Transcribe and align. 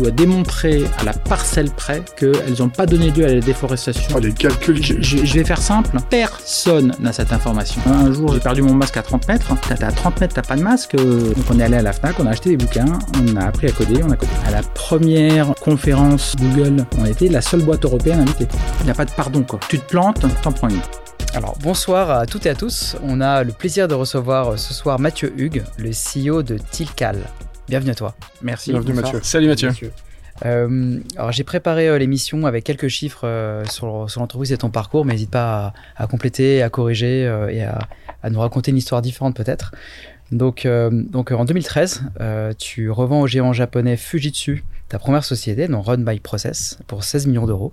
tu 0.00 0.04
dois 0.04 0.12
démontrer 0.12 0.84
à 0.98 1.04
la 1.04 1.12
parcelle 1.12 1.70
près 1.70 2.02
qu'elles 2.16 2.56
n'ont 2.58 2.70
pas 2.70 2.86
donné 2.86 3.10
lieu 3.10 3.26
à 3.26 3.34
la 3.34 3.40
déforestation. 3.40 4.02
Oh, 4.14 4.18
les 4.18 4.32
calculs. 4.32 4.82
Je, 4.82 4.94
je- 5.00 5.24
je 5.26 5.34
vais 5.34 5.44
faire 5.44 5.60
simple. 5.60 5.90
Personne 6.08 6.94
n'a 7.00 7.12
cette 7.12 7.32
information. 7.34 7.82
Un 7.86 8.10
jour, 8.10 8.32
j'ai 8.32 8.40
perdu 8.40 8.62
mon 8.62 8.72
masque 8.74 8.96
à 8.96 9.02
30 9.02 9.28
mètres. 9.28 9.46
T'as 9.68 9.74
t'as 9.76 9.88
à 9.88 9.92
30 9.92 10.18
mètres, 10.22 10.34
t'as 10.34 10.42
pas 10.42 10.56
de 10.56 10.62
masque. 10.62 10.96
Donc, 10.96 11.44
on 11.50 11.58
est 11.60 11.62
allé 11.64 11.76
à 11.76 11.82
la 11.82 11.92
Fnac, 11.92 12.18
on 12.18 12.24
a 12.26 12.30
acheté 12.30 12.50
des 12.50 12.56
bouquins, 12.56 12.98
on 13.14 13.36
a 13.36 13.44
appris 13.44 13.66
à 13.66 13.72
coder, 13.72 14.02
on 14.02 14.10
a 14.10 14.16
codé. 14.16 14.32
À 14.46 14.50
la 14.52 14.62
première 14.62 15.54
conférence 15.56 16.34
Google, 16.40 16.86
on 16.98 17.04
était 17.04 17.28
la 17.28 17.42
seule 17.42 17.62
boîte 17.62 17.84
européenne 17.84 18.20
invitée. 18.20 18.48
Il 18.80 18.84
n'y 18.86 18.90
a 18.90 18.94
pas 18.94 19.04
de 19.04 19.10
pardon, 19.10 19.42
quoi. 19.42 19.60
Tu 19.68 19.78
te 19.78 19.84
plantes, 19.86 20.24
t'en 20.42 20.52
prends 20.52 20.68
une. 20.70 20.80
Alors 21.34 21.56
bonsoir 21.62 22.10
à 22.10 22.24
toutes 22.26 22.46
et 22.46 22.50
à 22.50 22.54
tous. 22.54 22.96
On 23.04 23.20
a 23.20 23.44
le 23.44 23.52
plaisir 23.52 23.86
de 23.86 23.94
recevoir 23.94 24.48
euh, 24.52 24.56
ce 24.56 24.72
soir 24.74 24.98
Mathieu 24.98 25.32
Hugues, 25.36 25.62
le 25.78 25.90
CEO 25.90 26.42
de 26.42 26.56
Tilcal. 26.70 27.18
Bienvenue 27.70 27.92
à 27.92 27.94
toi. 27.94 28.16
Merci. 28.42 28.72
Bienvenue 28.72 28.94
bonsoir. 28.94 29.12
Mathieu. 29.12 29.20
Salut 29.22 29.46
Mathieu. 29.46 29.70
Euh, 30.44 30.98
alors 31.14 31.30
j'ai 31.30 31.44
préparé 31.44 31.88
euh, 31.88 31.98
l'émission 31.98 32.46
avec 32.46 32.64
quelques 32.64 32.88
chiffres 32.88 33.28
euh, 33.28 33.64
sur, 33.66 34.10
sur 34.10 34.20
l'entreprise 34.20 34.50
et 34.50 34.58
ton 34.58 34.70
parcours, 34.70 35.04
mais 35.04 35.12
n'hésite 35.12 35.30
pas 35.30 35.74
à, 35.96 36.02
à 36.02 36.06
compléter, 36.08 36.62
à 36.62 36.68
corriger 36.68 37.28
euh, 37.28 37.48
et 37.48 37.62
à, 37.62 37.78
à 38.24 38.30
nous 38.30 38.40
raconter 38.40 38.72
une 38.72 38.76
histoire 38.76 39.02
différente 39.02 39.36
peut-être. 39.36 39.72
Donc, 40.32 40.66
donc 40.66 41.30
en 41.30 41.44
2013, 41.44 42.02
euh, 42.20 42.52
tu 42.58 42.90
revends 42.90 43.20
au 43.20 43.26
géant 43.28 43.52
japonais 43.52 43.96
Fujitsu 43.96 44.64
ta 44.88 44.98
première 44.98 45.24
société, 45.24 45.68
donc 45.68 45.86
Run 45.86 45.98
by 45.98 46.18
Process, 46.18 46.78
pour 46.88 47.04
16 47.04 47.28
millions 47.28 47.46
d'euros, 47.46 47.72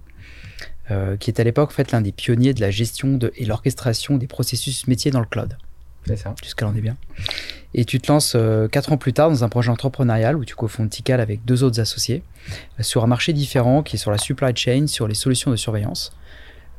euh, 0.91 1.17
qui 1.17 1.31
est 1.31 1.39
à 1.39 1.43
l'époque 1.43 1.69
en 1.69 1.73
fait, 1.73 1.91
l'un 1.91 2.01
des 2.01 2.11
pionniers 2.11 2.53
de 2.53 2.61
la 2.61 2.69
gestion 2.69 3.17
de, 3.17 3.31
et 3.35 3.45
l'orchestration 3.45 4.17
des 4.17 4.27
processus 4.27 4.87
métiers 4.87 5.09
dans 5.09 5.19
le 5.19 5.25
cloud. 5.25 5.57
C'est 6.05 6.15
ça. 6.17 6.35
Jusqu'à 6.43 6.65
là, 6.65 6.71
on 6.73 6.77
est 6.77 6.81
bien. 6.81 6.95
Et 7.79 7.85
tu 7.85 7.99
te 7.99 8.11
lances 8.11 8.33
euh, 8.35 8.67
quatre 8.67 8.91
ans 8.91 8.97
plus 8.97 9.13
tard 9.13 9.29
dans 9.29 9.43
un 9.43 9.49
projet 9.49 9.69
entrepreneurial 9.69 10.35
où 10.35 10.43
tu 10.43 10.55
cofondes 10.55 10.89
Tikal 10.89 11.21
avec 11.21 11.45
deux 11.45 11.63
autres 11.63 11.79
associés 11.79 12.23
euh, 12.79 12.83
sur 12.83 13.03
un 13.03 13.07
marché 13.07 13.33
différent 13.33 13.83
qui 13.83 13.97
est 13.97 13.99
sur 13.99 14.09
la 14.09 14.17
supply 14.17 14.51
chain, 14.55 14.87
sur 14.87 15.07
les 15.07 15.13
solutions 15.13 15.51
de 15.51 15.55
surveillance. 15.55 16.11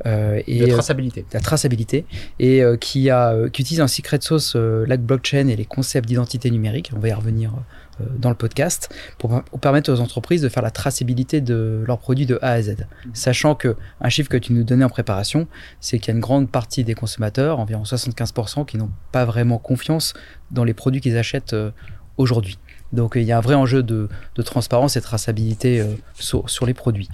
Euh, 0.07 0.41
et 0.47 0.61
De 0.61 0.65
euh, 0.67 0.73
traçabilité. 0.75 1.27
la 1.33 1.41
traçabilité 1.41 2.05
et 2.39 2.63
euh, 2.63 2.77
qui, 2.77 3.11
a, 3.11 3.33
euh, 3.33 3.49
qui 3.49 3.63
utilise 3.63 3.81
un 3.81 3.89
secret 3.89 4.19
sauce, 4.21 4.55
euh, 4.55 4.85
la 4.87 4.97
blockchain 4.97 5.49
et 5.49 5.57
les 5.57 5.65
concepts 5.65 6.07
d'identité 6.07 6.51
numérique, 6.51 6.93
on 6.95 7.01
va 7.01 7.09
y 7.09 7.13
revenir 7.13 7.53
euh, 8.01 8.05
dans 8.17 8.29
le 8.29 8.37
podcast, 8.37 8.95
pour, 9.19 9.43
pour 9.43 9.59
permettre 9.59 9.93
aux 9.93 10.01
entreprises 10.01 10.41
de 10.41 10.49
faire 10.49 10.63
la 10.63 10.71
traçabilité 10.71 11.41
de 11.41 11.83
leurs 11.87 11.99
produits 11.99 12.27
de 12.27 12.39
A 12.43 12.53
à 12.53 12.63
Z. 12.63 12.77
Sachant 13.13 13.57
que 13.57 13.75
un 14.01 14.09
chiffre 14.09 14.29
que 14.29 14.37
tu 14.37 14.53
nous 14.53 14.63
donnais 14.63 14.85
en 14.85 14.89
préparation, 14.89 15.49
c'est 15.81 15.99
qu'il 15.99 16.09
y 16.09 16.11
a 16.13 16.15
une 16.15 16.21
grande 16.21 16.49
partie 16.49 16.85
des 16.85 16.95
consommateurs, 16.95 17.59
environ 17.59 17.83
75%, 17.83 18.67
qui 18.67 18.77
n'ont 18.77 18.91
pas 19.11 19.25
vraiment 19.25 19.59
confiance 19.59 20.15
dans 20.53 20.63
les 20.63 20.75
produits 20.75 21.01
qu'ils 21.01 21.19
achètent 21.19 21.55
euh, 21.55 21.73
aujourd'hui. 22.19 22.59
Donc 22.93 23.13
il 23.17 23.23
y 23.23 23.33
a 23.33 23.39
un 23.39 23.41
vrai 23.43 23.55
enjeu 23.55 23.83
de, 23.83 24.09
de 24.35 24.43
transparence 24.43 24.97
et 24.97 25.01
de 25.01 25.05
traçabilité 25.05 25.81
euh, 25.81 25.87
sur, 26.15 26.49
sur 26.49 26.65
les 26.67 26.75
produits. 26.75 27.09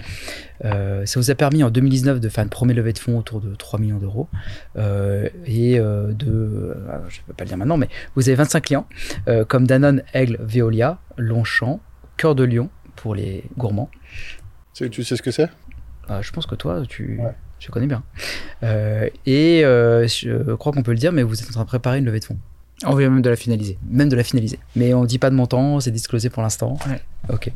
Euh, 0.64 1.04
ça 1.04 1.18
vous 1.18 1.30
a 1.30 1.34
permis 1.34 1.62
en 1.64 1.70
2019 1.70 2.20
de 2.20 2.28
faire 2.28 2.44
une 2.44 2.50
première 2.50 2.76
levée 2.76 2.92
de 2.92 2.98
fonds 2.98 3.18
autour 3.18 3.40
de 3.40 3.54
3 3.54 3.80
millions 3.80 3.98
d'euros 3.98 4.28
euh, 4.76 5.28
et 5.46 5.78
euh, 5.80 6.12
de, 6.12 6.26
euh, 6.30 6.74
je 7.08 7.20
ne 7.20 7.26
peux 7.26 7.32
pas 7.32 7.44
le 7.44 7.48
dire 7.48 7.56
maintenant, 7.58 7.76
mais 7.76 7.88
vous 8.14 8.28
avez 8.28 8.36
25 8.36 8.60
clients 8.62 8.86
euh, 9.28 9.44
comme 9.44 9.66
Danone, 9.66 10.02
Aigle, 10.12 10.38
Veolia, 10.40 10.98
Longchamp, 11.18 11.80
Cœur 12.16 12.34
de 12.36 12.44
Lion 12.44 12.68
pour 12.94 13.14
les 13.16 13.42
gourmands. 13.58 13.90
Tu 14.74 15.02
sais 15.04 15.16
ce 15.16 15.22
que 15.22 15.30
c'est? 15.32 15.48
Euh, 16.10 16.22
je 16.22 16.30
pense 16.32 16.46
que 16.46 16.54
toi, 16.54 16.82
tu, 16.88 17.18
Ouais. 17.20 17.32
tu 17.58 17.70
connais 17.70 17.86
bien. 17.86 18.02
Euh, 18.62 19.08
et 19.26 19.64
euh, 19.64 20.06
je 20.06 20.54
crois 20.54 20.72
qu'on 20.72 20.82
peut 20.82 20.92
le 20.92 20.98
dire, 20.98 21.12
mais 21.12 21.22
vous 21.22 21.40
êtes 21.42 21.48
en 21.48 21.52
train 21.52 21.62
de 21.62 21.66
préparer 21.68 21.98
une 21.98 22.04
levée 22.04 22.20
de 22.20 22.24
fonds, 22.24 22.38
On 22.86 22.94
vient 22.94 23.10
même 23.10 23.22
de 23.22 23.30
la 23.30 23.36
finaliser. 23.36 23.78
même 23.88 24.08
de 24.08 24.16
la 24.16 24.24
finaliser. 24.24 24.58
Mais 24.76 24.94
on 24.94 25.02
ne 25.02 25.06
dit 25.06 25.18
pas 25.18 25.30
de 25.30 25.34
montant, 25.34 25.80
c'est 25.80 25.90
disclosé 25.90 26.30
pour 26.30 26.42
l'instant. 26.42 26.78
Ouais. 26.88 27.00
Ok. 27.32 27.50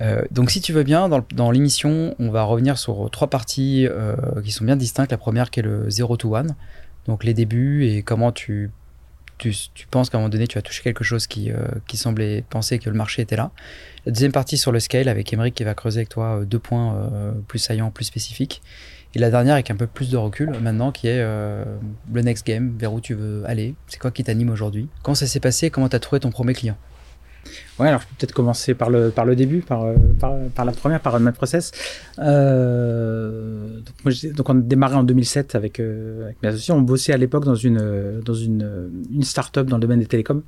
Euh, 0.00 0.22
donc 0.30 0.50
si 0.50 0.60
tu 0.60 0.72
veux 0.72 0.82
bien, 0.82 1.08
dans, 1.08 1.50
l'émission, 1.50 2.14
on 2.18 2.30
va 2.30 2.42
revenir 2.42 2.78
sur 2.78 3.08
trois 3.10 3.28
parties 3.28 3.86
euh, 3.88 4.16
qui 4.44 4.52
sont 4.52 4.64
bien 4.64 4.76
distinctes. 4.76 5.10
La 5.10 5.18
première 5.18 5.50
qui 5.50 5.60
est 5.60 5.62
le 5.62 5.88
0 5.88 6.16
to 6.16 6.34
1, 6.34 6.46
donc 7.06 7.24
les 7.24 7.34
débuts 7.34 7.86
et 7.86 8.02
comment 8.02 8.32
tu, 8.32 8.70
tu, 9.38 9.54
tu 9.74 9.86
penses 9.86 10.10
qu'à 10.10 10.18
un 10.18 10.20
moment 10.20 10.30
donné 10.30 10.46
tu 10.46 10.58
as 10.58 10.62
touché 10.62 10.82
quelque 10.82 11.04
chose 11.04 11.26
qui, 11.26 11.50
euh, 11.50 11.68
qui 11.86 11.96
semblait 11.96 12.44
penser 12.50 12.78
que 12.78 12.90
le 12.90 12.96
marché 12.96 13.22
était 13.22 13.36
là. 13.36 13.50
La 14.06 14.12
deuxième 14.12 14.32
partie 14.32 14.56
sur 14.56 14.72
le 14.72 14.80
scale 14.80 15.08
avec 15.08 15.32
Emeric 15.32 15.54
qui 15.54 15.64
va 15.64 15.74
creuser 15.74 16.00
avec 16.00 16.08
toi 16.08 16.42
deux 16.44 16.58
points 16.58 17.10
plus 17.48 17.58
saillants, 17.58 17.90
plus 17.90 18.04
spécifiques. 18.04 18.62
Et 19.14 19.18
la 19.18 19.30
dernière 19.30 19.54
avec 19.54 19.70
un 19.70 19.76
peu 19.76 19.86
plus 19.86 20.10
de 20.10 20.16
recul 20.16 20.50
maintenant 20.60 20.90
qui 20.90 21.06
est 21.06 21.20
euh, 21.20 21.64
le 22.12 22.22
next 22.22 22.46
game, 22.46 22.74
vers 22.76 22.92
où 22.92 23.00
tu 23.00 23.14
veux 23.14 23.44
aller, 23.46 23.74
c'est 23.86 24.00
quoi 24.00 24.10
qui 24.10 24.24
t'anime 24.24 24.50
aujourd'hui? 24.50 24.88
Comment 25.02 25.14
ça 25.14 25.26
s'est 25.26 25.40
passé, 25.40 25.70
comment 25.70 25.88
tu 25.88 25.96
as 25.96 26.00
trouvé 26.00 26.20
ton 26.20 26.30
premier 26.30 26.52
client? 26.52 26.76
Ouais, 27.78 27.88
alors 27.88 28.00
je 28.00 28.06
peux 28.06 28.14
peut-être 28.18 28.32
commencer 28.32 28.74
par 28.74 28.90
le, 28.90 29.10
par 29.10 29.24
le 29.24 29.36
début, 29.36 29.60
par, 29.60 29.84
euh, 29.84 29.94
par, 30.54 30.64
la 30.64 30.72
première, 30.72 31.00
par 31.00 31.12
Run 31.12 31.20
My 31.20 31.32
Process. 31.32 31.72
Euh, 32.18 33.80
donc, 34.04 34.34
donc 34.34 34.48
on 34.48 34.58
a 34.58 34.62
démarré 34.62 34.94
en 34.94 35.04
2007 35.04 35.54
avec, 35.54 35.80
euh, 35.80 36.30
mes 36.42 36.48
associés. 36.48 36.74
On 36.74 36.80
bossait 36.80 37.12
à 37.12 37.16
l'époque 37.16 37.44
dans 37.44 37.54
une, 37.54 37.78
euh, 37.80 38.20
dans 38.22 38.34
une, 38.34 38.62
euh, 38.62 38.88
une 39.12 39.22
start-up 39.22 39.66
dans 39.66 39.76
le 39.76 39.82
domaine 39.82 40.00
des 40.00 40.06
télécoms. 40.06 40.42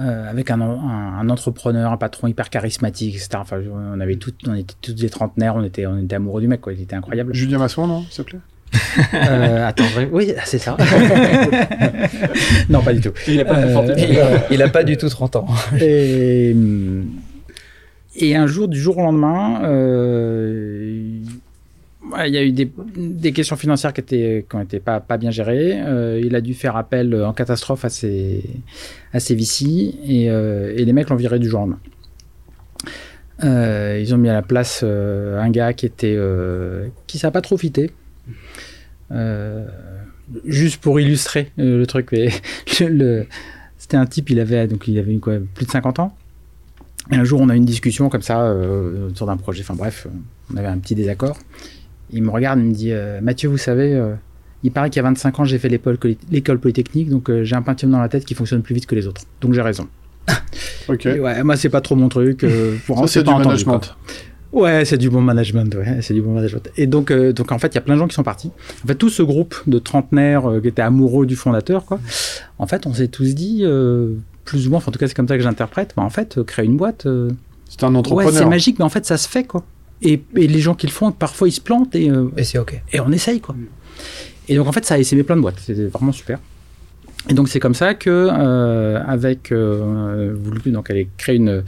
Euh, 0.00 0.30
avec 0.30 0.50
un, 0.50 0.58
un, 0.60 1.18
un 1.18 1.28
entrepreneur, 1.28 1.92
un 1.92 1.98
patron 1.98 2.26
hyper 2.26 2.48
charismatique, 2.48 3.14
etc. 3.14 3.28
Enfin, 3.36 3.60
on 3.94 4.00
avait 4.00 4.16
tout, 4.16 4.32
on 4.46 4.54
était 4.54 4.74
tous 4.80 4.94
des 4.94 5.10
trentenaires, 5.10 5.54
on 5.54 5.62
était, 5.62 5.84
on 5.84 5.98
était 5.98 6.16
amoureux 6.16 6.40
du 6.40 6.48
mec, 6.48 6.62
quoi. 6.62 6.72
Il 6.72 6.80
était 6.80 6.96
incroyable. 6.96 7.34
Julien 7.34 7.58
Masson, 7.58 7.86
non 7.86 8.02
S'il 8.08 8.24
te 8.24 8.30
plaît? 8.30 8.40
Euh, 9.12 9.66
attends, 9.68 9.84
oui, 10.10 10.32
c'est 10.46 10.58
ça. 10.58 10.78
non, 12.70 12.80
pas 12.82 12.94
du 12.94 13.00
tout. 13.02 13.12
Il 13.28 13.38
a 13.40 13.44
pas 13.44 13.58
Euh, 13.58 14.38
Il 14.50 14.58
n'a 14.58 14.68
pas 14.68 14.82
du 14.82 14.96
tout 14.96 15.10
30 15.10 15.36
ans. 15.36 15.46
Et, 15.80 16.56
et 18.16 18.36
un 18.36 18.46
jour, 18.46 18.68
du 18.68 18.78
jour 18.78 18.98
au 18.98 19.02
lendemain, 19.02 19.62
euh, 19.64 21.21
il 22.26 22.34
y 22.34 22.38
a 22.38 22.42
eu 22.42 22.52
des, 22.52 23.32
questions 23.32 23.56
financières 23.56 23.92
qui 23.92 24.00
étaient 24.00 24.46
qui 24.48 24.56
été 24.58 24.80
pas 24.80 25.00
bien 25.18 25.30
gérées. 25.30 25.80
Euh, 25.80 26.20
il 26.22 26.34
a 26.34 26.40
dû 26.40 26.54
faire 26.54 26.76
appel 26.76 27.14
en 27.14 27.32
catastrophe 27.32 27.84
à 27.84 27.90
ses 27.90 28.42
à 29.12 29.20
ses 29.20 29.34
VC 29.34 29.94
et, 30.06 30.30
euh, 30.30 30.74
et 30.76 30.84
les 30.84 30.92
mecs 30.92 31.10
l'ont 31.10 31.16
viré 31.16 31.38
du 31.38 31.48
jour 31.48 31.60
au 31.60 31.62
lendemain. 31.64 31.80
Euh, 33.44 33.98
ils 34.00 34.14
ont 34.14 34.18
mis 34.18 34.28
à 34.28 34.34
la 34.34 34.42
place 34.42 34.82
euh, 34.84 35.40
un 35.40 35.50
gars 35.50 35.72
qui 35.72 35.86
était 35.86 36.14
euh, 36.16 36.88
qui 37.06 37.18
pas 37.18 37.40
trop 37.40 37.56
fité. 37.56 37.90
Euh, 39.10 39.66
juste 40.44 40.80
pour 40.80 41.00
illustrer 41.00 41.50
euh, 41.58 41.78
le 41.78 41.86
truc, 41.86 42.10
c'était 42.66 43.96
un 43.96 44.06
type, 44.06 44.30
il 44.30 44.40
avait 44.40 44.66
donc 44.66 44.88
il 44.88 44.98
avait 44.98 45.18
plus 45.18 45.66
de 45.66 45.70
50 45.70 45.98
ans. 45.98 46.16
Et 47.10 47.16
un 47.16 47.24
jour, 47.24 47.40
on 47.40 47.48
a 47.48 47.54
eu 47.54 47.56
une 47.56 47.64
discussion 47.64 48.08
comme 48.08 48.22
ça 48.22 48.42
euh, 48.42 49.08
autour 49.08 49.26
d'un 49.26 49.36
projet. 49.36 49.62
Enfin 49.62 49.74
bref, 49.74 50.06
euh, 50.06 50.10
on 50.52 50.56
avait 50.56 50.68
un 50.68 50.78
petit 50.78 50.94
désaccord. 50.94 51.36
Il 52.12 52.22
me 52.22 52.30
regarde, 52.30 52.58
il 52.60 52.66
me 52.66 52.74
dit 52.74 52.92
euh, 52.92 53.20
Mathieu, 53.20 53.48
vous 53.48 53.58
savez, 53.58 53.94
euh, 53.94 54.14
il 54.62 54.70
paraît 54.70 54.90
qu'il 54.90 55.02
y 55.02 55.04
a 55.04 55.08
25 55.08 55.40
ans, 55.40 55.44
j'ai 55.44 55.58
fait 55.58 55.68
l'école 55.68 56.58
polytechnique, 56.58 57.08
donc 57.08 57.30
euh, 57.30 57.44
j'ai 57.44 57.56
un 57.56 57.62
Pentium 57.62 57.90
dans 57.90 58.00
la 58.00 58.08
tête 58.08 58.24
qui 58.24 58.34
fonctionne 58.34 58.62
plus 58.62 58.74
vite 58.74 58.86
que 58.86 58.94
les 58.94 59.06
autres. 59.06 59.22
Donc 59.40 59.54
j'ai 59.54 59.62
raison. 59.62 59.88
Ok. 60.88 61.06
Et 61.06 61.20
ouais, 61.20 61.44
moi, 61.44 61.56
c'est 61.56 61.68
pas 61.68 61.80
trop 61.80 61.94
mon 61.94 62.08
truc. 62.08 62.44
pour 62.86 63.08
c'est 63.08 63.22
du 63.22 63.28
entendu, 63.28 63.46
management. 63.46 63.78
quoi. 63.78 63.96
Ouais, 64.52 64.84
c'est 64.84 64.98
du 64.98 65.08
bon 65.08 65.22
management. 65.22 65.74
Ouais, 65.74 66.02
c'est 66.02 66.12
du 66.12 66.20
bon 66.20 66.34
management. 66.34 66.70
Et 66.76 66.86
donc, 66.86 67.10
euh, 67.10 67.32
donc 67.32 67.52
en 67.52 67.58
fait, 67.58 67.68
il 67.68 67.74
y 67.76 67.78
a 67.78 67.80
plein 67.80 67.94
de 67.94 68.00
gens 68.00 68.08
qui 68.08 68.14
sont 68.14 68.22
partis. 68.22 68.50
En 68.84 68.86
fait, 68.86 68.94
tout 68.96 69.08
ce 69.08 69.22
groupe 69.22 69.54
de 69.66 69.78
trentenaires 69.78 70.50
euh, 70.50 70.60
qui 70.60 70.68
étaient 70.68 70.82
amoureux 70.82 71.24
du 71.24 71.36
fondateur, 71.36 71.86
quoi. 71.86 71.98
En 72.58 72.66
fait, 72.66 72.86
on 72.86 72.92
s'est 72.92 73.08
tous 73.08 73.34
dit, 73.34 73.60
euh, 73.62 74.14
plus 74.44 74.66
ou 74.66 74.70
moins, 74.70 74.78
enfin, 74.78 74.90
en 74.90 74.92
tout 74.92 74.98
cas, 74.98 75.08
c'est 75.08 75.14
comme 75.14 75.28
ça 75.28 75.36
que 75.38 75.42
j'interprète. 75.42 75.94
bah, 75.96 76.02
en 76.02 76.10
fait, 76.10 76.42
créer 76.42 76.66
une 76.66 76.76
boîte, 76.76 77.06
C'est 77.70 77.84
un 77.84 77.92
ouais, 77.92 77.98
entrepreneur. 77.98 78.32
c'est 78.32 78.44
magique, 78.44 78.78
mais 78.78 78.84
en 78.84 78.90
fait, 78.90 79.06
ça 79.06 79.16
se 79.16 79.26
fait, 79.28 79.44
quoi. 79.44 79.64
Et, 80.02 80.22
et 80.36 80.46
les 80.48 80.60
gens 80.60 80.74
qui 80.74 80.86
le 80.86 80.92
font, 80.92 81.12
parfois, 81.12 81.48
ils 81.48 81.52
se 81.52 81.60
plantent 81.60 81.94
et, 81.94 82.10
euh, 82.10 82.28
Et 82.36 82.44
c'est 82.44 82.58
ok. 82.58 82.80
et 82.92 83.00
on 83.00 83.12
essaye, 83.12 83.40
quoi. 83.40 83.54
Et 84.48 84.56
donc, 84.56 84.66
en 84.66 84.72
fait, 84.72 84.84
ça 84.84 84.94
a 84.94 84.98
essaimé 84.98 85.22
plein 85.22 85.36
de 85.36 85.40
boîtes. 85.42 85.60
C'était 85.60 85.86
vraiment 85.86 86.12
super. 86.12 86.38
Et 87.28 87.34
donc, 87.34 87.48
c'est 87.48 87.60
comme 87.60 87.74
ça 87.74 87.94
que, 87.94 88.28
euh, 88.30 89.00
avec, 89.06 89.52
euh, 89.52 90.34
donc, 90.66 90.90
aller 90.90 91.08
créer 91.16 91.36
une, 91.36 91.62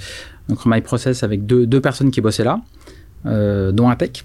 donc, 0.48 0.66
My 0.66 0.80
Process 0.80 1.22
avec 1.22 1.46
deux, 1.46 1.66
deux 1.66 1.80
personnes 1.80 2.10
qui 2.10 2.20
bossaient 2.20 2.44
là, 2.44 2.60
euh, 3.26 3.70
dont 3.70 3.88
un 3.88 3.96
tech. 3.96 4.24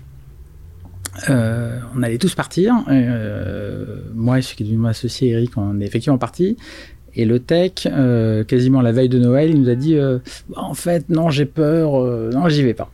Euh, 1.29 1.79
on 1.95 2.01
allait 2.01 2.17
tous 2.17 2.33
partir. 2.33 2.75
Euh, 2.89 3.97
moi, 4.13 4.39
je 4.39 4.47
suis 4.47 4.63
devenu 4.63 4.77
mon 4.77 4.87
associé 4.87 5.31
Eric, 5.31 5.57
on 5.57 5.79
est 5.81 5.85
effectivement 5.85 6.17
parti. 6.17 6.57
Et 7.15 7.25
le 7.25 7.39
tech, 7.39 7.87
euh, 7.87 8.43
quasiment 8.43 8.81
la 8.81 8.91
veille 8.91 9.09
de 9.09 9.19
Noël, 9.19 9.49
il 9.49 9.61
nous 9.61 9.69
a 9.69 9.75
dit 9.75 9.95
Bah, 10.49 10.61
En 10.61 10.73
fait, 10.73 11.09
non, 11.09 11.29
j'ai 11.29 11.45
peur, 11.45 11.91
non, 12.31 12.49
j'y 12.49 12.63
vais 12.63 12.73
pas. 12.73 12.89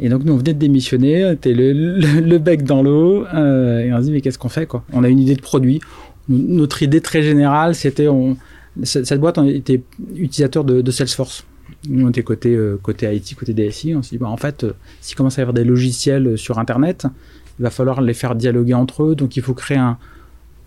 Et 0.00 0.08
donc, 0.08 0.24
nous, 0.24 0.32
on 0.32 0.36
venait 0.36 0.54
de 0.54 0.58
démissionner, 0.58 1.24
on 1.26 1.32
était 1.32 1.52
le, 1.52 1.72
le, 1.72 2.20
le 2.20 2.38
bec 2.38 2.64
dans 2.64 2.82
l'eau, 2.82 3.24
euh, 3.34 3.80
et 3.80 3.92
on 3.92 3.98
se 3.98 4.04
dit 4.04 4.12
Mais 4.12 4.20
qu'est-ce 4.20 4.38
qu'on 4.38 4.48
fait 4.48 4.66
quoi? 4.66 4.84
On 4.92 5.04
a 5.04 5.08
une 5.08 5.18
idée 5.20 5.36
de 5.36 5.42
produit. 5.42 5.80
Notre 6.28 6.82
idée 6.82 7.00
très 7.00 7.22
générale, 7.22 7.74
c'était 7.74 8.08
on, 8.08 8.36
cette 8.84 9.06
cette 9.06 9.20
boîte 9.20 9.38
on 9.38 9.46
était 9.46 9.82
utilisateur 10.14 10.64
de, 10.64 10.80
de 10.80 10.90
Salesforce. 10.90 11.44
Nous, 11.88 12.06
on 12.06 12.10
était 12.10 12.22
côté, 12.22 12.54
euh, 12.54 12.78
côté 12.82 13.12
IT, 13.14 13.34
côté 13.34 13.52
DSI. 13.54 13.94
On 13.96 14.02
s'est 14.02 14.10
dit, 14.16 14.18
bah, 14.18 14.28
en 14.28 14.36
fait, 14.36 14.64
euh, 14.64 14.72
s'il 15.00 15.16
commence 15.16 15.38
à 15.38 15.42
y 15.42 15.44
avoir 15.44 15.54
des 15.54 15.64
logiciels 15.64 16.26
euh, 16.28 16.36
sur 16.36 16.58
Internet, 16.58 17.06
il 17.58 17.62
va 17.62 17.70
falloir 17.70 18.00
les 18.00 18.14
faire 18.14 18.34
dialoguer 18.36 18.74
entre 18.74 19.02
eux. 19.04 19.14
Donc, 19.16 19.36
il 19.36 19.42
faut 19.42 19.54
créer 19.54 19.78
un- 19.78 19.98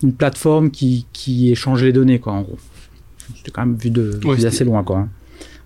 une 0.03 0.13
plateforme 0.13 0.71
qui, 0.71 1.05
qui 1.13 1.51
échange 1.51 1.83
les 1.83 1.93
données, 1.93 2.19
quoi, 2.19 2.33
en 2.33 2.41
gros. 2.41 2.57
C'était 3.37 3.51
quand 3.51 3.65
même 3.65 3.75
vu 3.77 3.89
de- 3.91 4.19
Ouais, 4.25 4.35
vu 4.35 4.41
d'assez 4.43 4.57
c'était- 4.57 4.65
loin, 4.65 4.83
quoi. 4.83 4.99
hein. 4.99 5.09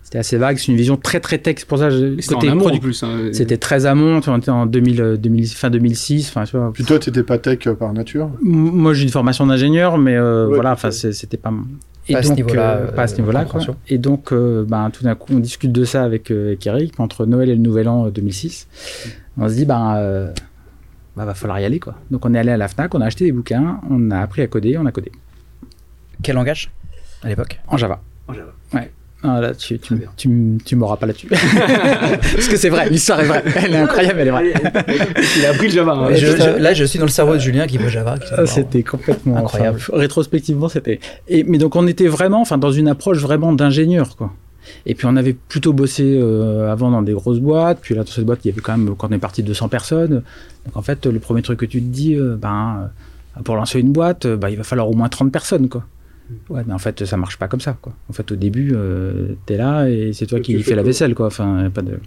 C'était 0.10 0.18
assez 0.18 0.38
vague. 0.38 0.58
C'est 0.58 0.72
une 0.72 0.78
vision 0.78 0.98
très 0.98 1.20
très 1.20 1.38
tech. 1.38 1.58
C'est 1.60 1.68
pour 1.68 1.78
ça, 1.78 1.92
je- 1.92 2.20
C'était 2.20 2.34
en 2.34 2.40
côté 2.40 2.50
amont 2.52 2.62
en 2.62 2.64
produit- 2.64 2.80
plus. 2.80 3.04
hein. 3.04 3.30
C'était 3.32 3.58
très 3.58 3.86
amont. 3.86 4.20
On 4.26 4.38
était 4.40 4.50
en 4.50 4.66
2000, 4.66 5.02
euh, 5.02 5.18
2000 5.18 5.48
fin 5.50 5.70
2006. 5.70 6.30
Enfin, 6.30 6.46
tu 6.46 6.58
vois. 6.58 6.72
Puis 6.74 6.84
toi, 6.84 6.98
t'étais 6.98 7.22
pas 7.22 7.38
tech 7.38 7.60
euh, 7.68 7.76
par 7.76 7.94
nature? 7.94 8.32
M- 8.44 8.50
Moi, 8.52 8.96
j'ai 8.96 9.04
une 9.04 9.10
formation 9.10 9.46
d'ingénieur, 9.46 10.00
mais 10.00 10.16
euh, 10.16 10.48
Ouais, 10.48 10.56
voilà, 10.56 10.72
enfin, 10.72 10.90
c'était 10.90 11.38
pas. 11.38 11.54
Et 12.08 12.14
Pas 12.14 12.20
à 12.20 12.24
ce 12.24 12.32
niveau-là, 12.34 12.72
euh, 12.78 12.92
pas 12.92 13.04
à 13.04 13.08
ce 13.08 13.18
niveau-là, 13.18 13.42
quoi. 13.42 13.60
compréhension. 13.60 13.76
Et 13.88 14.00
donc, 14.00 14.34
euh, 14.34 14.66
ben, 14.68 14.90
tout 14.90 15.04
d'un 15.04 15.14
coup, 15.14 15.32
on 15.36 15.38
discute 15.40 15.72
de 15.72 15.84
ça 15.86 16.04
avec, 16.04 16.32
euh, 16.32 16.48
avec 16.48 16.66
Eric 16.66 17.00
entre 17.00 17.28
Noël 17.28 17.50
et 17.50 17.56
le 17.56 17.62
Nouvel 17.62 17.88
An 17.88 18.08
euh, 18.08 18.10
2006. 18.10 18.68
On 19.38 19.48
se 19.48 19.54
dit, 19.54 19.66
ben, 19.66 19.94
euh, 19.98 20.32
bah, 21.16 21.26
va 21.26 21.36
falloir 21.36 21.60
y 21.60 21.66
aller, 21.66 21.80
quoi. 21.80 21.94
Donc, 22.10 22.26
on 22.26 22.34
est 22.34 22.40
allé 22.40 22.50
à 22.50 22.58
la 22.58 22.68
Fnac, 22.68 22.96
on 22.96 23.02
a 23.02 23.06
acheté 23.06 23.26
des 23.26 23.32
bouquins, 23.32 23.80
on 23.92 24.10
a 24.10 24.18
appris 24.22 24.42
à 24.42 24.48
coder, 24.48 24.76
on 24.80 24.88
a 24.88 24.92
codé 24.92 25.12
Quel 26.24 26.34
langage 26.36 26.72
à 27.22 27.28
l'époque? 27.30 27.60
En 27.68 27.78
Java. 27.78 28.02
En 28.28 28.34
Java. 28.34 28.54
Ah, 29.22 29.42
là, 29.42 29.54
tu, 29.54 29.78
tu, 29.80 29.96
tu, 30.16 30.58
tu 30.64 30.76
m'auras 30.78 30.96
pas 30.96 31.06
là-dessus. 31.06 31.28
Parce 32.32 32.48
que 32.48 32.56
c'est 32.56 32.70
vrai, 32.70 32.90
l'histoire 32.90 33.20
est 33.20 33.26
vraie. 33.26 33.44
Elle 33.56 33.74
est 33.74 33.78
incroyable, 33.78 34.20
elle 34.22 34.28
est 34.30 34.32
vraie. 34.32 34.54
Il 35.38 35.46
a 35.46 35.50
appris 35.50 35.68
le 35.68 35.74
Java. 35.74 35.92
hein. 35.94 36.08
Je- 36.14 36.26
je- 36.38 36.58
Là, 36.58 36.74
je 36.74 36.86
suis 36.86 37.00
dans 37.00 37.06
le 37.06 37.12
cerveau 37.12 37.34
de 37.34 37.40
Julien 37.40 37.68
qui 37.68 37.78
veut 37.78 37.90
Java. 37.90 38.16
Ah, 38.38 38.46
C'était 38.46 38.82
complètement 38.84 39.36
Incroyable. 39.38 39.78
enfin, 39.78 39.98
rétrospectivement, 39.98 40.70
c'était. 40.70 41.00
Et 41.28 41.44
mais 41.44 41.58
donc 41.58 41.76
on 41.76 41.86
était 41.88 42.08
vraiment, 42.08 42.40
enfin, 42.42 42.58
dans 42.58 42.72
une 42.72 42.88
approche 42.88 43.18
vraiment 43.20 43.52
d'ingénieur, 43.52 44.16
quoi. 44.16 44.32
Et 44.86 44.96
puis 44.96 45.06
on 45.08 45.16
avait 45.18 45.34
plutôt 45.34 45.74
bossé 45.74 46.04
euh, 46.06 46.72
avant 46.72 46.90
dans 46.92 47.02
des 47.02 47.14
grosses 47.14 47.40
boîtes. 47.40 47.80
Puis 47.82 47.96
là, 47.96 48.04
dans 48.04 48.12
cette 48.12 48.26
boîte, 48.26 48.40
il 48.46 48.50
y 48.50 48.52
avait 48.52 48.62
quand 48.62 48.78
même, 48.78 48.96
quand 48.96 49.10
on 49.10 49.14
est 49.14 49.18
parti, 49.18 49.44
200 49.44 49.68
personnes. 49.68 50.22
Donc 50.66 50.78
en 50.78 50.82
fait, 50.82 51.06
le 51.06 51.20
premier 51.20 51.42
truc 51.42 51.60
que 51.60 51.66
tu 51.66 51.82
te 51.82 51.88
dis, 51.88 52.16
euh, 52.16 52.38
ben, 52.40 52.90
euh, 53.38 53.42
pour 53.44 53.56
lancer 53.58 53.80
une 53.80 53.92
boîte, 53.92 54.26
euh, 54.28 54.38
ben, 54.38 54.48
il 54.50 54.58
va 54.58 54.64
falloir 54.64 54.90
au 54.90 54.94
moins 54.94 55.10
30 55.10 55.32
personnes, 55.32 55.68
quoi. 55.68 55.84
Ouais, 56.50 56.64
mais 56.66 56.74
en 56.74 56.78
fait, 56.80 57.06
ça 57.06 57.18
marche 57.18 57.38
pas 57.38 57.48
comme 57.48 57.62
ça, 57.62 57.78
quoi. 57.82 57.94
En 58.10 58.14
fait, 58.14 58.32
au 58.32 58.36
début, 58.36 58.72
euh, 58.74 59.36
t'es 59.46 59.58
là 59.58 59.90
et 59.90 60.14
c'est 60.14 60.26
toi 60.26 60.40
Et 60.40 60.42
qui 60.42 60.54
tu 60.54 60.60
fais 60.60 60.72
fais 60.72 60.76
la 60.76 60.84
vaisselle, 60.84 61.16
quoi. 61.16 61.28
Enfin, 61.28 61.64
y 61.64 61.66
a 61.66 61.70
pas 61.70 61.82
de. 61.82 62.00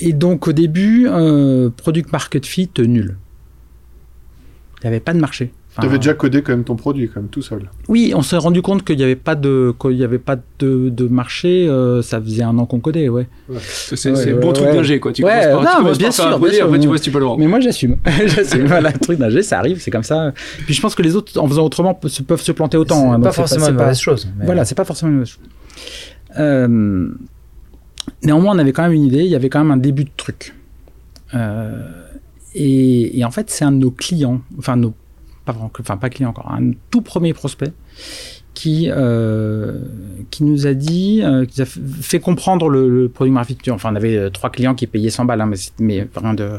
Et 0.00 0.12
donc 0.12 0.48
au 0.48 0.52
début, 0.52 1.06
euh, 1.08 1.70
product 1.70 2.12
market 2.12 2.46
fit 2.46 2.70
nul. 2.78 3.16
Il 4.78 4.86
n'y 4.86 4.88
avait 4.88 5.00
pas 5.00 5.12
de 5.12 5.20
marché. 5.20 5.52
Enfin, 5.72 5.82
T'avais 5.82 5.98
déjà 5.98 6.14
codé 6.14 6.42
quand 6.42 6.50
même 6.50 6.64
ton 6.64 6.74
produit, 6.74 7.08
quand 7.08 7.20
même 7.20 7.28
tout 7.30 7.42
seul. 7.42 7.70
Oui, 7.86 8.12
on 8.16 8.22
s'est 8.22 8.36
rendu 8.36 8.60
compte 8.60 8.84
qu'il 8.84 8.96
n'y 8.96 9.04
avait 9.04 9.14
pas 9.14 9.36
de, 9.36 9.72
qu'il 9.80 9.92
y 9.92 10.02
avait 10.02 10.18
pas 10.18 10.34
de, 10.58 10.88
de 10.88 11.06
marché. 11.06 11.68
euh, 11.68 12.02
ça 12.02 12.20
faisait 12.20 12.42
un 12.42 12.58
an 12.58 12.66
qu'on 12.66 12.80
codait, 12.80 13.08
ouais. 13.08 13.28
C'est 13.60 13.94
c'est 13.94 14.10
Ouais, 14.10 14.26
le 14.26 14.34
ouais, 14.34 14.40
bon 14.40 14.52
truc 14.52 14.66
ouais. 14.66 14.74
d'ingé, 14.74 14.98
quoi. 14.98 15.12
Tu 15.12 15.24
Ouais, 15.24 15.48
par, 15.48 15.62
non, 15.62 15.70
tu 15.78 15.84
mais 15.84 15.96
bien 15.96 16.10
sûr, 16.10 16.24
un 16.26 16.30
bien 16.30 16.38
coder, 16.40 16.54
sûr, 16.56 16.64
après 16.64 16.78
tu 16.78 16.80
mais- 16.82 16.86
vois 16.88 16.96
si 16.98 17.04
tu 17.04 17.10
peux 17.12 17.20
le 17.20 17.24
vendre. 17.24 17.38
Mais 17.38 17.46
moi, 17.46 17.60
j'assume. 17.60 17.98
j'assume. 18.26 18.66
Voilà, 18.66 18.90
truc 18.90 19.18
d'ingé, 19.20 19.42
ça 19.44 19.60
arrive, 19.60 19.80
c'est 19.80 19.92
comme 19.92 20.02
ça. 20.02 20.32
Puis 20.64 20.74
je 20.74 20.80
pense 20.80 20.96
que 20.96 21.02
les 21.02 21.14
autres, 21.14 21.38
en 21.40 21.46
faisant 21.46 21.64
autrement, 21.64 21.98
se- 22.04 22.22
peuvent 22.24 22.42
se 22.42 22.50
planter 22.50 22.76
autant. 22.76 23.00
C'est 23.02 23.06
hein, 23.06 23.14
donc 23.14 23.22
pas 23.24 23.32
forcément 23.32 23.68
une 23.68 23.74
mauvaise 23.76 24.00
chose. 24.00 24.28
mais- 24.38 24.46
Voilà, 24.46 24.64
c'est 24.64 24.74
pas 24.74 24.84
forcément 24.84 25.10
une 25.12 25.18
mauvaise 25.18 25.28
chose. 25.34 25.44
Euh, 26.36 27.08
néanmoins, 28.24 28.56
on 28.56 28.58
avait 28.58 28.72
quand 28.72 28.82
même 28.82 28.92
une 28.92 29.04
idée, 29.04 29.20
il 29.24 29.30
y 29.30 29.36
avait 29.36 29.48
quand 29.48 29.60
même 29.60 29.70
un 29.70 29.76
début 29.76 30.04
de 30.04 30.10
truc. 30.16 30.52
Euh, 31.34 31.86
et, 32.56 33.18
et 33.20 33.24
en 33.24 33.30
fait, 33.30 33.50
c'est 33.50 33.64
un 33.64 33.70
de 33.72 33.76
nos 33.78 33.92
clients, 33.92 34.40
enfin, 34.58 34.74
nos, 34.76 34.94
pas, 35.44 35.56
enfin, 35.78 35.96
pas 35.96 36.10
client 36.10 36.30
encore, 36.30 36.50
un 36.50 36.72
tout 36.90 37.02
premier 37.02 37.32
prospect 37.34 37.72
qui, 38.54 38.88
euh, 38.90 39.78
qui 40.30 40.44
nous 40.44 40.66
a 40.66 40.74
dit, 40.74 41.20
euh, 41.22 41.46
qui 41.46 41.60
nous 41.60 41.66
a 41.66 41.68
fait 42.02 42.20
comprendre 42.20 42.68
le, 42.68 42.88
le 42.88 43.08
produit 43.08 43.32
market. 43.32 43.56
Enfin, 43.68 43.92
on 43.92 43.96
avait 43.96 44.16
euh, 44.16 44.30
trois 44.30 44.50
clients 44.50 44.74
qui 44.74 44.86
payaient 44.86 45.10
100 45.10 45.24
balles, 45.24 45.40
hein, 45.40 45.46
mais, 45.46 45.56
mais 45.78 46.08
rien 46.14 46.34
de. 46.34 46.50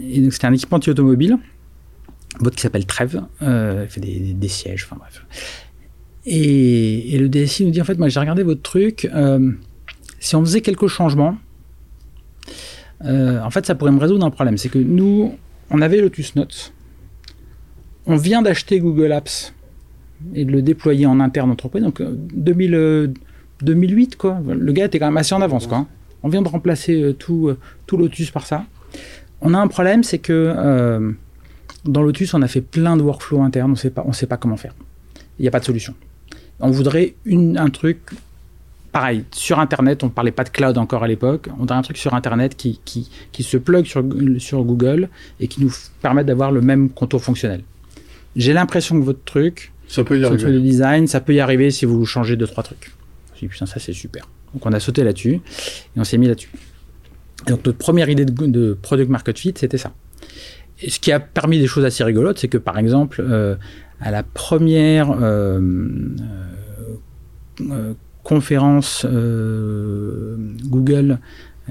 Et 0.00 0.20
donc, 0.20 0.32
c'était 0.32 0.46
un 0.46 0.52
équipementier 0.52 0.92
automobile, 0.92 1.38
boîte 2.40 2.54
qui 2.54 2.62
s'appelle 2.62 2.86
Trève, 2.86 3.22
euh, 3.42 3.86
fait 3.86 4.00
des, 4.00 4.48
sièges, 4.48 4.86
enfin 4.88 4.96
bref. 5.00 5.24
Et, 6.24 7.18
le 7.18 7.28
DSI 7.28 7.64
nous 7.64 7.70
dit 7.70 7.80
en 7.80 7.84
fait, 7.84 7.98
moi 7.98 8.08
j'ai 8.08 8.20
regardé 8.20 8.42
votre 8.42 8.62
truc, 8.62 9.10
si 10.20 10.36
on 10.36 10.44
faisait 10.44 10.60
quelques 10.60 10.86
changements, 10.86 11.36
en 13.02 13.50
fait 13.50 13.66
ça 13.66 13.74
pourrait 13.74 13.92
me 13.92 14.00
résoudre 14.00 14.24
un 14.24 14.30
problème. 14.30 14.56
C'est 14.56 14.68
que 14.68 14.78
nous, 14.78 15.36
on 15.70 15.82
avait 15.82 16.00
Lotus 16.00 16.36
Notes, 16.36 16.72
on 18.06 18.16
vient 18.16 18.42
d'acheter 18.42 18.80
Google 18.80 19.12
Apps 19.12 19.52
et 20.34 20.44
de 20.44 20.52
le 20.52 20.62
déployer 20.62 21.06
en 21.06 21.20
interne 21.20 21.50
entreprise, 21.50 21.82
donc 21.82 22.00
euh, 22.00 22.14
2000, 22.34 22.74
euh, 22.74 23.08
2008 23.62 24.16
quoi. 24.16 24.40
Le 24.46 24.72
gars 24.72 24.86
était 24.86 24.98
quand 24.98 25.06
même 25.06 25.16
assez 25.16 25.34
en 25.34 25.40
avance 25.40 25.66
quoi. 25.66 25.78
hein. 25.78 25.86
On 26.22 26.28
vient 26.28 26.42
de 26.42 26.48
remplacer 26.48 27.00
euh, 27.00 27.12
tout, 27.12 27.48
euh, 27.48 27.96
Lotus 27.96 28.30
par 28.30 28.46
ça. 28.46 28.64
On 29.40 29.54
a 29.54 29.58
un 29.58 29.68
problème, 29.68 30.04
c'est 30.04 30.18
que 30.18 30.32
euh, 30.56 31.12
dans 31.84 32.02
Lotus, 32.02 32.34
on 32.34 32.42
a 32.42 32.48
fait 32.48 32.60
plein 32.60 32.96
de 32.96 33.02
workflows 33.02 33.42
internes, 33.42 33.72
on 33.72 34.02
on 34.06 34.12
sait 34.12 34.26
pas 34.26 34.36
comment 34.36 34.56
faire. 34.56 34.74
Il 35.38 35.42
n'y 35.42 35.48
a 35.48 35.50
pas 35.50 35.60
de 35.60 35.64
solution. 35.64 35.94
On 36.60 36.70
voudrait 36.70 37.14
un 37.26 37.70
truc 37.70 37.98
pareil 38.92 39.24
sur 39.30 39.58
Internet. 39.58 40.02
On 40.04 40.06
ne 40.06 40.10
parlait 40.12 40.30
pas 40.30 40.44
de 40.44 40.50
cloud 40.50 40.76
encore 40.76 41.02
à 41.02 41.08
l'époque. 41.08 41.48
On 41.54 41.60
voudrait 41.60 41.78
un 41.78 41.82
truc 41.82 41.96
sur 41.96 42.12
Internet 42.12 42.54
qui, 42.56 42.78
se 43.40 43.56
plug 43.56 43.86
sur, 43.86 44.02
Google 44.02 45.08
et 45.40 45.48
qui 45.48 45.62
nous 45.62 45.72
permette 46.02 46.26
d'avoir 46.26 46.52
le 46.52 46.60
même 46.60 46.90
contour 46.90 47.22
fonctionnel. 47.22 47.62
J'ai 48.36 48.52
l'impression 48.52 48.98
que 48.98 49.04
votre 49.04 49.24
truc, 49.24 49.72
Ça 49.88 50.04
peut 50.04 50.16
y 50.16 50.20
le 50.20 50.26
arriver. 50.26 50.60
design, 50.60 51.06
ça 51.06 51.20
peut 51.20 51.34
y 51.34 51.40
arriver 51.40 51.70
si 51.70 51.84
vous 51.84 52.04
changez 52.06 52.36
deux 52.36 52.46
trois 52.46 52.62
trucs. 52.62 52.84
Je 52.84 53.32
me 53.32 53.36
suis 53.38 53.46
dit, 53.46 53.52
putain, 53.52 53.66
ça 53.66 53.80
c'est 53.80 53.92
super. 53.92 54.28
Donc 54.54 54.64
on 54.66 54.72
a 54.72 54.80
sauté 54.80 55.04
là-dessus 55.04 55.34
et 55.34 55.40
on 56.00 56.04
s'est 56.04 56.18
mis 56.18 56.28
là-dessus. 56.28 56.50
Et 57.46 57.50
donc 57.50 57.64
notre 57.66 57.78
première 57.78 58.08
idée 58.08 58.24
de, 58.24 58.46
de 58.46 58.74
product 58.80 59.10
market 59.10 59.38
fit, 59.38 59.54
c'était 59.56 59.78
ça. 59.78 59.92
Et 60.82 60.90
ce 60.90 60.98
qui 61.00 61.12
a 61.12 61.20
permis 61.20 61.58
des 61.58 61.66
choses 61.66 61.84
assez 61.84 62.02
rigolotes, 62.04 62.38
c'est 62.38 62.48
que 62.48 62.58
par 62.58 62.78
exemple, 62.78 63.22
euh, 63.26 63.54
à 64.00 64.10
la 64.10 64.22
première 64.22 65.10
euh, 65.20 65.60
euh, 67.70 67.92
conférence 68.22 69.04
Google 70.68 71.18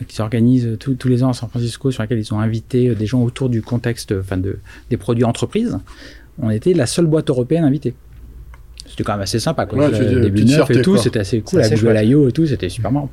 qui 0.07 0.15
s'organise 0.15 0.77
tous- 0.79 1.07
les 1.07 1.23
ans 1.23 1.29
à 1.29 1.33
San 1.33 1.49
Francisco, 1.49 1.91
sur 1.91 2.03
laquelle 2.03 2.19
ils 2.19 2.33
ont 2.33 2.39
invité 2.39 2.95
des 2.95 3.05
gens 3.05 3.21
autour 3.21 3.49
du 3.49 3.61
contexte, 3.61 4.13
enfin 4.17 4.37
de, 4.37 4.59
des 4.89 4.97
produits 4.97 5.25
entreprises, 5.25 5.77
on 6.41 6.49
était 6.49 6.73
la 6.73 6.85
seule 6.85 7.05
boîte 7.05 7.29
européenne 7.29 7.63
invitée. 7.63 7.93
C'était 8.87 9.03
quand 9.03 9.13
même 9.13 9.21
assez 9.21 9.39
sympa, 9.39 9.65
quoi. 9.65 9.89
Ouais, 9.89 9.99
Le 9.99 10.21
début 10.21 10.45
neuf 10.45 10.69
et 10.71 10.81
tout, 10.81 10.97
c'était 10.97 11.19
assez 11.19 11.41
cool. 11.41 11.59
La 11.59 11.65
assez 11.67 11.75
Google. 11.75 12.03
I.O. 12.05 12.27
et 12.29 12.31
tout, 12.31 12.47
c'était 12.47 12.69
super 12.69 12.91
marrant. 12.91 13.09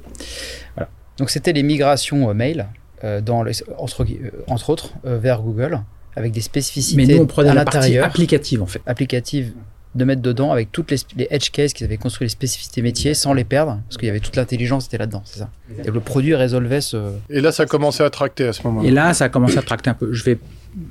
Donc 1.18 1.30
c'était 1.30 1.52
les 1.54 1.62
migrations 1.62 2.28
euh, 2.28 2.34
mail, 2.34 2.66
euh, 3.04 3.20
dans 3.22 3.42
les- 3.42 3.62
entre, 3.78 4.02
euh, 4.04 4.30
entre 4.48 4.68
autres, 4.70 4.90
euh, 5.06 5.18
vers 5.18 5.40
Google, 5.40 5.80
avec 6.14 6.32
des 6.32 6.42
spécificités 6.42 7.06
Mais 7.06 7.14
nous, 7.14 7.22
on 7.22 7.26
prenait 7.26 7.48
à 7.50 7.54
la 7.54 7.64
partie 7.64 7.96
applicative, 7.98 8.62
en 8.62 8.66
fait. 8.66 8.82
applicatives 8.86 9.52
de 9.94 10.04
mettre 10.04 10.20
dedans, 10.20 10.52
avec 10.52 10.72
toutes 10.72 10.90
les, 10.90 10.98
les 11.16 11.26
edge 11.30 11.50
cases 11.50 11.72
qu'ils 11.72 11.86
avaient 11.86 11.96
construit, 11.96 12.26
les 12.26 12.30
spécificités 12.30 12.82
métiers, 12.82 13.14
sans 13.14 13.32
les 13.32 13.44
perdre, 13.44 13.80
parce 13.88 13.96
qu'il 13.96 14.06
y 14.08 14.10
avait 14.10 14.20
toute 14.20 14.36
l'intelligence 14.36 14.86
était 14.88 14.98
là-dedans, 14.98 15.22
c'est 15.24 15.38
ça. 15.38 15.48
Et 15.86 15.90
le 15.90 16.00
produit 16.00 16.34
résolvait 16.34 16.82
ce... 16.82 17.12
Et 17.30 17.40
là, 17.40 17.50
ça 17.50 17.62
a 17.62 17.66
commencé 17.66 18.02
à 18.02 18.10
tracter 18.10 18.48
à 18.48 18.52
ce 18.52 18.62
moment-là. 18.64 18.86
Et 18.86 18.90
là, 18.90 19.14
ça 19.14 19.24
a 19.24 19.28
commencé 19.30 19.56
à 19.56 19.62
tracter 19.62 19.88
un 19.88 19.94
peu. 19.94 20.12
Je 20.12 20.22
vais, 20.24 20.38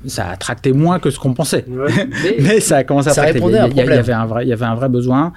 ça 0.06 0.28
a 0.30 0.36
tracté 0.36 0.72
moins 0.72 0.98
que 0.98 1.10
ce 1.10 1.18
qu'on 1.18 1.34
pensait. 1.34 1.64
Mais 2.40 2.60
ça 2.60 2.78
a 2.78 2.84
commencé 2.84 3.08
à 3.08 3.12
Ça 3.12 3.22
tracter. 3.22 3.38
répondait 3.38 3.58
à 3.58 3.64
un 3.64 3.68
il, 3.68 3.76
y 3.76 3.80
avait 3.80 4.12
un 4.12 4.26
vrai, 4.26 4.44
il 4.44 4.48
y 4.48 4.52
avait 4.52 4.64
un 4.64 4.74
vrai 4.74 4.88
besoin. 4.88 5.32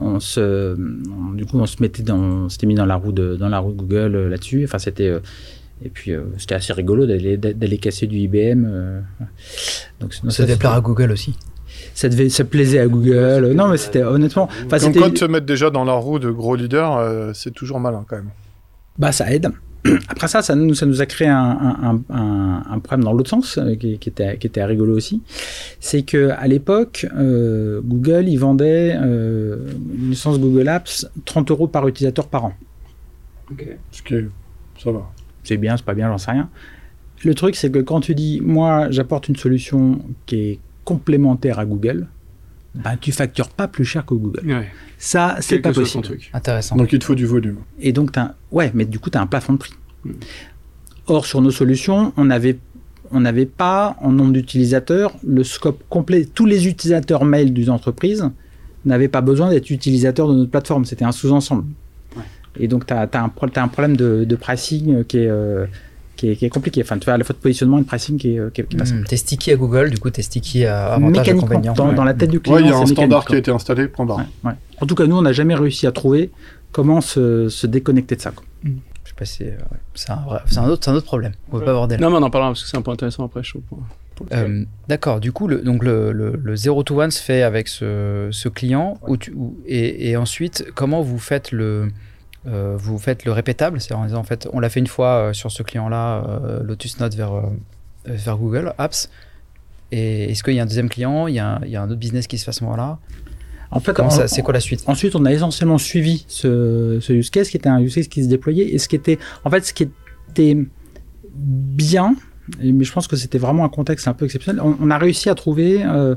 On 0.00 0.18
se, 0.20 0.74
on- 1.10 1.32
du 1.34 1.44
coup, 1.46 1.58
on 1.58 1.66
se 1.66 1.76
mettait 1.80 2.02
dans, 2.02 2.16
on 2.18 2.48
s'était 2.48 2.66
mis 2.66 2.74
dans 2.74 2.86
la 2.86 2.96
roue 2.96 3.12
de, 3.12 3.36
dans 3.36 3.48
la 3.48 3.58
roue 3.58 3.72
Google 3.72 4.14
euh, 4.16 4.28
là-dessus. 4.28 4.64
Enfin, 4.64 4.78
c'était, 4.78 5.08
euh, 5.08 5.20
et 5.84 5.88
puis 5.90 6.12
euh, 6.12 6.22
c'était 6.38 6.54
assez 6.54 6.72
rigolo 6.72 7.06
d'aller, 7.06 7.36
d'aller 7.36 7.78
casser 7.78 8.06
du 8.06 8.16
IBM. 8.18 8.64
euh. 8.66 9.00
donc, 10.00 10.14
non, 10.24 10.30
Ça 10.30 10.44
devait 10.44 10.56
plaire 10.56 10.72
à 10.72 10.80
Google 10.80 11.12
aussi. 11.12 11.34
ça 11.94 12.08
devait, 12.08 12.28
ça 12.30 12.44
plaisait 12.44 12.78
à 12.78 12.86
Google. 12.86 13.52
Non, 13.54 13.68
mais 13.68 13.76
c'était 13.76 14.02
honnêtement, 14.02 14.44
enfin, 14.66 14.78
Comme 14.78 14.78
c'était, 14.78 14.98
quand 15.00 15.16
se 15.18 15.24
mettre 15.26 15.46
déjà 15.46 15.68
dans 15.70 15.84
la 15.84 15.92
roue 15.92 16.18
de 16.18 16.30
gros 16.30 16.56
leaders, 16.56 16.96
euh, 16.96 17.32
c'est 17.34 17.52
toujours 17.52 17.78
malin 17.78 18.04
quand 18.08 18.16
même. 18.16 18.30
Bah, 18.98 19.12
ça 19.12 19.30
aide. 19.32 19.50
Après 20.08 20.28
ça, 20.28 20.42
ça 20.42 20.54
nous, 20.54 20.74
ça 20.74 20.86
nous 20.86 21.00
a 21.00 21.06
créé 21.06 21.28
un, 21.28 21.36
un, 21.36 22.02
un, 22.10 22.62
un 22.70 22.78
problème 22.78 23.04
dans 23.04 23.12
l'autre 23.12 23.30
sens, 23.30 23.58
euh, 23.58 23.74
qui, 23.74 23.98
qui 23.98 24.08
était, 24.08 24.38
qui 24.38 24.46
était 24.46 24.64
rigolo 24.64 24.96
aussi. 24.96 25.22
C'est 25.80 26.02
que 26.02 26.30
à 26.30 26.46
l'époque, 26.46 27.06
euh, 27.16 27.80
Google, 27.82 28.28
il 28.28 28.36
vendait 28.36 28.96
euh, 29.00 29.56
une 29.98 30.10
licence 30.10 30.38
Google 30.38 30.68
Apps 30.68 31.06
30 31.24 31.50
euros 31.50 31.66
par 31.66 31.86
utilisateur 31.88 32.28
par 32.28 32.44
an. 32.46 32.52
Ce 33.90 34.02
qui 34.02 34.14
est... 34.14 34.28
Ça 34.82 34.90
va. 34.90 35.10
C'est 35.44 35.56
bien, 35.56 35.76
c'est 35.76 35.84
pas 35.84 35.94
bien, 35.94 36.08
j'en 36.08 36.18
sais 36.18 36.30
rien. 36.30 36.48
Le 37.24 37.34
truc, 37.34 37.56
c'est 37.56 37.70
que 37.70 37.80
quand 37.80 38.00
tu 38.00 38.14
dis, 38.14 38.40
moi, 38.40 38.90
j'apporte 38.90 39.28
une 39.28 39.36
solution 39.36 40.00
qui 40.26 40.36
est 40.36 40.58
complémentaire 40.84 41.58
à 41.58 41.64
Google, 41.64 42.06
bah, 42.74 42.96
tu 43.00 43.12
factures 43.12 43.48
pas 43.48 43.68
plus 43.68 43.84
cher 43.84 44.04
que 44.06 44.14
Google. 44.14 44.40
Ouais. 44.46 44.68
Ça, 44.98 45.36
c'est 45.40 45.58
pas 45.58 45.72
possible. 45.72 46.04
truc. 46.04 46.30
Intéressant. 46.32 46.76
Donc 46.76 46.92
il 46.92 46.98
te 46.98 47.04
faut 47.04 47.14
du 47.14 47.26
volume. 47.26 47.58
Et 47.80 47.92
donc, 47.92 48.16
un- 48.16 48.34
ouais, 48.50 48.70
mais 48.74 48.84
du 48.84 48.98
coup, 48.98 49.10
tu 49.10 49.18
as 49.18 49.20
un 49.20 49.26
plafond 49.26 49.54
de 49.54 49.58
prix. 49.58 49.72
Mm. 50.04 50.10
Or, 51.08 51.26
sur 51.26 51.40
nos 51.42 51.50
solutions, 51.50 52.12
on 52.16 52.24
n'avait 52.26 52.58
on 53.14 53.20
n'avait 53.20 53.44
pas, 53.46 53.96
en 54.00 54.10
nombre 54.10 54.32
d'utilisateurs, 54.32 55.14
le 55.26 55.44
scope 55.44 55.82
complet. 55.90 56.24
Tous 56.24 56.46
les 56.46 56.66
utilisateurs 56.66 57.26
mail 57.26 57.52
d'une 57.52 57.68
entreprise 57.68 58.30
n'avaient 58.86 59.08
pas 59.08 59.20
besoin 59.20 59.50
d'être 59.50 59.68
utilisateurs 59.68 60.28
de 60.28 60.34
notre 60.34 60.50
plateforme. 60.50 60.86
C'était 60.86 61.04
un 61.04 61.12
sous-ensemble. 61.12 61.64
Ouais. 62.16 62.22
Et 62.58 62.68
donc, 62.68 62.86
tu 62.86 62.94
as, 62.94 63.02
un, 63.12 63.28
pro- 63.28 63.48
t'as 63.50 63.62
un 63.62 63.68
problème 63.68 63.98
de, 63.98 64.24
de 64.24 64.34
pricing 64.36 65.04
qui 65.04 65.18
est, 65.18 65.26
euh, 65.28 65.66
qui 66.16 66.30
est, 66.30 66.36
qui 66.36 66.44
est 66.44 66.48
compliqué. 66.50 66.82
Enfin, 66.82 66.98
tu 66.98 67.06
vois, 67.06 67.14
à 67.14 67.18
la 67.18 67.24
fois 67.24 67.34
de 67.34 67.40
positionnement 67.40 67.78
et 67.78 67.82
de 67.82 67.86
pricing 67.86 68.18
qui 68.18 68.34
est, 68.34 68.38
euh, 68.38 68.50
qui 68.50 68.60
est, 68.60 68.64
qui 68.64 68.76
est 68.76 68.78
pas 68.78 68.84
simple. 68.86 69.00
Hmm, 69.00 69.04
T'es 69.04 69.16
sticky 69.16 69.50
à 69.52 69.56
Google, 69.56 69.90
du 69.90 69.98
coup, 69.98 70.10
t'es 70.10 70.22
sticky 70.22 70.64
à 70.66 70.94
avantage 70.94 71.26
dans, 71.74 71.88
Ouais. 71.88 71.94
dans 71.94 72.04
la 72.04 72.14
tête 72.14 72.30
du 72.30 72.40
client, 72.40 72.56
Ouais, 72.56 72.62
il 72.62 72.68
y 72.68 72.72
a 72.72 72.76
un 72.76 72.86
standard 72.86 73.24
qui 73.24 73.34
a 73.34 73.38
été 73.38 73.50
installé, 73.50 73.88
point 73.88 74.04
barre. 74.06 74.16
quoi. 74.18 74.26
Ouais, 74.44 74.50
ouais. 74.50 74.56
En 74.80 74.86
tout 74.86 74.94
cas, 74.94 75.06
nous, 75.06 75.16
on 75.16 75.22
n'a 75.22 75.32
jamais 75.32 75.54
réussi 75.54 75.86
à 75.86 75.92
trouver 75.92 76.30
comment 76.70 77.00
se, 77.00 77.48
se 77.48 77.66
déconnecter 77.66 78.16
de 78.16 78.20
ça. 78.20 78.30
quoi. 78.30 78.44
Je 78.64 78.70
sais 79.08 79.14
pas 79.16 79.24
si, 79.24 79.44
euh, 79.44 79.50
c'est 79.94 80.10
un, 80.10 80.18
un 80.58 80.68
autre, 80.68 80.84
c'est 80.84 80.90
un 80.90 80.94
autre 80.94 81.06
problème. 81.06 81.32
On 81.50 81.58
va 81.58 81.64
pas 81.64 81.70
aborder 81.72 81.96
là. 81.96 82.02
Non, 82.02 82.10
mais 82.10 82.16
on 82.18 82.22
en 82.26 82.30
parlera 82.30 82.50
parce 82.50 82.62
que 82.62 82.68
c'est 82.68 82.76
un 82.76 82.82
point 82.82 82.94
intéressant 82.94 83.24
après, 83.24 83.42
je 83.42 83.50
trouve. 83.50 83.62
Euh, 84.32 84.64
D'accord, 84.88 85.18
du 85.18 85.32
coup, 85.32 85.48
le, 85.48 85.62
donc 85.62 85.82
le, 85.82 86.12
le, 86.12 86.38
le 86.40 86.54
0 86.56 86.82
to 86.84 87.00
1 87.00 87.10
se 87.10 87.20
fait 87.20 87.42
avec 87.42 87.66
ce, 87.66 88.28
ce 88.30 88.48
client 88.48 88.98
où 89.08 89.16
tu, 89.16 89.32
où- 89.32 89.56
et, 89.66 90.10
et 90.10 90.16
ensuite, 90.16 90.66
comment 90.76 91.02
vous 91.02 91.18
faites 91.18 91.50
le, 91.50 91.88
euh, 92.46 92.76
vous 92.78 92.98
faites 92.98 93.24
le 93.24 93.32
répétable 93.32 93.80
C'est 93.80 93.94
en 93.94 94.04
disant, 94.04 94.18
en 94.18 94.24
fait, 94.24 94.48
on 94.52 94.60
l'a 94.60 94.68
fait 94.68 94.80
une 94.80 94.86
fois 94.86 95.08
euh, 95.08 95.32
sur 95.32 95.50
ce 95.50 95.62
client-là, 95.62 96.24
euh, 96.26 96.62
Lotus 96.62 96.98
Note 97.00 97.14
vers, 97.14 97.42
vers 98.04 98.36
Google 98.36 98.74
Apps. 98.78 99.08
Et 99.90 100.30
est-ce 100.30 100.42
qu'il 100.42 100.54
y 100.54 100.60
a 100.60 100.62
un 100.62 100.66
deuxième 100.66 100.88
client? 100.88 101.26
Il 101.26 101.34
y 101.34 101.38
a 101.38 101.56
un, 101.56 101.60
il 101.64 101.70
y 101.70 101.76
a 101.76 101.82
un 101.82 101.90
autre 101.90 102.00
business 102.00 102.26
qui 102.26 102.38
se 102.38 102.44
fait 102.44 102.50
à 102.50 102.52
ce 102.52 102.64
moment-là? 102.64 102.98
En 103.70 103.80
fait, 103.80 103.96
C'est 104.26 104.42
quoi 104.42 104.52
la 104.52 104.60
suite? 104.60 104.82
Ensuite, 104.86 105.14
on 105.16 105.24
a 105.24 105.32
essentiellement 105.32 105.78
suivi 105.78 106.24
ce, 106.28 106.98
ce 107.00 107.12
use 107.12 107.30
case 107.30 107.48
qui 107.48 107.56
était 107.56 107.70
un 107.70 107.80
use 107.80 107.94
case 107.94 108.08
qui 108.08 108.22
se 108.22 108.28
déployait 108.28 108.74
et 108.74 108.78
ce 108.78 108.86
qui 108.86 108.96
était, 108.96 109.18
en 109.44 109.50
fait, 109.50 109.64
ce 109.64 109.72
qui 109.72 109.88
était 110.30 110.58
bien, 111.34 112.14
mais 112.60 112.84
je 112.84 112.92
pense 112.92 113.08
que 113.08 113.16
c'était 113.16 113.38
vraiment 113.38 113.64
un 113.64 113.70
contexte 113.70 114.08
un 114.08 114.12
peu 114.12 114.26
exceptionnel. 114.26 114.60
On, 114.62 114.76
on 114.80 114.90
a 114.90 114.98
réussi 114.98 115.30
à 115.30 115.34
trouver, 115.34 115.82
euh, 115.84 116.14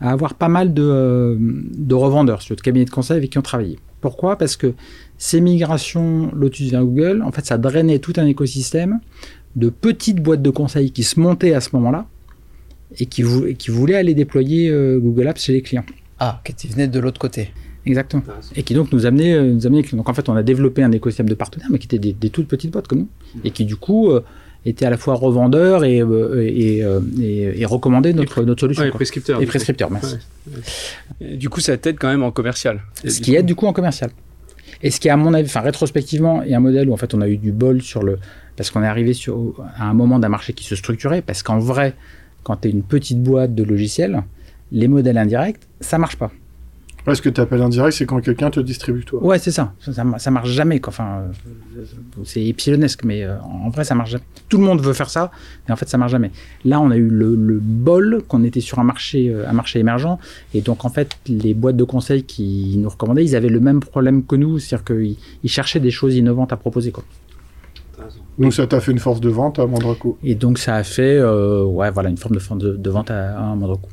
à 0.00 0.12
avoir 0.12 0.34
pas 0.34 0.48
mal 0.48 0.72
de, 0.72 1.36
de 1.38 1.94
revendeurs, 1.94 2.40
sur 2.40 2.56
de 2.56 2.60
cabinets 2.62 2.86
de 2.86 2.90
conseil 2.90 3.18
avec 3.18 3.30
qui 3.30 3.38
on 3.38 3.42
travaillait. 3.42 3.78
Pourquoi? 4.04 4.36
Parce 4.36 4.56
que 4.58 4.74
ces 5.16 5.40
migrations 5.40 6.30
Lotus 6.34 6.70
vers 6.70 6.84
Google, 6.84 7.22
en 7.24 7.32
fait, 7.32 7.46
ça 7.46 7.56
drainait 7.56 8.00
tout 8.00 8.12
un 8.18 8.26
écosystème 8.26 9.00
de 9.56 9.70
petites 9.70 10.20
boîtes 10.20 10.42
de 10.42 10.50
conseil 10.50 10.90
qui 10.90 11.04
se 11.04 11.18
montaient 11.18 11.54
à 11.54 11.62
ce 11.62 11.70
moment-là 11.72 12.06
et 13.00 13.06
qui, 13.06 13.22
vou- 13.22 13.46
et 13.46 13.54
qui 13.54 13.70
voulaient 13.70 13.94
aller 13.94 14.12
déployer 14.12 14.68
euh, 14.68 14.98
Google 14.98 15.28
Apps 15.28 15.42
chez 15.42 15.54
les 15.54 15.62
clients. 15.62 15.86
Ah, 16.18 16.42
qui 16.44 16.68
venait 16.68 16.86
de 16.86 17.00
l'autre 17.00 17.18
côté. 17.18 17.48
Exactement. 17.86 18.22
Et 18.56 18.62
qui 18.62 18.74
donc 18.74 18.92
nous 18.92 19.06
amenait, 19.06 19.32
euh, 19.32 19.50
nous 19.54 19.66
amenait 19.66 19.80
les 19.80 19.88
clients. 19.88 19.96
Donc 20.02 20.10
en 20.10 20.14
fait, 20.14 20.28
on 20.28 20.36
a 20.36 20.42
développé 20.42 20.82
un 20.82 20.92
écosystème 20.92 21.28
de 21.30 21.34
partenaires, 21.34 21.68
mais 21.70 21.78
qui 21.78 21.86
étaient 21.86 21.98
des, 21.98 22.12
des 22.12 22.28
toutes 22.28 22.46
petites 22.48 22.72
boîtes 22.72 22.86
comme 22.88 22.98
nous, 23.00 23.08
et 23.42 23.52
qui 23.52 23.64
du 23.64 23.76
coup 23.76 24.10
euh, 24.10 24.20
étaient 24.66 24.86
à 24.86 24.90
la 24.90 24.96
fois 24.96 25.14
revendeurs 25.14 25.84
et, 25.84 26.00
euh, 26.00 26.42
et, 26.42 26.82
euh, 26.82 27.00
et, 27.20 27.60
et 27.60 27.64
recommandaient 27.64 28.12
notre, 28.12 28.42
notre 28.44 28.60
solution. 28.60 28.82
Ouais, 28.84 28.90
quoi. 28.90 28.98
prescripteur. 28.98 29.40
Et 29.42 29.46
prescripteurs, 29.46 29.90
merci. 29.90 30.16
Ouais. 30.46 30.60
Et 31.20 31.36
Du 31.36 31.48
coup, 31.48 31.60
ça 31.60 31.76
t'aide 31.76 31.98
quand 31.98 32.08
même 32.08 32.22
en 32.22 32.30
commercial. 32.30 32.80
Ce 33.06 33.20
qui 33.20 33.34
aide 33.34 33.46
du 33.46 33.54
coup 33.54 33.66
en 33.66 33.72
commercial. 33.72 34.10
Et 34.82 34.90
ce 34.90 35.00
qui 35.00 35.08
à 35.08 35.16
mon 35.16 35.32
avis, 35.34 35.46
enfin 35.46 35.60
rétrospectivement, 35.60 36.42
est 36.42 36.54
un 36.54 36.60
modèle 36.60 36.88
où 36.88 36.92
en 36.92 36.96
fait 36.96 37.14
on 37.14 37.20
a 37.20 37.28
eu 37.28 37.36
du 37.36 37.52
bol 37.52 37.80
sur 37.80 38.02
le, 38.02 38.18
parce 38.56 38.70
qu'on 38.70 38.82
est 38.82 38.86
arrivé 38.86 39.12
sur 39.14 39.54
à 39.76 39.88
un 39.88 39.94
moment 39.94 40.18
d'un 40.18 40.28
marché 40.28 40.52
qui 40.52 40.64
se 40.64 40.76
structurait, 40.76 41.22
parce 41.22 41.42
qu'en 41.42 41.58
vrai, 41.58 41.94
quand 42.42 42.56
tu 42.56 42.68
es 42.68 42.70
une 42.70 42.82
petite 42.82 43.22
boîte 43.22 43.54
de 43.54 43.62
logiciels, 43.62 44.22
les 44.72 44.88
modèles 44.88 45.18
indirects, 45.18 45.60
ça 45.80 45.98
marche 45.98 46.16
pas. 46.16 46.30
Ouais, 47.06 47.14
ce 47.14 47.20
que 47.20 47.28
tu 47.28 47.38
appelles 47.38 47.60
indirect, 47.60 47.94
c'est 47.98 48.06
quand 48.06 48.20
quelqu'un 48.20 48.50
te 48.50 48.60
distribue, 48.60 49.04
toi. 49.04 49.22
Ouais, 49.22 49.38
c'est 49.38 49.50
ça. 49.50 49.74
Ça, 49.78 49.92
ça, 50.16 50.30
marche 50.30 50.48
jamais. 50.48 50.80
Quoi. 50.80 50.90
Enfin, 50.90 51.24
euh, 51.76 51.84
c'est 52.24 52.46
epsilonesque, 52.46 53.04
mais 53.04 53.24
euh, 53.24 53.38
en 53.42 53.68
vrai, 53.68 53.84
ça 53.84 53.94
marche 53.94 54.10
jamais. 54.12 54.24
Tout 54.48 54.56
le 54.56 54.64
monde 54.64 54.80
veut 54.80 54.94
faire 54.94 55.10
ça, 55.10 55.30
mais 55.68 55.74
en 55.74 55.76
fait, 55.76 55.86
ça 55.86 55.98
marche 55.98 56.12
jamais. 56.12 56.30
Là, 56.64 56.80
on 56.80 56.90
a 56.90 56.96
eu 56.96 57.08
le, 57.08 57.34
le 57.34 57.58
bol 57.60 58.22
qu'on 58.26 58.42
était 58.42 58.60
sur 58.60 58.78
un 58.78 58.84
marché, 58.84 59.28
euh, 59.28 59.46
un 59.46 59.52
marché 59.52 59.80
émergent, 59.80 60.16
et 60.54 60.62
donc 60.62 60.86
en 60.86 60.88
fait, 60.88 61.18
les 61.26 61.52
boîtes 61.52 61.76
de 61.76 61.84
conseil 61.84 62.22
qui 62.22 62.76
nous 62.78 62.88
recommandaient, 62.88 63.24
ils 63.24 63.36
avaient 63.36 63.50
le 63.50 63.60
même 63.60 63.80
problème 63.80 64.24
que 64.24 64.36
nous, 64.36 64.58
c'est-à-dire 64.58 64.84
qu'ils 64.86 65.16
ils 65.42 65.50
cherchaient 65.50 65.80
des 65.80 65.90
choses 65.90 66.14
innovantes 66.14 66.54
à 66.54 66.56
proposer. 66.56 66.90
Quoi. 66.90 67.04
Donc 68.38 68.54
ça 68.54 68.66
t'a 68.66 68.80
fait 68.80 68.92
une 68.92 68.98
force 68.98 69.20
de 69.20 69.28
vente 69.28 69.58
à 69.58 69.66
moindre 69.66 69.92
coût. 69.94 70.16
Et 70.24 70.34
donc, 70.34 70.58
ça 70.58 70.74
a 70.76 70.82
fait, 70.84 71.22
ouais, 71.22 71.90
voilà, 71.90 72.08
une 72.08 72.16
forme 72.16 72.34
de, 72.34 72.40
forme 72.40 72.60
de, 72.60 72.76
de 72.76 72.90
vente 72.90 73.10
à, 73.10 73.38
à 73.38 73.54
moindre 73.54 73.76
coût. 73.76 73.90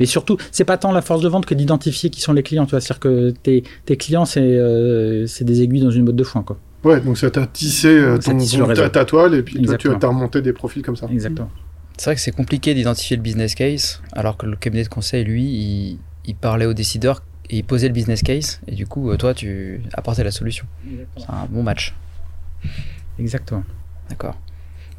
Mais 0.00 0.06
surtout, 0.06 0.36
c'est 0.50 0.64
pas 0.64 0.78
tant 0.78 0.92
la 0.92 1.02
force 1.02 1.22
de 1.22 1.28
vente 1.28 1.46
que 1.46 1.54
d'identifier 1.54 2.10
qui 2.10 2.20
sont 2.20 2.32
les 2.32 2.42
clients. 2.42 2.66
Tu 2.66 2.70
vois, 2.70 2.80
c'est-à-dire 2.80 3.00
que 3.00 3.30
tes, 3.30 3.64
tes 3.84 3.96
clients, 3.96 4.24
c'est 4.24 4.40
euh, 4.40 5.26
c'est 5.26 5.44
des 5.44 5.62
aiguilles 5.62 5.82
dans 5.82 5.90
une 5.90 6.04
botte 6.04 6.16
de 6.16 6.24
foin, 6.24 6.42
quoi. 6.42 6.58
Ouais, 6.84 7.00
donc 7.00 7.16
ça 7.16 7.30
t'a 7.30 7.46
tissé 7.46 7.88
euh, 7.88 8.20
Ça 8.20 8.32
ton, 8.32 8.66
le 8.66 8.74
ta, 8.74 8.90
ta 8.90 9.04
toile, 9.04 9.34
et 9.34 9.42
puis 9.42 9.54
toi, 9.54 9.76
tu 9.76 9.88
Exactement. 9.88 9.98
as 10.02 10.06
remonté 10.14 10.42
des 10.42 10.52
profils 10.52 10.82
comme 10.82 10.96
ça. 10.96 11.06
Exactement. 11.10 11.50
C'est 11.96 12.06
vrai 12.06 12.14
que 12.16 12.20
c'est 12.20 12.32
compliqué 12.32 12.74
d'identifier 12.74 13.16
le 13.16 13.22
business 13.22 13.54
case, 13.54 14.00
alors 14.12 14.36
que 14.36 14.46
le 14.46 14.56
cabinet 14.56 14.82
de 14.82 14.88
conseil, 14.88 15.24
lui, 15.24 15.44
il, 15.44 15.98
il 16.24 16.34
parlait 16.34 16.66
aux 16.66 16.74
décideurs 16.74 17.22
et 17.50 17.58
il 17.58 17.64
posait 17.64 17.86
le 17.86 17.92
business 17.94 18.22
case, 18.22 18.60
et 18.66 18.74
du 18.74 18.86
coup, 18.86 19.10
euh, 19.10 19.16
toi, 19.16 19.34
tu 19.34 19.82
apportais 19.92 20.24
la 20.24 20.30
solution. 20.32 20.64
C'est 21.16 21.28
un 21.28 21.46
bon 21.48 21.62
match. 21.62 21.94
Exactement. 23.18 23.62
D'accord. 24.08 24.36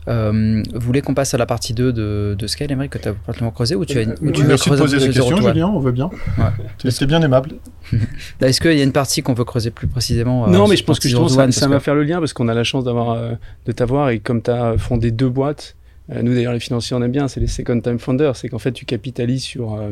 Euh, 0.07 0.61
vous 0.73 0.79
voulez 0.85 1.01
qu'on 1.01 1.13
passe 1.13 1.33
à 1.33 1.37
la 1.37 1.45
partie 1.45 1.73
2 1.73 1.93
de, 1.93 2.35
de 2.37 2.47
Scale, 2.47 2.71
Émeric, 2.71 2.91
que 2.91 2.97
tu 2.97 3.07
as 3.07 3.13
complètement 3.13 3.51
creusé 3.51 3.75
ou 3.75 3.85
tu, 3.85 3.97
as 3.97 4.01
une- 4.01 4.15
ou 4.21 4.31
tu 4.31 4.41
veux 4.41 4.47
Merci 4.49 4.69
de 4.69 4.75
creuser 4.75 4.97
poser 4.97 5.11
to 5.13 5.25
one 5.27 5.41
Julien, 5.47 5.67
on 5.67 5.79
veut 5.79 5.91
bien. 5.91 6.09
Ouais. 6.37 6.43
C'est- 6.81 6.91
C'est 6.91 7.05
bien 7.05 7.21
aimable. 7.21 7.51
Est-ce 8.41 8.59
qu'il 8.61 8.73
y 8.77 8.81
a 8.81 8.83
une 8.83 8.91
partie 8.91 9.21
qu'on 9.23 9.33
veut 9.33 9.45
creuser 9.45 9.71
plus 9.71 9.87
précisément 9.87 10.45
euh, 10.45 10.49
Non, 10.49 10.67
mais 10.67 10.75
je 10.75 10.83
pense 10.83 10.99
que 10.99 11.07
justement, 11.07 11.27
ça, 11.29 11.49
ça 11.51 11.67
va 11.67 11.79
faire 11.79 11.95
le 11.95 12.03
lien 12.03 12.19
parce 12.19 12.33
qu'on 12.33 12.47
a 12.47 12.53
la 12.53 12.63
chance 12.63 12.83
d'avoir 12.83 13.11
euh, 13.11 13.31
de 13.65 13.71
t'avoir 13.71 14.09
et 14.09 14.19
comme 14.19 14.41
tu 14.41 14.51
as 14.51 14.77
fondé 14.77 15.11
deux 15.11 15.29
boîtes, 15.29 15.75
euh, 15.75 15.82
nous 16.09 16.33
d'ailleurs 16.33 16.53
les 16.53 16.59
financiers 16.59 16.95
on 16.95 17.01
aime 17.01 17.11
bien, 17.11 17.27
c'est 17.27 17.39
les 17.39 17.47
second 17.47 17.79
time 17.79 17.97
founders, 17.99 18.35
c'est 18.35 18.49
qu'en 18.49 18.59
fait 18.59 18.71
tu 18.73 18.85
capitalises 18.85 19.43
sur 19.43 19.75
euh, 19.75 19.91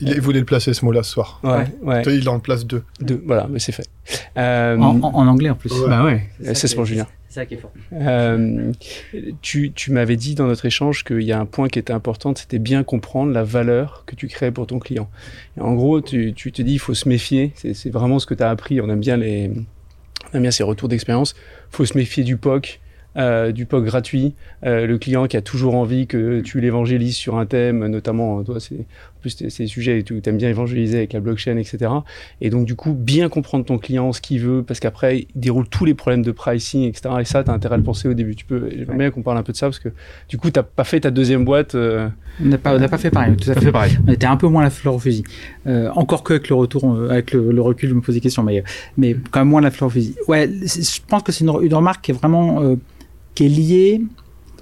Il, 0.00 0.08
il 0.08 0.20
voulait 0.20 0.40
le 0.40 0.44
placer 0.44 0.74
ce 0.74 0.84
mot-là 0.84 1.02
ce 1.02 1.12
soir. 1.12 1.40
ouais, 1.44 1.66
ouais, 1.82 2.02
Toi, 2.02 2.12
Il 2.12 2.28
en 2.28 2.40
place 2.40 2.66
deux. 2.66 2.82
deux, 3.00 3.22
voilà, 3.26 3.46
mais 3.48 3.58
c'est 3.60 3.72
fait. 3.72 3.88
Euh, 4.36 4.76
En, 4.78 5.00
en- 5.02 5.14
en 5.14 5.26
anglais 5.28 5.50
en 5.50 5.54
plus. 5.54 5.72
Ouais. 5.72 5.88
Bah 5.88 6.04
ouais, 6.04 6.24
C'est 6.54 6.64
est- 6.64 6.84
Julien. 6.84 7.06
C'est 7.28 7.40
ça 7.40 7.46
qui 7.46 7.54
est 7.54 7.58
fort. 7.58 7.72
Euh, 7.94 8.72
tu 9.40 9.72
tu 9.72 9.90
m'avais 9.92 10.16
dit 10.16 10.34
dans 10.34 10.46
notre 10.46 10.66
échange 10.66 11.02
qu'il 11.04 11.22
y 11.22 11.32
a 11.32 11.40
un 11.40 11.46
point 11.46 11.68
qui 11.68 11.78
était 11.78 11.92
important, 11.92 12.34
c'était 12.36 12.58
bien 12.58 12.82
comprendre 12.82 13.32
la 13.32 13.42
valeur 13.42 14.02
que 14.06 14.14
tu 14.14 14.28
crées 14.28 14.50
pour 14.50 14.66
ton 14.66 14.78
client. 14.78 15.08
Et 15.56 15.60
en 15.62 15.72
gros, 15.74 16.00
tu, 16.02 16.34
tu 16.34 16.52
te 16.52 16.60
dis 16.60 16.74
il 16.74 16.78
faut 16.78 16.92
se 16.94 17.08
méfier, 17.08 17.52
c'est 17.54 17.72
c'est 17.72 17.88
vraiment 17.90 18.18
ce 18.18 18.26
que 18.26 18.34
tu 18.34 18.42
as 18.42 18.50
appris, 18.50 18.80
on 18.82 18.88
aime 18.90 19.00
bien 19.00 19.16
les 19.16 19.50
on 20.32 20.36
aime 20.36 20.42
bien 20.42 20.50
ces 20.50 20.62
retours 20.62 20.88
d'expérience, 20.88 21.34
faut 21.70 21.84
se 21.86 21.96
méfier 21.96 22.22
du 22.24 22.36
POC. 22.36 22.80
Euh, 23.16 23.52
du 23.52 23.66
POC 23.66 23.84
gratuit, 23.84 24.34
euh, 24.64 24.86
le 24.86 24.98
client 24.98 25.26
qui 25.26 25.36
a 25.36 25.42
toujours 25.42 25.74
envie 25.74 26.06
que 26.06 26.40
tu 26.40 26.60
l'évangélises 26.60 27.16
sur 27.16 27.36
un 27.38 27.46
thème, 27.46 27.86
notamment, 27.86 28.42
toi, 28.42 28.58
c'est, 28.60 28.74
en 28.76 29.20
plus, 29.20 29.30
c'est 29.30 29.62
des 29.64 29.66
sujets 29.66 29.98
où 30.10 30.20
tu 30.20 30.28
aimes 30.28 30.36
bien 30.38 30.48
évangéliser 30.48 30.98
avec 30.98 31.12
la 31.12 31.20
blockchain, 31.20 31.56
etc. 31.56 31.90
Et 32.40 32.50
donc, 32.50 32.64
du 32.66 32.74
coup, 32.74 32.92
bien 32.92 33.28
comprendre 33.28 33.64
ton 33.64 33.78
client, 33.78 34.12
ce 34.12 34.20
qu'il 34.20 34.40
veut, 34.40 34.62
parce 34.62 34.80
qu'après, 34.80 35.20
il 35.20 35.26
déroule 35.40 35.68
tous 35.68 35.84
les 35.84 35.94
problèmes 35.94 36.22
de 36.22 36.32
pricing, 36.32 36.84
etc. 36.88 37.14
Et 37.20 37.24
ça, 37.24 37.44
tu 37.44 37.50
as 37.50 37.54
intérêt 37.54 37.74
à 37.74 37.78
le 37.78 37.84
penser 37.84 38.08
au 38.08 38.14
début. 38.14 38.34
Tu 38.34 38.44
peux, 38.44 38.68
j'aimerais 38.70 38.96
bien 38.96 39.10
qu'on 39.10 39.22
parle 39.22 39.38
un 39.38 39.42
peu 39.42 39.52
de 39.52 39.56
ça, 39.58 39.66
parce 39.66 39.78
que 39.78 39.90
du 40.28 40.38
coup, 40.38 40.50
tu 40.50 40.60
pas 40.62 40.84
fait 40.84 41.00
ta 41.00 41.10
deuxième 41.10 41.44
boîte. 41.44 41.74
euh, 41.74 42.08
On 42.42 42.46
n'a 42.46 42.58
pas, 42.58 42.74
on 42.74 42.78
n'a 42.78 42.88
pas 42.88 42.98
fait 42.98 43.10
pareil. 43.10 43.36
Tout 43.36 43.50
à 43.50 43.54
fait 43.54 43.70
pareil. 43.72 43.98
On 44.06 44.10
était 44.12 44.26
un 44.26 44.36
peu 44.36 44.46
moins 44.48 44.62
la 44.62 44.70
fleur 44.70 44.94
au 44.94 44.98
fusil. 44.98 45.22
Euh, 45.66 45.90
encore 45.94 46.22
que 46.22 46.32
avec 46.34 46.48
le 46.48 46.54
retour, 46.56 46.92
euh, 46.94 47.10
avec 47.10 47.32
le, 47.32 47.52
le 47.52 47.60
recul, 47.62 47.88
je 47.90 47.94
me 47.94 48.00
pose 48.00 48.14
des 48.14 48.20
questions, 48.20 48.42
mais, 48.42 48.64
mais 48.96 49.16
quand 49.30 49.40
même 49.40 49.48
moins 49.48 49.60
la 49.60 49.70
fleur 49.70 49.88
au 49.88 49.90
fusil. 49.90 50.14
Ouais, 50.28 50.48
je 50.64 51.00
pense 51.06 51.22
que 51.22 51.30
c'est 51.32 51.44
une, 51.44 51.52
une 51.62 51.74
remarque 51.74 52.04
qui 52.04 52.10
est 52.10 52.14
vraiment 52.14 52.62
euh, 52.62 52.76
qui 53.34 53.46
est 53.46 54.00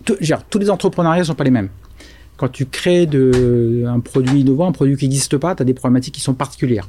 tout- 0.04 0.16
dire, 0.20 0.42
tous 0.48 0.58
les 0.58 0.70
entrepreneuriats 0.70 1.24
sont 1.24 1.34
pas 1.34 1.44
les 1.44 1.50
mêmes. 1.50 1.68
Quand 2.36 2.48
tu 2.48 2.66
crées 2.66 3.06
de, 3.06 3.84
un 3.86 4.00
produit 4.00 4.40
innovant, 4.40 4.68
un 4.68 4.72
produit 4.72 4.96
qui 4.96 5.04
n'existe 5.06 5.36
pas, 5.36 5.54
tu 5.54 5.62
as 5.62 5.64
des 5.66 5.74
problématiques 5.74 6.14
qui 6.14 6.20
sont 6.22 6.34
particulières. 6.34 6.88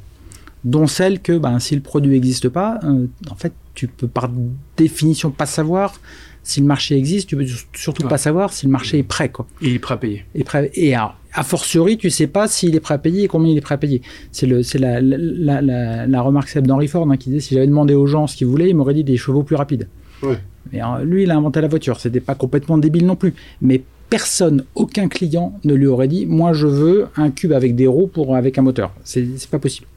Dont 0.64 0.88
celle 0.88 1.20
que 1.22 1.38
ben, 1.38 1.60
si 1.60 1.76
le 1.76 1.82
produit 1.82 2.12
n'existe 2.12 2.48
pas, 2.48 2.80
euh, 2.84 3.08
en 3.30 3.36
fait, 3.36 3.52
tu 3.74 3.88
peux 3.88 4.08
par 4.08 4.30
définition 4.78 5.32
pas 5.32 5.46
savoir 5.48 6.00
si 6.44 6.60
le 6.62 6.66
marché 6.68 6.96
existe, 6.98 7.28
tu 7.30 7.36
peux 7.36 7.46
surtout 7.74 8.04
Ouais. 8.04 8.10
pas 8.10 8.18
savoir 8.18 8.54
si 8.54 8.66
le 8.68 8.72
marché 8.72 9.00
est 9.00 9.04
prêt. 9.04 9.30
Quoi 9.30 9.48
et 9.62 9.70
il 9.70 9.76
est 9.76 9.80
prêt 9.80 9.94
à 9.96 9.98
payer. 9.98 10.26
prêt 10.46 10.72
et 10.76 10.94
a, 10.96 11.16
a 11.34 11.44
fortiori 11.44 11.98
tu 11.98 12.10
sais 12.10 12.28
pas 12.28 12.48
s'il 12.48 12.76
est 12.76 12.80
prêt 12.80 12.94
à 12.94 12.98
payer 12.98 13.24
et 13.24 13.28
combien 13.28 13.52
il 13.52 13.58
est 13.58 13.62
prêt 13.62 13.76
à 13.76 13.78
payer 13.78 14.02
c'est 14.32 14.46
le 14.48 14.64
c'est 14.64 14.78
la, 14.80 15.00
la, 15.02 15.18
la, 15.20 15.62
la, 15.62 16.08
la 16.08 16.22
remarque 16.22 16.50
célèbre 16.50 16.68
d'Henry 16.68 16.88
Ford 16.88 17.10
hein, 17.12 17.18
qui 17.18 17.30
disait 17.30 17.42
si 17.42 17.54
j'avais 17.54 17.68
demandé 17.68 17.94
aux 17.94 18.08
gens 18.08 18.26
ce 18.28 18.36
qu'ils 18.36 18.48
voulaient 18.48 18.70
ils 18.70 18.76
m'auraient 18.76 18.94
dit 18.96 19.04
des 19.04 19.18
chevaux 19.18 19.44
plus 19.44 19.56
rapides 19.56 19.88
Ouais. 20.24 20.38
Euh, 20.74 21.04
lui 21.04 21.24
il 21.24 21.32
a 21.32 21.38
inventé 21.38 21.62
la 21.62 21.68
voiture 21.68 22.00
c'était 22.00 22.20
pas 22.20 22.36
complètement 22.36 22.78
débile 22.78 23.06
non 23.06 23.16
plus 23.16 23.34
mais 23.62 23.84
personne 24.10 24.66
aucun 24.76 25.08
client 25.08 25.60
ne 25.64 25.74
lui 25.74 25.88
aurait 25.88 26.08
dit 26.08 26.26
moi 26.26 26.54
je 26.54 26.68
veux 26.68 27.08
un 27.16 27.32
cube 27.32 27.54
avec 27.54 27.76
des 27.76 27.88
roues 27.88 28.08
pour 28.08 28.36
avec 28.36 28.58
un 28.58 28.62
moteur 28.62 28.94
c'est 29.04 29.50
pas 29.50 29.60
possible 29.60 29.88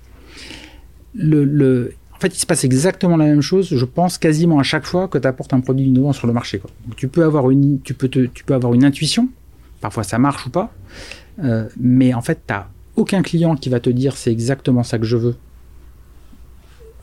le, 1.15 1.93
en 2.15 2.19
fait, 2.19 2.29
il 2.29 2.39
se 2.39 2.47
passe 2.47 2.65
exactement 2.65 3.17
la 3.17 3.27
même 3.27 3.41
chose, 3.41 3.69
je 3.75 3.85
pense, 3.85 4.19
quasiment 4.19 4.59
à 4.59 4.63
chaque 4.63 4.87
fois 4.87 5.09
que 5.09 5.19
tu 5.19 5.27
apportes 5.27 5.53
un 5.53 5.61
produit 5.61 5.87
innovant 5.87 6.13
sur 6.13 6.27
le 6.27 6.33
marché. 6.33 6.59
Quoi. 6.59 6.71
Tu, 6.97 7.09
peux 7.09 7.25
avoir 7.25 7.51
une, 7.51 7.81
tu, 7.81 7.95
peux 7.95 8.09
tu 8.09 8.45
peux 8.45 8.55
avoir 8.55 8.75
une 8.75 8.85
intuition, 8.85 9.29
parfois 9.81 10.05
ça 10.05 10.19
marche 10.19 10.47
ou 10.47 10.51
pas, 10.51 10.73
euh, 11.43 11.69
mais 11.79 12.15
en 12.15 12.23
fait, 12.23 12.41
tu 12.47 12.53
n'as 12.53 12.67
aucun 12.97 13.23
client 13.23 13.57
qui 13.57 13.69
va 13.69 13.81
te 13.81 13.91
dire 13.91 14.17
c'est 14.17 14.31
exactement 14.31 14.83
ça 14.83 14.99
que 14.99 15.05
je 15.05 15.17
veux. 15.17 15.37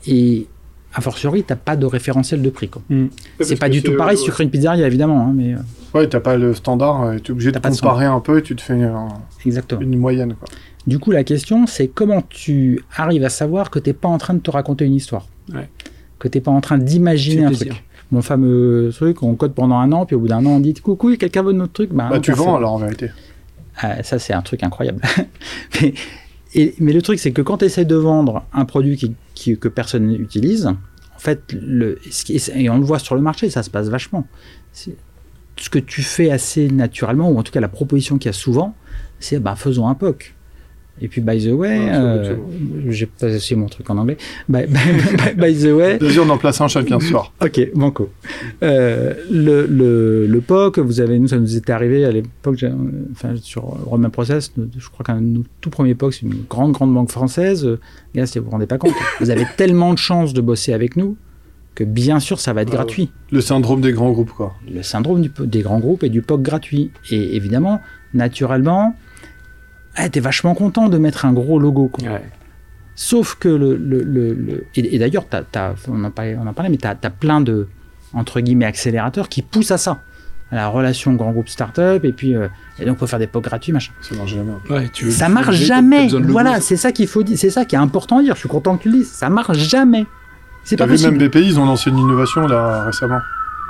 Et 0.06 0.46
a 0.94 1.00
fortiori, 1.00 1.42
tu 1.44 1.52
n'as 1.52 1.56
pas 1.56 1.76
de 1.76 1.86
référentiel 1.86 2.42
de 2.42 2.50
prix. 2.50 2.68
quoi. 2.68 2.82
C'est 3.40 3.56
pas 3.58 3.68
du 3.68 3.82
tout 3.82 3.96
pareil 3.96 4.16
si 4.18 4.24
tu 4.24 4.30
crées 4.30 4.44
une 4.44 4.50
pizzeria, 4.50 4.86
évidemment, 4.86 5.20
hein, 5.26 5.32
mais 5.34 5.54
euh, 5.54 5.58
Ouais, 5.94 6.06
t'as 6.08 6.20
pas 6.20 6.36
le 6.36 6.54
standard, 6.54 7.12
tu 7.22 7.30
es 7.30 7.32
obligé 7.32 7.52
de 7.52 7.58
T'as 7.58 7.70
comparer 7.70 8.06
un 8.06 8.20
peu 8.20 8.38
et 8.38 8.42
tu 8.42 8.56
te 8.56 8.62
fais 8.62 8.82
un- 8.82 9.08
exactement. 9.44 9.80
une 9.82 9.98
moyenne. 9.98 10.34
Quoi. 10.34 10.48
Du 10.86 10.98
coup, 10.98 11.10
la 11.12 11.22
question, 11.24 11.66
c'est 11.66 11.88
comment 11.88 12.22
tu 12.28 12.82
arrives 12.96 13.24
à 13.24 13.28
savoir 13.28 13.70
que 13.70 13.78
tu 13.78 13.90
n'es 13.90 13.94
pas 13.94 14.08
en 14.08 14.18
train 14.18 14.34
de 14.34 14.40
te 14.40 14.50
raconter 14.50 14.84
une 14.84 14.94
histoire, 14.94 15.26
Ouais. 15.52 15.68
que 16.18 16.28
tu 16.28 16.38
n'es 16.38 16.42
pas 16.42 16.50
en 16.50 16.60
train 16.60 16.78
d'imaginer 16.78 17.44
un 17.44 17.48
plaisir. 17.48 17.74
truc. 17.74 17.84
mon 18.10 18.20
fameux 18.20 18.90
truc, 18.94 19.22
on 19.22 19.34
code 19.36 19.54
pendant 19.54 19.76
un 19.76 19.90
an, 19.92 20.04
puis 20.04 20.14
au 20.16 20.20
bout 20.20 20.28
d'un 20.28 20.44
an, 20.44 20.50
on 20.50 20.60
dit 20.60 20.74
coucou, 20.74 21.14
quelqu'un 21.16 21.42
veut 21.42 21.52
notre 21.52 21.72
truc? 21.72 21.90
Bah, 21.92 22.08
non, 22.12 22.20
tu 22.20 22.30
personne. 22.30 22.46
vends 22.46 22.56
alors 22.56 22.72
en 22.74 22.78
vérité. 22.78 23.10
Ah, 23.78 24.02
ça, 24.02 24.18
c'est 24.18 24.34
un 24.34 24.42
truc 24.42 24.62
incroyable. 24.62 25.00
mais, 25.80 25.94
mais 26.54 26.92
le 26.92 27.02
truc, 27.02 27.18
c'est 27.18 27.32
que 27.32 27.42
quand 27.42 27.58
tu 27.58 27.64
essaies 27.64 27.84
de 27.84 27.96
vendre 27.96 28.44
un 28.52 28.64
produit 28.64 29.16
que 29.36 29.68
personne 29.68 30.06
n'utilise, 30.06 30.66
en 30.66 31.18
fait, 31.18 31.54
et 32.54 32.70
on 32.70 32.78
le 32.78 32.84
voit 32.84 32.98
sur 32.98 33.14
le 33.14 33.20
marché, 33.20 33.48
ça 33.50 33.62
se 33.62 33.70
passe 33.70 33.88
vachement. 33.88 34.26
Ce 34.72 35.70
que 35.70 35.78
tu 35.78 36.02
fais 36.02 36.30
assez 36.30 36.68
naturellement, 36.68 37.30
ou 37.30 37.38
en 37.38 37.42
tout 37.42 37.52
cas 37.52 37.60
la 37.60 37.68
proposition 37.68 38.18
qu'il 38.18 38.28
y 38.28 38.30
a 38.30 38.34
souvent, 38.34 38.74
c'est 39.20 39.38
bah, 39.38 39.54
faisons 39.56 39.88
un 39.88 39.94
POC. 39.94 40.34
Et 41.00 41.08
puis, 41.08 41.20
by 41.20 41.38
the 41.44 41.50
way, 41.52 41.78
Ouais, 41.78 41.88
euh, 41.90 42.36
j'ai 42.88 43.06
pas 43.06 43.28
essayé 43.28 43.56
mon 43.56 43.66
truc 43.66 43.88
en 43.90 43.96
anglais. 43.98 44.16
By, 44.48 44.66
by- 44.68 45.34
by 45.36 45.54
the 45.58 45.72
way, 45.72 45.98
Vas-y, 45.98 46.18
on 46.20 46.28
en 46.28 46.38
place 46.38 46.60
un 46.60 46.68
chacun 46.68 47.00
ce 47.00 47.06
soir. 47.08 47.32
Ok, 47.42 47.60
banco. 47.74 48.10
Euh, 48.62 49.14
le, 49.30 49.66
le, 49.66 50.26
le 50.26 50.40
POC, 50.40 50.78
vous 50.78 51.00
avez, 51.00 51.18
nous, 51.18 51.28
ça 51.28 51.38
nous 51.38 51.56
était 51.56 51.72
arrivé 51.72 52.04
à 52.04 52.12
l'époque, 52.12 52.64
enfin, 53.12 53.34
sur 53.40 53.62
Romain 53.62 54.10
Process, 54.10 54.52
je 54.78 54.88
crois 54.90 55.04
qu'un 55.04 55.20
de 55.20 55.26
nos 55.26 55.42
tout 55.60 55.70
premier 55.70 55.94
POC, 55.94 56.14
c'est 56.14 56.22
une 56.26 56.44
grande, 56.48 56.72
grande 56.72 56.94
banque 56.94 57.10
française. 57.10 57.66
Gars, 58.14 58.26
si 58.26 58.38
vous 58.38 58.44
vous 58.44 58.50
rendez 58.52 58.66
pas 58.66 58.78
compte, 58.78 58.92
vous 59.20 59.30
avez 59.30 59.46
tellement 59.56 59.94
de 59.94 59.98
chance 59.98 60.34
de 60.34 60.40
bosser 60.40 60.72
avec 60.72 60.96
nous 60.96 61.16
que 61.74 61.84
bien 61.84 62.20
sûr, 62.20 62.38
ça 62.38 62.52
va 62.52 62.62
être 62.62 62.68
Ah 62.72 62.76
gratuit. 62.76 63.10
Le 63.30 63.40
syndrome 63.40 63.80
des 63.80 63.92
grands 63.92 64.10
groupes, 64.12 64.32
quoi. 64.32 64.52
Le 64.70 64.82
syndrome 64.82 65.22
du, 65.22 65.32
des 65.46 65.62
grands 65.62 65.80
groupes 65.80 66.04
et 66.04 66.10
du 66.10 66.20
POC 66.20 66.42
gratuit. 66.42 66.90
Et 67.10 67.34
évidemment, 67.34 67.80
naturellement, 68.12 68.94
ah, 69.96 70.08
t'es 70.08 70.20
vachement 70.20 70.54
content 70.54 70.88
de 70.88 70.98
mettre 70.98 71.24
un 71.24 71.32
gros 71.32 71.58
logo. 71.58 71.88
Quoi. 71.88 72.08
Ouais. 72.08 72.22
Sauf 72.94 73.36
que 73.36 73.48
le. 73.48 73.76
le, 73.76 74.02
le- 74.02 74.34
le- 74.34 74.66
et, 74.76 74.94
et 74.94 74.98
d'ailleurs, 74.98 75.26
t'as- 75.28 75.42
t'as- 75.42 75.74
on 75.88 76.02
en 76.04 76.10
parlait, 76.10 76.36
on 76.40 76.46
en 76.46 76.52
parlait 76.52 76.70
mais 76.70 76.76
tu 76.76 76.86
as, 76.86 76.94
plein 77.10 77.40
de, 77.40 77.68
entre 78.12 78.40
guillemets, 78.40 78.66
accélérateurs 78.66 79.28
qui 79.28 79.42
poussent 79.42 79.70
à 79.70 79.78
ça. 79.78 79.98
À 80.50 80.56
la 80.56 80.68
relation 80.68 81.14
grand 81.14 81.32
groupe 81.32 81.48
startup, 81.48 82.04
et 82.04 82.12
puis. 82.12 82.36
euh, 82.36 82.48
et 82.78 82.84
donc, 82.84 82.98
faut 82.98 83.06
faire 83.06 83.18
des 83.18 83.26
pots 83.26 83.40
gratuits, 83.40 83.72
machin. 83.72 83.92
Ça 84.02 84.14
marche 84.14 84.34
jamais. 84.34 84.52
Ouais, 84.68 84.88
tu 84.92 85.06
veux 85.06 85.10
ça 85.10 85.30
marche 85.30 85.46
t'as 85.46 85.52
jamais. 85.64 86.08
Voilà, 86.08 86.60
c'est 86.60 86.76
ça 86.76 86.92
qu'il 86.92 87.06
faut 87.08 87.22
dire. 87.22 87.38
C'est 87.38 87.48
ça 87.48 87.64
qui 87.64 87.74
est 87.74 87.78
important 87.78 88.18
à 88.18 88.22
dire. 88.22 88.34
Je 88.34 88.40
suis 88.40 88.48
content 88.50 88.76
que 88.76 88.82
tu 88.82 88.90
le 88.90 88.98
dises. 88.98 89.10
Ça 89.10 89.30
marche 89.30 89.56
jamais. 89.56 90.04
C'est 90.64 90.76
T'as 90.76 90.84
pas 90.84 90.88
vu, 90.88 90.96
possible. 90.98 91.16
même 91.18 91.28
BPI, 91.28 91.46
ils 91.46 91.58
ont 91.58 91.64
lancé 91.64 91.88
une 91.90 91.98
innovation 91.98 92.46
là 92.46 92.84
récemment. 92.84 93.18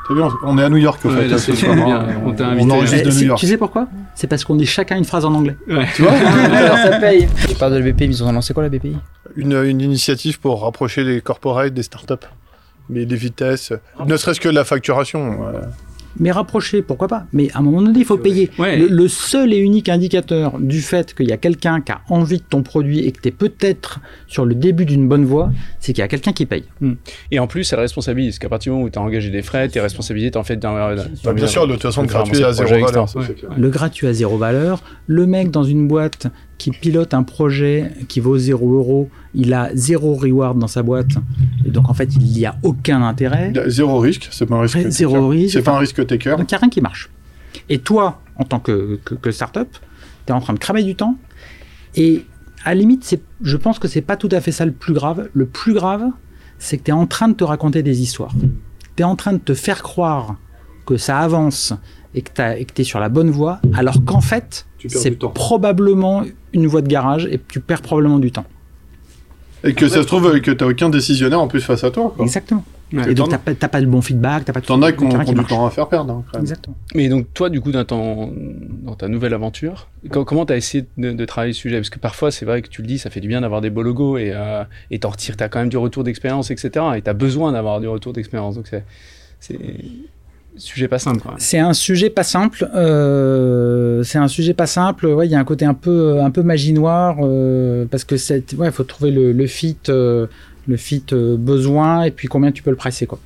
T'as 0.08 0.14
vu, 0.14 0.20
on- 0.44 0.58
est 0.58 0.62
à 0.64 0.68
New 0.68 0.76
York, 0.78 1.00
au 1.04 1.08
Ouais, 1.10 1.22
fait. 1.22 1.28
là, 1.28 1.38
ce 1.38 1.52
c'est 1.52 1.64
soir, 1.64 1.74
bien. 1.76 2.00
hein. 2.00 2.06
On 2.26 2.32
t'a 2.32 2.44
On 2.44 2.50
invité. 2.52 2.72
enregistre 2.72 2.98
Eh, 3.00 3.08
de 3.08 3.14
New 3.14 3.26
York. 3.28 3.40
tu 3.40 3.46
sais 3.46 3.56
pourquoi? 3.56 3.86
C'est 4.16 4.26
parce 4.26 4.44
qu'on 4.44 4.56
dit 4.56 4.66
chacun 4.66 4.96
une 4.96 5.04
phrase 5.04 5.24
en 5.24 5.32
anglais. 5.32 5.56
Ouais. 5.68 5.86
Tu 5.94 6.02
vois? 6.02 6.12
Alors 6.52 6.76
ça 6.78 6.98
paye. 6.98 7.28
Tu 7.48 7.54
parles 7.54 7.72
de 7.74 7.78
la 7.78 7.84
BPI, 7.92 8.08
mais 8.08 8.14
ils 8.14 8.24
ont 8.24 8.32
lancé 8.32 8.52
quoi 8.52 8.62
la 8.64 8.68
BPI 8.68 8.96
une, 9.36 9.52
une 9.64 9.80
initiative 9.80 10.40
pour 10.40 10.62
rapprocher 10.62 11.04
les 11.04 11.20
corporates 11.20 11.72
des 11.72 11.82
startups. 11.84 12.14
Mais 12.90 13.04
les 13.04 13.16
vitesses, 13.16 13.72
ne 14.04 14.16
serait-ce 14.16 14.40
que 14.40 14.48
la 14.48 14.64
facturation. 14.64 15.46
euh, 15.46 15.60
Mais 16.18 16.30
rapprocher, 16.30 16.82
pourquoi 16.82 17.08
pas 17.08 17.26
Mais 17.32 17.50
à 17.52 17.58
un 17.58 17.62
moment 17.62 17.82
donné, 17.82 18.00
il 18.00 18.04
faut 18.04 18.18
payer. 18.18 18.50
Ouais. 18.58 18.76
Le, 18.78 18.88
le 18.88 19.08
seul 19.08 19.52
et 19.52 19.58
unique 19.58 19.88
indicateur 19.88 20.58
du 20.58 20.80
fait 20.80 21.14
qu'il 21.14 21.28
y 21.28 21.32
a 21.32 21.36
quelqu'un 21.36 21.80
qui 21.80 21.92
a 21.92 22.00
envie 22.08 22.38
de 22.38 22.44
ton 22.48 22.62
produit 22.62 23.00
et 23.00 23.12
que 23.12 23.20
tu 23.20 23.28
es 23.28 23.32
peut-être 23.32 24.00
sur 24.26 24.44
le 24.44 24.54
début 24.54 24.84
d'une 24.84 25.08
bonne 25.08 25.24
voie, 25.24 25.50
c'est 25.80 25.92
qu'il 25.92 26.02
y 26.02 26.04
a 26.04 26.08
quelqu'un 26.08 26.32
qui 26.32 26.46
paye. 26.46 26.64
Et 27.30 27.38
en 27.38 27.46
plus, 27.46 27.72
elle 27.72 27.80
responsabilise. 27.80 28.34
Parce 28.34 28.38
qu'à 28.40 28.48
partir 28.48 28.72
du 28.72 28.74
moment 28.76 28.86
où 28.86 28.90
tu 28.90 28.98
as 28.98 29.02
engagé 29.02 29.30
des 29.30 29.42
frais, 29.42 29.68
tes 29.68 29.80
responsabilités, 29.80 30.38
en 30.38 30.44
fait 30.44 30.56
d'un. 30.56 30.96
bah, 31.24 31.32
bien 31.32 31.46
sûr, 31.46 31.66
de 31.66 31.72
toute 31.72 31.82
façon, 31.82 32.06
faire 32.08 32.24
gratuit 32.24 32.42
à 32.44 32.48
le 32.48 32.54
zéro 32.54 32.86
valeur. 32.86 33.06
Le 33.56 33.68
gratuit 33.70 34.06
à 34.06 34.12
zéro 34.12 34.36
valeur, 34.36 34.82
le 35.06 35.26
mec 35.26 35.50
dans 35.50 35.64
une 35.64 35.88
boîte 35.88 36.28
qui 36.62 36.70
pilote 36.70 37.12
un 37.12 37.24
projet 37.24 37.90
qui 38.06 38.20
vaut 38.20 38.38
0 38.38 38.72
euros, 38.72 39.10
il 39.34 39.52
a 39.52 39.70
zéro 39.74 40.14
reward 40.14 40.56
dans 40.60 40.68
sa 40.68 40.84
boîte. 40.84 41.10
Et 41.64 41.70
donc 41.70 41.90
en 41.90 41.94
fait, 41.94 42.14
il 42.14 42.22
n'y 42.22 42.46
a 42.46 42.54
aucun 42.62 43.02
intérêt. 43.02 43.52
Zéro 43.66 43.98
risque, 43.98 44.28
c'est 44.30 44.46
pas 44.46 44.54
un 44.54 44.60
risque. 44.60 44.78
Zéro 44.90 45.26
risque. 45.26 45.54
C'est 45.54 45.62
pas 45.62 45.72
un 45.72 45.78
risque 45.78 46.06
taker. 46.06 46.36
Donc 46.36 46.52
il 46.52 46.54
n'y 46.54 46.56
a 46.56 46.58
rien 46.58 46.68
qui 46.68 46.80
marche. 46.80 47.10
Et 47.68 47.78
toi, 47.78 48.20
en 48.36 48.44
tant 48.44 48.60
que, 48.60 49.00
que, 49.04 49.16
que 49.16 49.32
start-up, 49.32 49.70
tu 50.24 50.32
es 50.32 50.36
en 50.36 50.40
train 50.40 50.52
de 50.52 50.60
cramer 50.60 50.84
du 50.84 50.94
temps. 50.94 51.16
Et 51.96 52.26
à 52.64 52.76
la 52.76 52.80
limite, 52.80 53.20
je 53.42 53.56
pense 53.56 53.80
que 53.80 53.88
c'est 53.88 54.00
pas 54.00 54.16
tout 54.16 54.28
à 54.30 54.40
fait 54.40 54.52
ça 54.52 54.64
le 54.64 54.70
plus 54.70 54.94
grave. 54.94 55.30
Le 55.32 55.46
plus 55.46 55.74
grave, 55.74 56.04
c'est 56.60 56.78
que 56.78 56.84
tu 56.84 56.92
es 56.92 56.94
en 56.94 57.08
train 57.08 57.26
de 57.26 57.34
te 57.34 57.42
raconter 57.42 57.82
des 57.82 58.02
histoires. 58.02 58.36
Tu 58.94 59.02
es 59.02 59.04
en 59.04 59.16
train 59.16 59.32
de 59.32 59.38
te 59.38 59.54
faire 59.54 59.82
croire 59.82 60.36
que 60.86 60.96
ça 60.96 61.18
avance 61.18 61.74
et 62.14 62.22
que 62.22 62.30
tu 62.72 62.82
es 62.82 62.84
sur 62.84 63.00
la 63.00 63.08
bonne 63.08 63.30
voie, 63.30 63.60
alors 63.74 64.04
qu'en 64.04 64.20
fait, 64.20 64.66
c'est 64.88 65.10
du 65.10 65.18
temps. 65.18 65.30
probablement 65.30 66.22
une 66.52 66.66
voie 66.66 66.82
de 66.82 66.88
garage 66.88 67.26
et 67.30 67.40
tu 67.48 67.60
perds 67.60 67.82
probablement 67.82 68.18
du 68.18 68.30
temps. 68.32 68.44
Et 69.64 69.74
que 69.74 69.86
ça 69.88 70.02
se 70.02 70.06
trouve 70.08 70.40
que 70.40 70.50
t'as 70.50 70.66
aucun 70.66 70.88
décisionnaire 70.90 71.40
en 71.40 71.46
plus 71.48 71.60
face 71.60 71.84
à 71.84 71.90
toi. 71.90 72.12
quoi. 72.16 72.24
Exactement. 72.24 72.64
Ouais. 72.92 73.10
Et 73.12 73.14
donc, 73.14 73.30
tu 73.30 73.38
pas, 73.38 73.54
t'as 73.54 73.68
pas 73.68 73.80
le 73.80 73.86
bon 73.86 74.02
feedback, 74.02 74.44
tu 74.44 74.52
pas 74.52 74.60
T'en 74.60 74.82
as 74.82 74.92
qui 74.92 75.02
ont 75.04 75.08
du 75.32 75.44
temps 75.44 75.64
à 75.64 75.70
faire 75.70 75.88
perdre. 75.88 76.12
hein. 76.34 76.38
Exactement. 76.40 76.76
Mais 76.94 77.08
donc, 77.08 77.32
toi, 77.32 77.48
du 77.48 77.60
coup, 77.62 77.70
dans, 77.72 77.84
ton- 77.86 78.34
dans 78.82 78.94
ta 78.96 79.08
nouvelle 79.08 79.32
aventure, 79.32 79.88
co- 80.10 80.26
comment 80.26 80.44
tu 80.44 80.52
as 80.52 80.56
essayé 80.58 80.84
de, 80.98 81.12
de 81.12 81.24
travailler 81.24 81.52
le 81.52 81.56
sujet? 81.56 81.76
Parce 81.76 81.88
que 81.88 81.98
parfois, 81.98 82.30
c'est 82.30 82.44
vrai 82.44 82.60
que 82.60 82.68
tu 82.68 82.82
le 82.82 82.88
dis, 82.88 82.98
ça 82.98 83.08
fait 83.08 83.20
du 83.20 83.28
bien 83.28 83.40
d'avoir 83.40 83.62
des 83.62 83.70
beaux 83.70 83.82
logos 83.82 84.18
et 84.18 84.32
euh, 84.34 84.64
et 84.90 84.98
t'en 84.98 85.08
retires, 85.08 85.38
t'as 85.38 85.48
quand 85.48 85.60
même 85.60 85.70
du 85.70 85.78
retour 85.78 86.04
d'expérience, 86.04 86.50
etc. 86.50 86.84
Et 86.96 87.00
t'as 87.00 87.14
besoin 87.14 87.52
d'avoir 87.52 87.80
du 87.80 87.88
retour 87.88 88.12
d'expérience. 88.12 88.56
Donc, 88.56 88.66
c'est. 88.68 88.84
Sujet 90.56 90.86
pas 90.86 90.98
simple. 90.98 91.26
C'est 91.38 91.58
un 91.58 91.72
sujet 91.72 92.10
pas 92.10 92.22
simple. 92.22 92.68
euh, 92.74 94.02
c'est 94.02 94.18
un 94.18 94.28
sujet 94.28 94.52
pas 94.52 94.66
simple. 94.66 95.06
Ouais, 95.06 95.26
il 95.26 95.30
y 95.30 95.34
a 95.34 95.38
un 95.38 95.44
côté 95.44 95.64
un 95.64 95.74
peu, 95.74 96.20
un 96.20 96.30
peu 96.30 96.42
magie 96.42 96.72
noire 96.74 97.16
euh, 97.22 97.86
parce 97.90 98.04
que 98.04 98.16
c'est, 98.18 98.54
ouais, 98.54 98.70
faut 98.70 98.84
trouver 98.84 99.10
le, 99.10 99.32
le 99.32 99.46
fit, 99.46 99.78
euh, 99.88 100.26
le 100.66 100.76
fit 100.76 101.04
besoin 101.10 102.02
et 102.02 102.10
puis 102.10 102.28
combien 102.28 102.52
tu 102.52 102.62
peux 102.62 102.70
le 102.70 102.76
presser 102.76 103.06
quoi. 103.06 103.18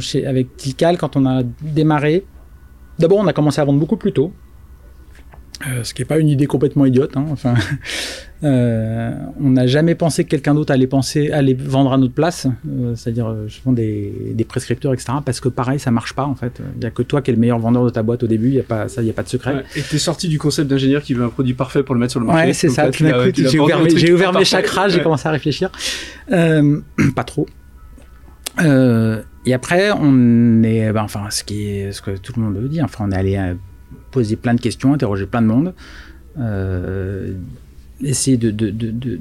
Chez, 0.00 0.26
avec 0.26 0.56
Tilcal, 0.56 0.96
quand 0.96 1.16
on 1.16 1.26
a 1.26 1.42
démarré, 1.60 2.24
d'abord 2.98 3.18
on 3.18 3.26
a 3.26 3.32
commencé 3.32 3.60
à 3.60 3.64
vendre 3.64 3.80
beaucoup 3.80 3.96
plus 3.96 4.12
tôt. 4.12 4.32
Euh, 5.66 5.84
ce 5.84 5.94
qui 5.94 6.02
n'est 6.02 6.06
pas 6.06 6.18
une 6.18 6.28
idée 6.28 6.46
complètement 6.46 6.86
idiote. 6.86 7.16
hein, 7.16 7.24
Enfin, 7.30 7.54
euh, 8.44 9.12
on 9.40 9.50
n'a 9.50 9.66
jamais 9.66 9.94
pensé 9.94 10.24
que 10.24 10.30
quelqu'un 10.30 10.54
d'autre 10.54 10.72
allait 10.72 10.86
penser, 10.86 11.30
allait 11.30 11.54
vendre 11.54 11.92
à 11.92 11.98
notre 11.98 12.14
place, 12.14 12.46
euh, 12.68 12.94
c'est-à-dire 12.96 13.34
je 13.46 13.58
vends 13.64 13.72
des, 13.72 14.32
des 14.34 14.44
prescripteurs, 14.44 14.92
etc. 14.92 15.12
Parce 15.24 15.40
que 15.40 15.48
pareil, 15.48 15.78
ça 15.78 15.90
marche 15.90 16.14
pas 16.14 16.24
en 16.24 16.34
fait. 16.34 16.60
Il 16.74 16.80
n'y 16.80 16.86
a 16.86 16.90
que 16.90 17.02
toi 17.02 17.22
qui 17.22 17.30
es 17.30 17.34
le 17.34 17.40
meilleur 17.40 17.58
vendeur 17.58 17.84
de 17.84 17.90
ta 17.90 18.02
boîte 18.02 18.22
au 18.22 18.26
début. 18.26 18.48
Il 18.48 18.54
y 18.54 18.60
a 18.60 18.64
pas 18.64 18.88
ça, 18.88 19.02
il 19.02 19.06
y 19.06 19.10
a 19.10 19.14
pas 19.14 19.22
de 19.22 19.28
secret. 19.28 19.54
Ouais. 19.54 19.64
Et 19.76 19.82
t'es 19.82 19.98
sorti 19.98 20.28
du 20.28 20.38
concept 20.38 20.68
d'ingénieur 20.68 21.02
qui 21.02 21.14
veut 21.14 21.24
un 21.24 21.28
produit 21.28 21.54
parfait 21.54 21.82
pour 21.82 21.94
le 21.94 22.00
mettre 22.00 22.12
sur 22.12 22.20
le 22.20 22.26
marché. 22.26 22.46
Ouais, 22.46 22.52
c'est 22.52 22.68
ça. 22.68 22.86
Tout 22.86 22.92
tu 22.92 23.02
d'un 23.04 23.24
coup, 23.24 23.32
tu 23.32 23.48
j'ai 23.48 23.60
ouvert, 23.60 23.82
mes, 23.82 24.10
ouvert 24.10 24.44
chakras, 24.44 24.88
j'ai 24.88 25.02
commencé 25.02 25.28
à 25.28 25.30
réfléchir. 25.32 25.70
Pas 26.28 27.24
trop. 27.24 27.46
Et 29.44 29.54
après, 29.54 29.90
on 29.90 30.62
est, 30.62 30.92
ben, 30.92 31.02
enfin, 31.02 31.24
ce 31.30 31.42
qui 31.42 31.66
est, 31.66 31.90
ce 31.92 32.00
que 32.00 32.12
tout 32.16 32.32
le 32.36 32.42
monde 32.42 32.56
veut 32.56 32.68
dire. 32.68 32.84
Enfin, 32.84 33.06
on 33.08 33.10
est 33.10 33.16
allé 33.16 33.36
poser 34.12 34.36
plein 34.36 34.54
de 34.54 34.60
questions, 34.60 34.94
interroger 34.94 35.26
plein 35.26 35.42
de 35.42 35.48
monde, 35.48 35.74
euh, 36.38 37.34
essayer 38.02 38.36
de, 38.36 38.50
de, 38.50 38.70
de, 38.70 38.90
de, 38.90 39.20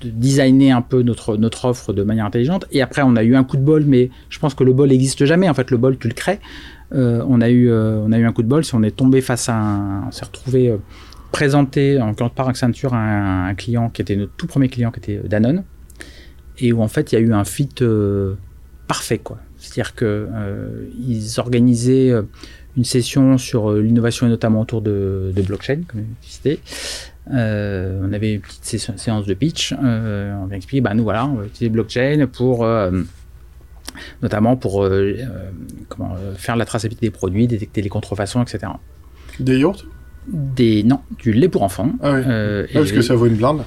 de 0.00 0.10
designer 0.10 0.72
un 0.72 0.82
peu 0.82 1.02
notre, 1.02 1.64
offre 1.64 1.92
de 1.94 2.02
manière 2.02 2.26
intelligente. 2.26 2.66
Et 2.72 2.82
après, 2.82 3.02
on 3.02 3.16
a 3.16 3.22
eu 3.22 3.34
un 3.36 3.44
coup 3.44 3.56
de 3.56 3.62
bol, 3.62 3.84
mais 3.86 4.10
je 4.28 4.38
pense 4.38 4.54
que 4.54 4.64
le 4.64 4.72
bol 4.72 4.88
n'existe 4.88 5.24
jamais. 5.24 5.48
En 5.48 5.54
fait, 5.54 5.70
le 5.70 5.78
bol, 5.78 5.96
tu 5.96 6.08
le 6.08 6.14
crées. 6.14 6.40
Euh, 6.92 7.22
on 7.28 7.40
a 7.40 7.48
eu, 7.48 7.70
euh, 7.70 8.02
on 8.04 8.12
a 8.12 8.18
eu 8.18 8.26
un 8.26 8.32
coup 8.32 8.42
de 8.42 8.48
bol. 8.48 8.64
Si 8.64 8.74
on 8.74 8.82
est 8.82 8.96
tombé 8.96 9.20
face 9.20 9.48
à 9.48 9.56
un, 9.56 10.08
on 10.08 10.10
s'est 10.10 10.24
retrouvé 10.24 10.74
présenté 11.32 12.00
en 12.00 12.14
par 12.14 12.48
Accenture 12.48 12.94
à 12.94 12.98
un, 12.98 13.48
un 13.48 13.54
client 13.54 13.90
qui 13.90 14.02
était 14.02 14.16
notre 14.16 14.32
tout 14.36 14.46
premier 14.46 14.68
client, 14.68 14.90
qui 14.90 14.98
était 15.00 15.28
Danone, 15.28 15.64
et 16.58 16.72
où 16.72 16.80
en 16.82 16.88
fait 16.88 17.12
il 17.12 17.16
y 17.16 17.18
a 17.18 17.20
eu 17.20 17.32
un 17.32 17.44
fit 17.44 17.68
parfait 18.86 19.18
quoi. 19.18 19.38
C'est-à-dire 19.58 19.94
que 19.94 20.28
euh, 20.32 20.86
organisaient 21.36 22.12
une 22.78 22.84
session 22.84 23.36
sur 23.36 23.70
euh, 23.72 23.82
l'innovation 23.82 24.26
et 24.26 24.30
notamment 24.30 24.60
autour 24.62 24.80
de, 24.80 25.32
de 25.36 25.42
blockchain, 25.42 25.80
comme 25.86 26.04
tu 26.22 26.30
citais. 26.30 26.60
Euh, 27.34 28.00
on 28.08 28.12
avait 28.14 28.34
une 28.34 28.40
petite 28.40 28.64
sé- 28.64 28.92
séance 28.96 29.26
de 29.26 29.34
pitch. 29.34 29.74
euh, 29.84 30.32
on 30.46 30.50
a 30.50 30.54
expliqué, 30.56 30.80
bah 30.80 30.94
nous 30.94 31.02
voilà, 31.02 31.26
on 31.26 31.34
va 31.34 31.44
utiliser 31.44 31.68
blockchain 31.68 32.26
pour 32.32 32.64
euh, 32.64 32.90
notamment 34.22 34.56
pour 34.56 34.84
euh, 34.84 34.88
euh, 35.18 35.50
comment 35.88 36.14
euh, 36.18 36.34
faire 36.36 36.56
la 36.56 36.64
traçabilité 36.64 37.06
des 37.06 37.10
produits, 37.10 37.46
détecter 37.46 37.82
les 37.82 37.88
contrefaçons, 37.88 38.42
etc. 38.42 38.72
Des 39.40 39.58
yachts 39.58 39.84
Des 40.28 40.82
non, 40.84 41.00
du 41.18 41.32
lait 41.32 41.48
pour 41.48 41.62
enfants. 41.64 41.90
Ah 42.02 42.12
oui. 42.14 42.20
Euh, 42.26 42.66
Ah, 42.70 42.72
parce 42.74 42.90
et- 42.90 42.94
que 42.94 43.02
ça 43.02 43.14
vaut 43.16 43.26
une 43.26 43.36
blinde. 43.36 43.62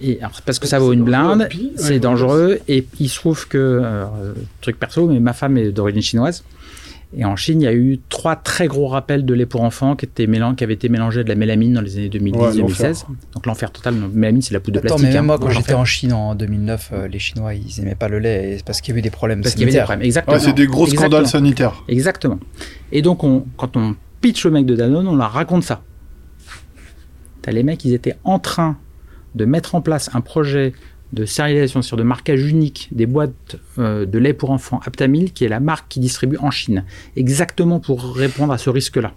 et 0.00 0.18
alors, 0.20 0.40
parce 0.44 0.58
que 0.58 0.66
ça 0.66 0.78
vaut 0.78 0.92
une 0.92 1.04
blinde, 1.04 1.42
ouais, 1.52 1.70
c'est 1.76 1.90
ouais, 1.90 1.98
dangereux. 2.00 2.58
Et 2.68 2.86
il 2.98 3.08
se 3.08 3.16
trouve 3.18 3.46
que, 3.48 3.82
truc 4.62 4.78
perso, 4.78 5.06
mais 5.08 5.20
ma 5.20 5.32
femme 5.34 5.56
est 5.58 5.70
d'origine 5.72 6.02
chinoise. 6.02 6.42
Et 7.14 7.24
en 7.24 7.36
Chine, 7.36 7.62
il 7.62 7.64
y 7.64 7.68
a 7.68 7.72
eu 7.72 8.00
trois 8.08 8.34
très 8.36 8.66
gros 8.66 8.88
rappels 8.88 9.24
de 9.24 9.32
lait 9.32 9.46
pour 9.46 9.62
enfants 9.62 9.94
qui, 9.94 10.06
étaient 10.06 10.26
qui 10.26 10.64
avaient 10.64 10.74
été 10.74 10.88
mélangés 10.88 11.20
à 11.20 11.24
de 11.24 11.28
la 11.28 11.34
mélamine 11.36 11.72
dans 11.72 11.80
les 11.80 11.96
années 11.98 12.08
2010-2016. 12.08 13.04
Donc 13.32 13.46
l'enfer 13.46 13.70
total. 13.70 13.98
Donc, 14.00 14.12
mélamine, 14.12 14.42
c'est 14.42 14.54
la 14.54 14.60
poudre 14.60 14.80
de 14.80 14.86
Attends, 14.86 14.96
plastique. 14.96 15.08
mais 15.08 15.14
même 15.14 15.24
hein. 15.24 15.26
moi, 15.26 15.38
quand 15.38 15.50
j'étais 15.50 15.74
en 15.74 15.84
Chine 15.84 16.12
en 16.12 16.34
2009, 16.34 16.90
euh, 16.92 17.08
les 17.08 17.18
Chinois, 17.18 17.54
ils 17.54 17.80
aimaient 17.80 17.94
pas 17.94 18.08
le 18.08 18.18
lait 18.18 18.58
parce 18.66 18.80
qu'il 18.80 18.92
y 18.92 18.94
avait 18.94 19.02
des 19.02 19.10
problèmes 19.10 19.40
Parce 19.40 19.54
qu'il 19.54 19.62
y 19.62 19.64
avait 19.64 19.72
des 19.72 19.76
sanitaires. 19.78 19.86
problèmes. 19.86 20.06
Exactement. 20.06 20.36
Ouais, 20.36 20.42
c'est 20.42 20.52
des 20.52 20.66
gros 20.66 20.86
scandales 20.86 21.28
sanitaires. 21.28 21.84
Exactement. 21.88 22.40
Et 22.90 23.02
donc, 23.02 23.22
on, 23.22 23.46
quand 23.56 23.76
on 23.76 23.94
pitch 24.20 24.44
le 24.44 24.50
mec 24.50 24.66
de 24.66 24.74
Danone, 24.74 25.06
on 25.06 25.16
leur 25.16 25.30
raconte 25.30 25.62
ça. 25.62 25.82
T'as 27.42 27.52
les 27.52 27.62
mecs, 27.62 27.84
ils 27.84 27.94
étaient 27.94 28.16
en 28.24 28.40
train 28.40 28.76
de 29.36 29.44
mettre 29.44 29.74
en 29.74 29.80
place 29.80 30.10
un 30.14 30.20
projet 30.20 30.72
de 31.12 31.24
sérialisation, 31.24 31.82
sur 31.82 31.96
de 31.96 32.02
marquage 32.02 32.42
unique 32.42 32.88
des 32.92 33.06
boîtes 33.06 33.56
euh, 33.78 34.06
de 34.06 34.18
lait 34.18 34.32
pour 34.32 34.50
enfants 34.50 34.80
Aptamil, 34.84 35.32
qui 35.32 35.44
est 35.44 35.48
la 35.48 35.60
marque 35.60 35.86
qui 35.88 36.00
distribue 36.00 36.36
en 36.38 36.50
Chine, 36.50 36.84
exactement 37.16 37.78
pour 37.80 38.14
répondre 38.14 38.52
à 38.52 38.58
ce 38.58 38.70
risque-là. 38.70 39.12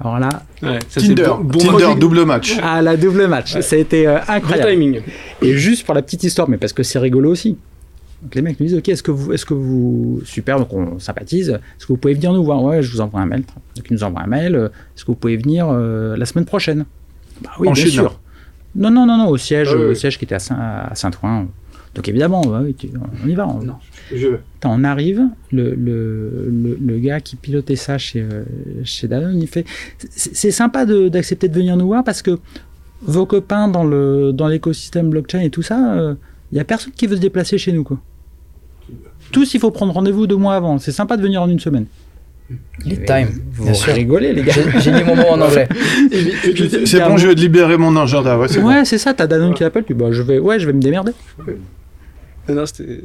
Alors 0.00 0.18
là, 0.20 0.28
Ouais, 0.62 0.78
ça, 0.88 1.00
c'est 1.00 1.08
Tinder, 1.08 1.24
bon- 1.26 1.38
bon 1.44 1.58
Tinder 1.58 1.70
marketing. 1.72 1.98
double 1.98 2.24
match. 2.24 2.56
à 2.62 2.80
la 2.82 2.96
double 2.96 3.26
match, 3.26 3.58
ça 3.60 3.74
a 3.76 3.78
été 3.78 4.06
euh, 4.06 4.18
Bon 4.26 4.32
incroyable. 4.32 4.70
timing. 4.72 5.00
Et 5.42 5.56
juste 5.56 5.84
pour 5.84 5.94
la 5.94 6.02
petite 6.02 6.22
histoire, 6.22 6.48
mais 6.48 6.56
parce 6.56 6.72
que 6.72 6.82
c'est 6.84 7.00
rigolo 7.00 7.30
aussi. 7.32 7.56
Donc 8.22 8.34
les 8.34 8.42
mecs 8.42 8.58
nous 8.60 8.66
disent, 8.66 8.76
ok, 8.78 8.88
est-ce 8.88 9.02
que 9.02 9.10
vous, 9.10 9.32
est-ce 9.32 9.44
que 9.44 9.54
vous, 9.54 10.20
super, 10.24 10.58
donc 10.60 10.72
on 10.72 10.98
sympathise. 11.00 11.50
Est-ce 11.50 11.86
que 11.86 11.92
vous 11.92 11.96
pouvez 11.96 12.14
venir 12.14 12.32
nous 12.32 12.44
voir? 12.44 12.62
Ouais, 12.62 12.80
je 12.82 12.90
vous 12.92 13.00
envoie 13.00 13.20
un 13.20 13.26
mail. 13.26 13.42
Donc 13.76 13.86
ils 13.90 13.92
nous 13.92 14.04
envoient 14.04 14.22
un 14.22 14.26
mail. 14.28 14.54
euh, 14.54 14.66
Est-ce 14.96 15.04
que 15.04 15.10
vous 15.10 15.16
pouvez 15.16 15.36
venir 15.36 15.66
euh, 15.68 16.16
la 16.16 16.26
semaine 16.26 16.44
prochaine? 16.44 16.84
Bah 17.42 17.50
oui, 17.58 17.68
En 17.68 17.72
bien 17.72 17.82
Chine, 17.84 17.92
sûr. 17.92 18.20
Non, 18.78 18.90
non, 18.90 19.04
non, 19.06 19.18
non, 19.18 19.28
au 19.28 19.36
siège, 19.36 19.68
Ah 19.72 19.76
au 19.76 19.94
siège 19.94 20.16
qui 20.18 20.24
était 20.24 20.36
à, 20.36 20.38
Saint, 20.38 20.56
à 20.58 20.94
Saint-Ouen. 20.94 21.48
Donc 21.94 22.08
évidemment, 22.08 22.42
bah 22.42 22.62
on 22.62 23.28
y 23.28 23.34
va. 23.34 23.46
On, 23.48 23.60
Je. 24.14 24.28
Attends, 24.58 24.74
on 24.78 24.84
arrive, 24.84 25.22
le, 25.50 25.74
le, 25.74 26.48
le, 26.50 26.78
le 26.80 26.98
gars 26.98 27.20
qui 27.20 27.34
pilotait 27.36 27.76
ça 27.76 27.98
chez, 27.98 28.20
euh, 28.22 28.44
chez 28.84 29.08
Danone, 29.08 29.40
il 29.40 29.48
fait 29.48 29.64
C'est 29.98 30.50
sympa 30.52 30.86
de- 30.86 31.08
d'accepter 31.08 31.48
de, 31.48 31.54
venir 31.54 31.76
nous 31.76 31.86
voir 31.88 32.04
parce 32.04 32.22
que 32.22 32.38
vos 33.02 33.26
copains 33.26 33.68
dans 33.68 33.84
le 33.84 34.32
dans 34.32 34.46
l'écosystème 34.48 35.10
blockchain 35.10 35.40
et 35.40 35.50
tout 35.50 35.62
ça, 35.62 36.14
il 36.52 36.54
n'y 36.54 36.60
a 36.60 36.64
personne 36.64 36.92
qui 36.92 37.06
veut 37.06 37.16
se 37.16 37.20
déplacer 37.20 37.58
chez 37.58 37.72
nous. 37.72 37.84
Quoi. 37.84 37.98
Tous, 39.32 39.52
il 39.54 39.60
faut 39.60 39.70
prendre 39.70 39.92
rendez-vous 39.92 40.26
deux 40.26 40.36
mois 40.36 40.54
avant. 40.54 40.78
C'est 40.78 40.92
sympa 40.92 41.16
de 41.16 41.22
venir 41.22 41.42
en 41.42 41.48
une 41.48 41.60
semaine. 41.60 41.86
Lead 42.84 43.04
time, 43.04 43.28
Vous 43.52 43.64
bien 43.64 43.74
sûr. 43.74 43.92
rigolez, 43.92 44.32
les 44.32 44.42
gars. 44.42 44.54
J'ai 44.78 44.90
mis 44.92 45.04
mon 45.04 45.16
mot 45.16 45.26
en 45.28 45.40
anglais. 45.40 45.68
C'est 46.86 47.00
bon, 47.00 47.16
je 47.16 47.28
vais 47.28 47.34
te 47.34 47.40
libérer 47.40 47.76
mon 47.76 47.94
agenda. 47.96 48.38
Ouais, 48.38 48.48
c'est 48.48 48.60
bon. 48.60 48.68
Ouais, 48.68 48.84
c'est 48.84 48.98
ça, 48.98 49.12
t'as 49.14 49.26
Danone 49.26 49.54
qui 49.54 49.62
l'appelle, 49.62 49.84
tu 49.84 49.94
bah, 49.94 50.12
je 50.12 50.22
vais, 50.22 50.38
ouais, 50.38 50.58
je 50.58 50.66
vais 50.66 50.72
me 50.72 50.80
démerder. 50.80 51.12
Non, 52.48 52.54
non, 52.54 52.64
c'était 52.64 53.02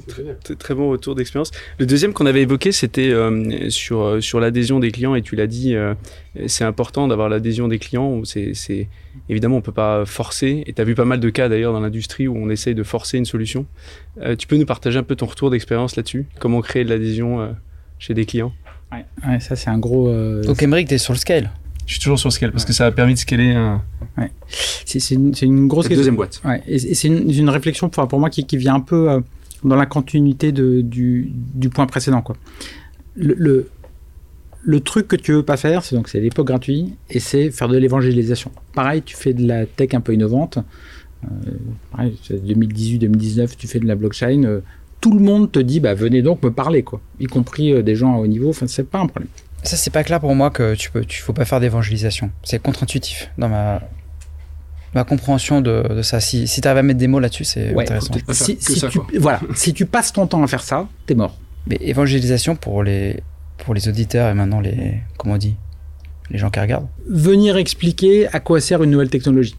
très, 0.58 0.74
bon 0.74 0.90
retour 0.90 1.16
d'expérience. 1.16 1.52
Le 1.78 1.86
deuxième 1.86 2.14
qu'on 2.14 2.26
avait 2.26 2.44
évoqué, 2.44 2.72
c'était 2.72 3.10
euh, 3.12 3.70
sur, 3.70 4.02
euh, 4.02 4.22
sur 4.22 4.40
l'adhésion 4.40 4.80
des 4.80 4.90
clients, 4.92 5.16
et 5.16 5.22
tu 5.22 5.36
l'as 5.36 5.48
dit, 5.48 5.76
euh, 5.76 5.94
c'est 6.48 6.64
important 6.64 7.10
d'avoir 7.10 7.28
l'adhésion 7.28 7.68
des 7.68 7.78
clients. 7.78 8.22
C'est, 8.24 8.54
c'est- 8.54 8.88
évidemment, 9.28 9.58
on 9.58 9.62
peut 9.62 9.74
pas 9.74 10.06
forcer, 10.06 10.64
et 10.66 10.72
tu 10.72 10.82
as 10.82 10.86
vu 10.86 10.96
pas 10.96 11.04
mal 11.04 11.20
de 11.20 11.30
cas 11.30 11.50
d'ailleurs 11.50 11.74
dans 11.74 11.82
l'industrie 11.82 12.30
où 12.30 12.38
on 12.38 12.50
essaye 12.50 12.74
de 12.76 12.84
forcer 12.84 13.18
une 13.18 13.26
solution. 13.26 13.66
Euh, 14.22 14.38
tu 14.38 14.48
peux 14.48 14.56
nous 14.56 14.66
partager 14.66 14.98
un 14.98 15.04
peu 15.04 15.18
ton 15.18 15.26
retour 15.26 15.50
d'expérience 15.50 15.98
là-dessus? 15.98 16.26
Comment 16.40 16.62
créer 16.62 16.86
de 16.86 16.90
l'adhésion 16.90 17.42
euh, 17.42 17.48
chez 18.00 18.14
des 18.14 18.24
clients? 18.26 18.54
Ouais, 18.94 19.06
ouais, 19.28 19.40
ça, 19.40 19.56
c'est 19.56 19.70
un 19.70 19.78
gros. 19.80 20.08
euh, 20.10 20.44
Donc, 20.44 20.62
Emmerich, 20.62 20.88
t'es 20.88 20.98
sur 20.98 21.14
le 21.14 21.20
scale. 21.20 21.50
Je 21.86 21.94
suis 21.96 22.00
toujours 22.02 22.18
sur 22.18 22.32
Scale 22.32 22.54
parce 22.54 22.64
que 22.64 22.72
ça 22.72 22.86
a 22.86 22.92
permis 22.92 23.14
de 23.14 23.20
scaler 23.20 23.52
un, 23.52 23.82
c'est 24.86 25.00
c'est 25.02 25.16
une, 25.16 25.68
grosse 25.68 25.90
la 25.90 25.96
deuxième 25.98 26.16
boîte. 26.16 26.42
Ouais, 26.46 26.62
et 26.66 26.76
et 26.76 26.94
c'est 26.96 27.10
une, 27.10 27.30
une 27.30 27.50
réflexion 27.50 27.90
pour, 27.90 28.08
pour 28.08 28.20
moi 28.22 28.30
qui, 28.30 28.46
qui 28.46 28.56
vient 28.56 28.76
un 28.76 28.80
peu 28.80 29.10
euh, 29.12 29.20
dans 29.66 29.76
la 29.76 29.86
continuité 29.86 30.54
de, 30.54 30.80
du, 30.80 31.30
du 31.34 31.70
point 31.70 31.86
précédent. 31.86 32.22
Quoi. 32.22 32.38
Le, 33.16 33.36
le, 33.38 33.70
le 34.62 34.80
truc 34.80 35.10
que 35.10 35.18
tu 35.18 35.34
veux 35.34 35.44
pas 35.44 35.58
faire, 35.58 35.84
c'est 35.84 35.94
donc 35.98 36.08
c'est 36.08 36.22
l'époque 36.22 36.48
gratuit 36.48 36.94
et 37.10 37.20
c'est 37.20 37.52
faire 37.52 37.68
de 37.68 37.78
l'évangélisation. 37.78 38.50
Pareil, 38.74 39.02
tu 39.04 39.18
fais 39.18 39.34
de 39.34 39.46
la 39.46 39.66
tech 39.66 39.90
un 39.94 40.00
peu 40.00 40.14
innovante. 40.14 40.60
Euh, 41.26 41.28
pareil, 41.92 42.18
c'est 42.24 42.42
2018-2019, 42.46 43.58
tu 43.58 43.68
fais 43.68 43.80
de 43.80 43.86
la 43.88 43.96
blockchain. 43.96 44.44
euh, 44.46 44.62
tout 45.04 45.12
le 45.14 45.20
monde 45.20 45.52
te 45.52 45.60
dit, 45.60 45.82
bah, 45.82 45.94
venez 45.94 46.22
donc 46.22 46.42
me 46.44 46.50
parler, 46.50 46.82
quoi. 46.84 47.02
Y 47.20 47.26
compris 47.26 47.74
euh, 47.74 47.84
des 47.84 47.94
gens 47.98 48.16
à 48.16 48.18
haut 48.20 48.28
niveau. 48.28 48.50
Enfin, 48.52 48.68
c'est 48.68 48.90
pas 48.90 49.00
un 49.00 49.08
problème. 49.08 49.28
Ça, 49.62 49.76
c'est 49.76 49.90
pas 49.92 50.02
clair 50.06 50.22
pour 50.22 50.34
moi 50.34 50.50
que 50.50 50.76
tu 50.76 50.90
peux, 50.92 51.04
tu 51.04 51.22
faut 51.22 51.34
pas 51.34 51.44
faire 51.44 51.60
d'évangélisation. 51.60 52.32
C'est 52.44 52.62
contre-intuitif 52.62 53.30
dans 53.38 53.50
ma, 53.50 53.82
ma 54.94 55.04
compréhension 55.04 55.60
de, 55.60 55.84
de 55.94 56.02
ça. 56.04 56.22
Si, 56.22 56.48
si 56.48 56.62
tu 56.62 56.68
arrives 56.70 56.78
à 56.80 56.84
mettre 56.84 57.00
des 57.00 57.08
mots 57.08 57.20
là-dessus, 57.20 57.44
c'est 57.44 57.74
Ouais, 57.74 57.84
intéressant. 57.84 58.14
Si, 58.32 58.56
que 58.56 58.64
si 58.64 58.80
ça, 58.80 58.88
tu, 58.88 59.00
voilà, 59.20 59.42
si 59.56 59.74
tu 59.74 59.86
passes 59.86 60.14
ton 60.14 60.26
temps 60.26 60.42
à 60.42 60.48
faire 60.48 60.64
ça, 60.64 60.88
t'es 61.06 61.16
mort. 61.16 61.38
Mais 61.68 61.78
évangélisation 61.82 62.56
pour 62.56 62.82
les, 62.82 63.22
pour 63.58 63.74
les 63.74 63.90
auditeurs 63.90 64.30
et 64.30 64.34
maintenant 64.34 64.62
les, 64.62 65.00
comment 65.18 65.34
on 65.36 65.38
dit, 65.38 65.56
les 66.30 66.38
gens 66.38 66.50
qui 66.50 66.62
regardent. 66.62 66.88
Venir 67.10 67.58
expliquer 67.58 68.28
à 68.34 68.40
quoi 68.40 68.62
sert 68.62 68.82
une 68.84 68.92
nouvelle 68.92 69.10
technologie. 69.10 69.58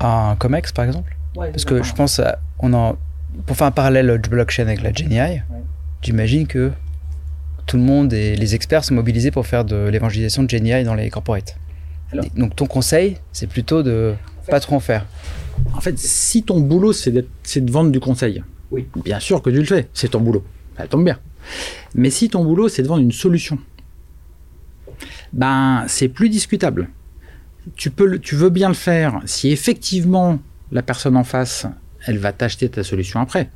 Un 0.00 0.34
COMEX, 0.36 0.72
par 0.72 0.84
exemple 0.84 1.16
Parce 1.36 1.64
que 1.64 1.82
je 1.84 1.92
pense, 1.94 2.18
à- 2.20 2.38
on 2.58 2.72
en, 2.72 2.96
pour 3.46 3.56
faire 3.56 3.66
un 3.66 3.70
parallèle 3.72 4.18
du 4.20 4.28
blockchain 4.30 4.62
avec 4.64 4.82
la 4.82 4.92
GenAI, 4.92 5.42
j'imagine 6.02 6.46
que 6.46 6.72
tout 7.66 7.76
le 7.76 7.82
monde 7.82 8.12
et 8.12 8.36
les 8.36 8.54
experts 8.54 8.84
sont 8.84 8.94
mobilisés 8.94 9.30
pour 9.30 9.46
faire 9.46 9.64
de 9.64 9.88
l'évangélisation 9.88 10.42
de 10.44 10.48
GenAI 10.48 10.84
dans 10.84 10.94
les 10.94 11.10
corporates. 11.10 11.56
Alors. 12.12 12.24
Donc 12.36 12.54
ton 12.56 12.66
conseil, 12.66 13.16
c'est 13.32 13.48
plutôt 13.48 13.82
de 13.82 14.14
pas 14.48 14.60
trop 14.60 14.76
en 14.76 14.80
faire. 14.80 15.06
En 15.74 15.80
fait, 15.80 15.98
si 15.98 16.42
ton 16.44 16.60
boulot, 16.60 16.92
c'est 16.92 17.10
de 17.10 17.72
vendre 17.72 17.90
du 17.90 17.98
conseil, 18.00 18.42
Oui. 18.70 18.86
bien 19.04 19.18
sûr 19.20 19.42
que 19.42 19.50
tu 19.50 19.56
le 19.58 19.64
fais, 19.64 19.88
c'est 19.92 20.08
ton 20.10 20.20
boulot. 20.20 20.44
Ça 20.76 20.86
tombe 20.86 21.04
bien. 21.04 21.18
Mais 21.94 22.10
si 22.10 22.28
ton 22.28 22.44
boulot, 22.44 22.68
c'est 22.68 22.82
de 22.82 22.88
vendre 22.88 23.02
une 23.02 23.12
solution, 23.12 23.58
ben, 25.32 25.84
c'est 25.88 26.08
plus 26.08 26.28
discutable. 26.28 26.88
Tu, 27.74 27.90
peux, 27.90 28.06
le- 28.06 28.18
tu 28.20 28.36
veux 28.36 28.50
bien 28.50 28.68
le 28.68 28.74
faire 28.74 29.20
si 29.24 29.50
effectivement 29.50 30.38
la 30.70 30.82
personne 30.82 31.16
en 31.16 31.24
face, 31.24 31.66
elle 32.06 32.18
va 32.18 32.32
t'acheter 32.32 32.68
ta 32.68 32.82
solution 32.84 33.20
après. 33.20 33.48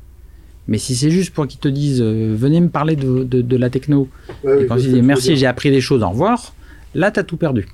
Mais 0.69 0.79
si 0.79 0.95
c'est 0.95 1.11
juste 1.11 1.33
pour 1.33 1.47
qu'ils 1.47 1.59
te 1.59 1.69
disent 1.69 2.01
euh, 2.03 2.35
venez 2.37 2.61
me 2.61 2.69
parler 2.69 2.95
de, 2.97 3.25
de- 3.25 3.43
de 3.43 3.57
la 3.57 3.71
techno, 3.71 4.09
et 4.45 4.67
quand 4.67 4.77
ils 4.77 4.93
disent 4.93 5.03
merci, 5.03 5.37
j'ai 5.37 5.47
appris 5.47 5.71
des 5.71 5.81
choses, 5.81 6.03
au 6.03 6.11
revoir, 6.11 6.55
là, 6.95 7.11
tu 7.11 7.19
as 7.21 7.25
tout 7.25 7.37
perdu. 7.37 7.67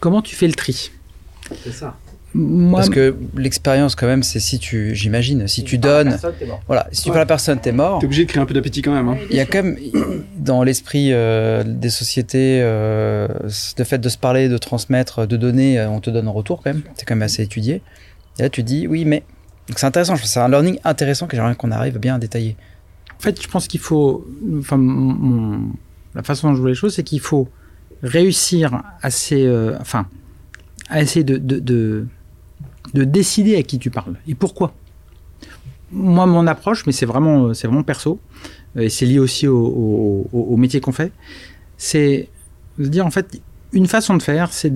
Comment 0.00 0.22
tu 0.22 0.34
fais 0.34 0.46
le 0.48 0.54
tri? 0.54 0.90
C'est 1.62 1.72
ça. 1.72 1.96
Moi, 2.34 2.80
Parce 2.80 2.90
que 2.90 3.14
l'expérience, 3.36 3.94
quand 3.94 4.06
même, 4.06 4.22
c'est 4.22 4.40
si 4.40 4.58
tu, 4.58 4.94
j'imagine, 4.94 5.46
si 5.48 5.64
tu 5.64 5.78
donnes, 5.78 6.18
voilà, 6.66 6.86
si 6.92 7.02
tu 7.04 7.08
parles 7.08 7.18
à 7.18 7.22
la 7.22 7.26
personne, 7.26 7.58
t'es 7.60 7.72
mort. 7.72 7.98
T'es 8.00 8.04
obligé 8.06 8.24
de 8.24 8.28
créer 8.28 8.42
un 8.42 8.46
peu 8.46 8.52
d'appétit 8.52 8.82
quand 8.82 8.92
même. 8.92 9.08
Hein. 9.08 9.16
Il 9.30 9.36
y 9.36 9.40
a 9.40 9.46
quand 9.46 9.62
même, 9.62 9.78
dans 10.36 10.62
l'esprit 10.62 11.12
euh, 11.12 11.62
des 11.64 11.88
sociétés, 11.88 12.58
euh, 12.60 13.26
le 13.78 13.84
fait 13.84 13.98
de 13.98 14.08
se 14.10 14.18
parler, 14.18 14.50
de 14.50 14.58
transmettre, 14.58 15.26
de 15.26 15.36
donner, 15.38 15.78
euh, 15.78 15.88
on 15.88 16.00
te 16.00 16.10
donne 16.10 16.28
en 16.28 16.32
retour 16.32 16.60
quand 16.62 16.74
même. 16.74 16.82
C'est 16.96 17.06
quand 17.06 17.14
même 17.14 17.22
assez 17.22 17.42
étudié. 17.42 17.80
Et 18.38 18.42
là, 18.42 18.50
tu 18.50 18.62
dis 18.62 18.86
oui, 18.86 19.04
mais. 19.06 19.22
Donc 19.68 19.78
c'est 19.78 19.86
intéressant, 19.86 20.16
c'est 20.16 20.40
un 20.40 20.48
learning 20.48 20.78
intéressant 20.84 21.26
que 21.26 21.36
j'aimerais 21.36 21.54
qu'on 21.56 21.70
arrive 21.72 21.98
bien 21.98 22.14
à 22.14 22.18
détailler. 22.18 22.56
En 23.18 23.20
fait, 23.22 23.40
je 23.42 23.48
pense 23.48 23.66
qu'il 23.66 23.80
faut. 23.80 24.26
Enfin, 24.58 24.78
la 26.14 26.22
façon 26.22 26.48
dont 26.50 26.54
je 26.54 26.60
vois 26.60 26.70
les 26.70 26.76
choses, 26.76 26.94
c'est 26.94 27.02
qu'il 27.02 27.20
faut 27.20 27.48
réussir 28.02 28.74
à, 29.02 29.08
euh, 29.32 29.76
enfin, 29.80 30.06
essayer 30.94 31.24
de, 31.24 31.36
de, 31.38 31.58
de, 31.58 32.06
de 32.94 33.04
décider 33.04 33.56
à 33.56 33.62
qui 33.62 33.78
tu 33.78 33.90
parles 33.90 34.16
et 34.28 34.34
pourquoi. 34.34 34.74
Moi, 35.92 36.26
mon 36.26 36.46
approche, 36.46 36.84
mais 36.86 36.92
c'est 36.92 37.06
vraiment, 37.06 37.54
c'est 37.54 37.66
vraiment 37.68 37.84
perso, 37.84 38.20
euh, 38.76 38.82
et 38.82 38.88
c'est 38.88 39.06
lié 39.06 39.18
aussi 39.18 39.46
au, 39.48 40.28
au- 40.32 40.56
métier 40.56 40.80
qu'on 40.80 40.92
fait, 40.92 41.12
c'est 41.76 42.28
de 42.78 42.86
dire, 42.88 43.06
en 43.06 43.10
fait, 43.10 43.40
une 43.72 43.86
façon 43.86 44.16
de 44.16 44.22
faire, 44.22 44.52
c'est 44.52 44.72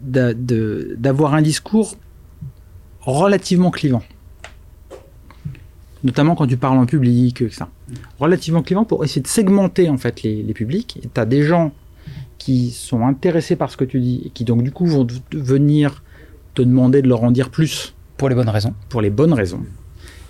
d'avoir 0.00 1.34
un 1.34 1.42
discours 1.42 1.96
relativement 3.00 3.70
clivant 3.70 4.02
notamment 6.04 6.34
quand 6.34 6.46
tu 6.46 6.56
parles 6.56 6.78
en 6.78 6.86
public, 6.86 7.42
etc. 7.42 7.64
Relativement 8.18 8.62
clivant 8.62 8.84
pour 8.84 9.04
essayer 9.04 9.22
de 9.22 9.26
segmenter 9.28 9.88
en 9.88 9.98
fait 9.98 10.22
les, 10.22 10.42
les 10.42 10.54
publics. 10.54 10.98
Tu 11.14 11.20
as 11.20 11.24
des 11.26 11.42
gens 11.42 11.72
qui 12.38 12.70
sont 12.70 13.06
intéressés 13.06 13.54
par 13.56 13.70
ce 13.70 13.76
que 13.76 13.84
tu 13.84 14.00
dis 14.00 14.22
et 14.26 14.30
qui 14.30 14.44
donc 14.44 14.62
du 14.64 14.72
coup 14.72 14.86
vont 14.86 15.06
venir 15.32 16.02
te 16.54 16.62
demander 16.62 17.00
de 17.02 17.08
leur 17.08 17.22
en 17.22 17.30
dire 17.30 17.50
plus 17.50 17.94
Pour 18.16 18.28
les 18.28 18.34
bonnes 18.34 18.48
raisons. 18.48 18.74
pour 18.88 19.00
les 19.00 19.10
bonnes 19.10 19.32
raisons. 19.32 19.62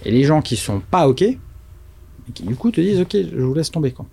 Et 0.05 0.11
les 0.11 0.25
gens 0.25 0.43
qui 0.43 0.57
sont 0.57 0.81
pas 0.91 1.09
OK, 1.09 1.25
qui 2.35 2.43
du 2.43 2.55
coup 2.55 2.71
te 2.71 2.81
disent 2.81 3.01
OK, 3.01 3.13
je 3.17 3.41
vous 3.41 3.55
laisse 3.55 3.71
tomber 3.71 3.93
quoi. 3.93 4.05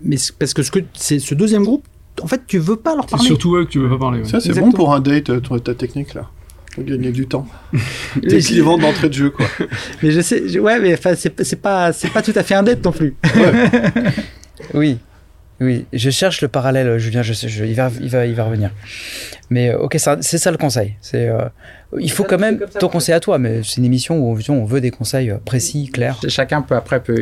Mais 0.00 0.16
c'est 0.16 0.36
parce 0.36 0.54
que 0.54 0.62
ce 0.62 0.70
que 0.70 0.80
c'est 0.92 1.18
ce 1.18 1.34
deuxième 1.34 1.64
groupe, 1.64 1.84
en 2.22 2.26
fait, 2.26 2.42
tu 2.46 2.58
veux 2.58 2.76
pas 2.76 2.94
leur 2.94 3.04
C'est 3.04 3.10
parler. 3.12 3.26
surtout 3.26 3.56
eux 3.56 3.64
que 3.64 3.70
tu 3.70 3.78
veux 3.80 3.88
pas 3.88 3.98
parler. 3.98 4.20
ouais. 4.20 4.28
Ça, 4.28 4.40
c'est 4.40 4.58
bon 4.58 4.70
pour 4.72 4.92
un 4.94 5.00
date, 5.00 5.30
euh, 5.30 5.40
ta 5.40 5.74
technique 5.74 6.14
là. 6.14 6.28
Gagner 6.76 7.10
du 7.10 7.26
temps. 7.26 7.46
T'es 8.28 8.38
clivant 8.38 8.78
d'entrée 8.78 9.08
de 9.08 9.14
jeu, 9.14 9.30
quoi. 9.30 9.46
Mais 10.02 10.10
je 10.10 10.20
sais, 10.20 10.48
je- 10.48 10.58
ouais, 10.60 10.78
mais 10.78 10.94
enfin, 10.94 11.14
c'est 11.16 11.30
pas, 11.60 11.92
c'est 11.92 12.10
pas 12.12 12.22
tout 12.22 12.32
à 12.36 12.42
fait 12.42 12.54
un 12.54 12.62
dette 12.62 12.84
non 12.84 12.92
plus. 12.92 13.14
Oui, 14.74 14.98
oui. 15.60 15.86
Je 15.92 16.10
cherche 16.10 16.40
le 16.42 16.48
parallèle, 16.48 16.98
Julien. 16.98 17.22
Je 17.22 17.32
sais, 17.32 17.48
je- 17.48 17.64
il 17.64 17.74
va, 17.74 17.90
il 18.00 18.08
va, 18.08 18.26
il 18.26 18.34
va 18.34 18.44
revenir. 18.44 18.70
Mais 19.50 19.74
ok, 19.74 19.96
c'est 20.20 20.38
ça 20.38 20.50
le 20.50 20.56
conseil. 20.58 20.94
C'est, 21.00 21.28
euh, 21.28 21.46
il 21.98 22.10
faut 22.10 22.24
quand 22.24 22.38
même 22.38 22.60
ton 22.78 22.88
conseil 22.88 23.14
à 23.14 23.20
toi, 23.20 23.38
mais 23.38 23.62
c'est 23.64 23.76
une 23.78 23.84
émission 23.86 24.18
où 24.18 24.36
on, 24.36 24.52
on 24.52 24.64
veut 24.66 24.80
des 24.82 24.90
conseils 24.90 25.30
euh, 25.30 25.36
précis, 25.42 25.88
clairs. 25.90 26.20
Chacun 26.28 26.60
peut 26.60 26.74
après 26.76 27.02
peut. 27.02 27.14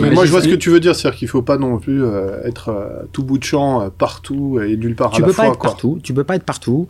Mais 0.00 0.10
moi, 0.10 0.24
je 0.24 0.30
vois 0.32 0.42
ce 0.42 0.48
que 0.48 0.54
tu 0.56 0.70
veux 0.70 0.80
dire, 0.80 0.96
c'est-à-dire 0.96 1.18
qu'il 1.18 1.28
faut 1.28 1.42
pas 1.42 1.56
non 1.56 1.78
plus 1.78 2.02
euh, 2.02 2.42
être 2.44 2.70
euh, 2.70 3.04
tout 3.12 3.22
bout 3.22 3.38
de 3.38 3.44
champ 3.44 3.80
euh, 3.82 3.88
partout 3.96 4.58
et 4.60 4.76
nulle 4.76 4.96
part 4.96 5.10
tu 5.12 5.22
à 5.22 5.24
peux 5.26 5.30
la 5.30 5.36
pas 5.36 5.42
fois. 5.44 5.52
être 5.52 5.58
quoi. 5.58 5.70
partout. 5.70 6.00
Tu 6.02 6.12
peux 6.14 6.24
pas 6.24 6.34
être 6.36 6.44
partout. 6.44 6.88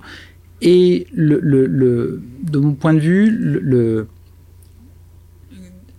Et 0.60 1.06
le, 1.14 1.38
le, 1.40 1.66
le- 1.66 2.20
de 2.42 2.58
mon 2.58 2.72
point 2.74 2.94
de 2.94 2.98
vue, 3.00 3.30
le, 3.30 3.60
le- 3.60 4.08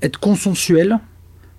être 0.02 0.20
consensuel, 0.20 1.00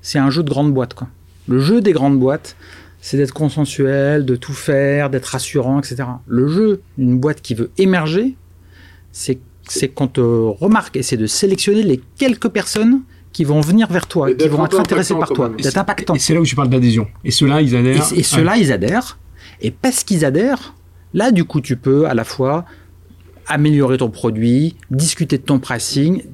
c'est 0.02 0.18
un 0.18 0.30
jeu 0.30 0.42
de 0.42 0.48
grande 0.50 0.72
boîte. 0.72 0.94
Quoi. 0.94 1.08
Le 1.48 1.60
jeu 1.60 1.80
des 1.80 1.92
grandes 1.92 2.18
boîtes, 2.18 2.56
c'est 3.00 3.16
d'être 3.16 3.32
consensuel, 3.34 4.24
de 4.24 4.36
tout 4.36 4.52
faire, 4.52 5.10
d'être 5.10 5.26
rassurant, 5.26 5.78
etc. 5.78 6.04
Le 6.26 6.48
jeu 6.48 6.82
d'une 6.98 7.18
boîte 7.18 7.40
qui 7.42 7.54
veut 7.54 7.70
émerger, 7.78 8.36
c'est 9.12 9.38
c'est 9.68 9.86
qu'on 9.88 10.08
te 10.08 10.20
remarque 10.20 10.96
et 10.96 11.02
c'est 11.04 11.16
de 11.16 11.26
sélectionner 11.26 11.84
les 11.84 12.00
quelques 12.18 12.48
personnes 12.48 13.02
qui 13.32 13.44
vont 13.44 13.60
venir 13.60 13.86
vers 13.86 14.08
toi, 14.08 14.28
Et 14.28 14.36
qui 14.36 14.48
vont 14.48 14.64
être 14.66 14.80
intéressés 14.80 15.12
impactant 15.14 15.28
par 15.34 15.36
toi, 15.36 15.48
même. 15.50 15.60
d'être 15.60 15.76
impactant. 15.78 16.14
Et 16.16 16.18
c'est 16.18 16.34
là 16.34 16.40
où 16.40 16.44
tu 16.44 16.56
parles 16.56 16.70
d'adhésion. 16.70 17.06
Et 17.24 17.30
ceux-là, 17.30 17.60
ils 17.62 17.76
adhèrent. 17.76 18.12
Et, 18.12 18.18
et 18.18 18.22
ceux-là, 18.24 18.56
ils 18.56 18.72
adhèrent. 18.72 19.18
Et 19.60 19.70
parce 19.70 20.02
qu'ils 20.02 20.24
adhèrent, 20.24 20.74
là, 21.14 21.30
du 21.30 21.44
coup, 21.44 21.60
tu 21.60 21.76
peux 21.76 22.06
à 22.08 22.14
la 22.14 22.24
fois 22.24 22.64
améliorer 23.50 23.98
ton 23.98 24.10
produit, 24.10 24.76
discuter 24.90 25.36
de 25.36 25.42
ton 25.42 25.58
pricing. 25.58 26.24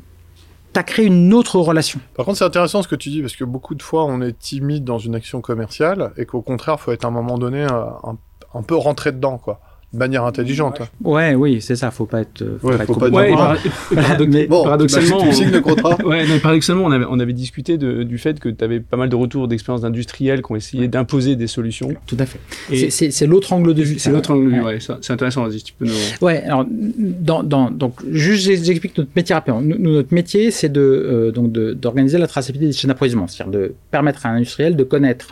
As 0.74 0.82
créé 0.82 1.06
une 1.06 1.32
autre 1.32 1.58
relation. 1.58 2.00
Par 2.14 2.26
contre, 2.26 2.36
c'est 2.36 2.44
intéressant 2.44 2.82
ce 2.82 2.88
que 2.88 2.96
tu 2.96 3.08
dis, 3.08 3.22
parce 3.22 3.34
que 3.34 3.44
beaucoup 3.44 3.74
de 3.74 3.82
fois, 3.82 4.04
on 4.04 4.20
est 4.20 4.38
timide 4.38 4.84
dans 4.84 4.98
une 4.98 5.14
action 5.14 5.40
commerciale, 5.40 6.12
et 6.18 6.26
qu'au 6.26 6.42
contraire, 6.42 6.78
faut 6.78 6.92
être 6.92 7.06
à 7.06 7.08
un 7.08 7.12
moment 7.12 7.38
donné 7.38 7.62
euh, 7.62 7.86
un, 8.04 8.18
un 8.52 8.62
peu 8.62 8.76
rentré 8.76 9.10
dedans, 9.10 9.38
quoi. 9.38 9.58
De 9.96 9.98
manière 9.98 10.24
intelligente. 10.24 10.80
hein. 10.82 10.88
Ouais, 11.02 11.34
oui, 11.34 11.60
c'est 11.62 11.74
ça. 11.74 11.90
Faut 11.90 12.04
pas 12.04 12.20
être. 12.20 12.44
Faut 12.60 12.68
Ouais, 12.68 12.76
pas 12.76 12.82
être 12.82 12.86
faut 12.92 13.00
pas 13.00 13.06
complètement- 13.08 13.18
Ouais, 13.18 13.28
et 13.28 13.32
Bon, 13.32 13.36
par- 13.38 13.56
et 13.56 13.94
paradox- 13.94 14.32
Mais- 14.32 14.46
Bon, 14.46 14.62
paradoxalement, 14.64 15.32
signes 15.32 15.60
contrat. 15.62 15.96
Ouais, 16.04 16.26
non, 16.26 16.38
paradoxalement, 16.38 16.84
on 16.84 16.90
avait, 16.92 17.06
on 17.08 17.18
avait 17.18 17.32
discuté 17.32 17.78
de- 17.78 18.02
du 18.02 18.18
fait 18.18 18.38
que 18.38 18.50
tu 18.50 18.62
avais 18.62 18.80
pas 18.80 18.96
mal 18.98 19.08
de 19.08 19.16
retours 19.16 19.48
d'expériences 19.48 19.80
d'industriels 19.80 20.42
qui 20.42 20.52
ont 20.52 20.56
essayé 20.56 20.86
d'imposer 20.86 21.34
des 21.34 21.46
solutions. 21.46 21.94
Tout 22.06 22.16
à 22.18 22.26
fait. 22.26 22.38
Et 22.70 22.90
C'est- 22.90 23.26
l'autre 23.26 23.52
angle 23.54 23.72
de 23.74 23.82
vue. 23.82 23.98
c'est 23.98 24.10
l'autre 24.10 24.30
angle 24.32 24.44
de 24.50 24.50
vue, 24.56 24.60
Ouais. 24.62 24.78
c'est 25.00 25.12
intéressant, 25.12 25.44
vas-y, 25.46 25.62
tu 25.62 25.72
peux 25.72 25.86
nous... 25.86 25.92
Ouais, 26.20 26.42
alors, 26.44 26.66
dans, 26.68 27.42
dans, 27.42 27.70
donc, 27.70 27.94
juste 28.10 28.44
j'explique 28.46 28.96
notre 28.98 29.10
métier 29.16 29.34
rapidement. 29.34 29.60
Nous, 29.62 29.78
notre 29.78 30.12
métier, 30.12 30.50
c'est 30.50 30.68
de, 30.70 30.80
euh, 30.80 31.30
donc 31.32 31.52
de- 31.52 31.72
d'organiser 31.72 32.18
la 32.18 32.26
traçabilité 32.26 32.66
des 32.66 32.72
chaînes 32.72 32.88
d'approvisionnement, 32.88 33.26
c'est-à-dire 33.28 33.52
de 33.58 33.74
permettre 33.90 34.26
à 34.26 34.28
un 34.30 34.36
industriel 34.36 34.76
de 34.76 34.84
connaître 34.84 35.30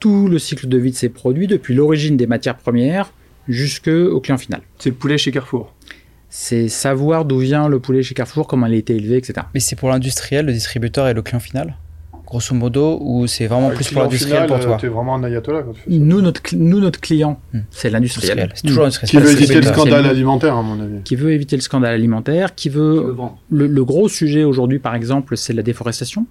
tout 0.00 0.28
le 0.28 0.38
cycle 0.38 0.68
de 0.68 0.76
vie 0.78 0.90
de 0.90 0.96
ses 0.96 1.08
produits, 1.08 1.46
depuis 1.46 1.74
l'origine 1.74 2.16
des 2.16 2.26
matières 2.26 2.56
premières 2.56 3.12
jusqu'au 3.48 4.20
client 4.20 4.38
final. 4.38 4.62
C'est 4.78 4.90
le 4.90 4.96
poulet 4.96 5.18
chez 5.18 5.32
Carrefour. 5.32 5.72
C'est 6.28 6.68
savoir 6.68 7.24
d'où 7.24 7.38
vient 7.38 7.68
le 7.68 7.80
poulet 7.80 8.02
chez 8.02 8.14
Carrefour, 8.14 8.46
comment 8.46 8.66
il 8.66 8.74
a 8.74 8.76
été 8.76 8.96
élevé, 8.96 9.16
etc. 9.16 9.46
Mais 9.54 9.60
c'est 9.60 9.76
pour 9.76 9.88
l'industriel, 9.88 10.46
le 10.46 10.52
distributeur 10.52 11.08
et 11.08 11.14
le 11.14 11.22
client 11.22 11.40
final? 11.40 11.76
Grosso 12.26 12.54
modo, 12.56 12.98
ou 13.00 13.26
c'est 13.28 13.46
vraiment 13.46 13.68
Le 13.68 13.76
plus 13.76 13.88
pour 13.92 14.02
l'industriel 14.02 14.46
pour 14.48 14.58
toi 14.58 14.76
T'es 14.80 14.88
vraiment 14.88 15.14
un 15.14 15.22
ayatollah 15.22 15.62
quand 15.62 15.72
tu 15.74 15.80
fais 15.82 15.90
ça. 15.92 15.96
Nous, 15.96 16.20
notre, 16.20 16.40
nous, 16.56 16.80
notre 16.80 17.00
client, 17.00 17.38
Hmm. 17.54 17.60
c'est 17.70 17.88
l'industriel. 17.88 18.32
Industriel. 18.40 18.52
C'est 18.56 18.66
toujours 18.66 18.84
industriel. 18.84 19.08
Qui 19.10 19.16
c'est 19.16 19.22
pas 19.22 19.26
veut 19.28 19.36
éviter 19.42 19.60
le 19.60 19.62
scandale 19.74 20.06
alimentaire, 20.06 20.56
à 20.56 20.62
mon 20.62 20.80
avis. 20.80 21.02
Qui 21.04 21.14
veut 21.14 21.30
éviter 21.32 21.54
le 21.56 21.62
scandale 21.62 21.94
alimentaire, 21.94 22.54
qui 22.56 22.68
veut 22.68 23.14
Le, 23.50 23.66
le 23.68 23.84
gros 23.84 24.08
sujet 24.08 24.42
aujourd'hui, 24.42 24.80
par 24.80 24.96
exemple, 24.96 25.36
c'est 25.36 25.52
la 25.52 25.62
déforestation. 25.62 26.26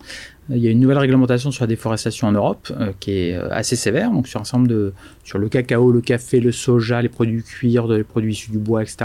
Euh, 0.52 0.56
Il 0.58 0.64
y 0.64 0.68
a 0.68 0.72
une 0.72 0.82
nouvelle 0.82 0.98
réglementation 0.98 1.50
sur 1.52 1.64
la 1.64 1.68
déforestation 1.68 2.28
en 2.28 2.34
Europe 2.34 2.72
euh, 2.80 2.92
qui 3.00 3.12
est 3.12 3.36
euh, 3.36 3.48
assez 3.52 3.76
sévère, 3.78 4.12
donc 4.12 4.28
sur 4.28 4.42
ensemble 4.42 4.68
de 4.68 4.94
sur 5.24 5.38
le 5.40 5.48
cacao, 5.50 5.92
le 5.92 6.02
café, 6.02 6.40
le 6.42 6.52
soja, 6.52 7.02
les 7.02 7.10
produits 7.10 7.42
cuir, 7.42 7.88
de- 7.88 7.96
les 7.96 8.04
produits 8.04 8.34
issus 8.34 8.52
du 8.52 8.58
bois, 8.60 8.82
etc. 8.84 8.98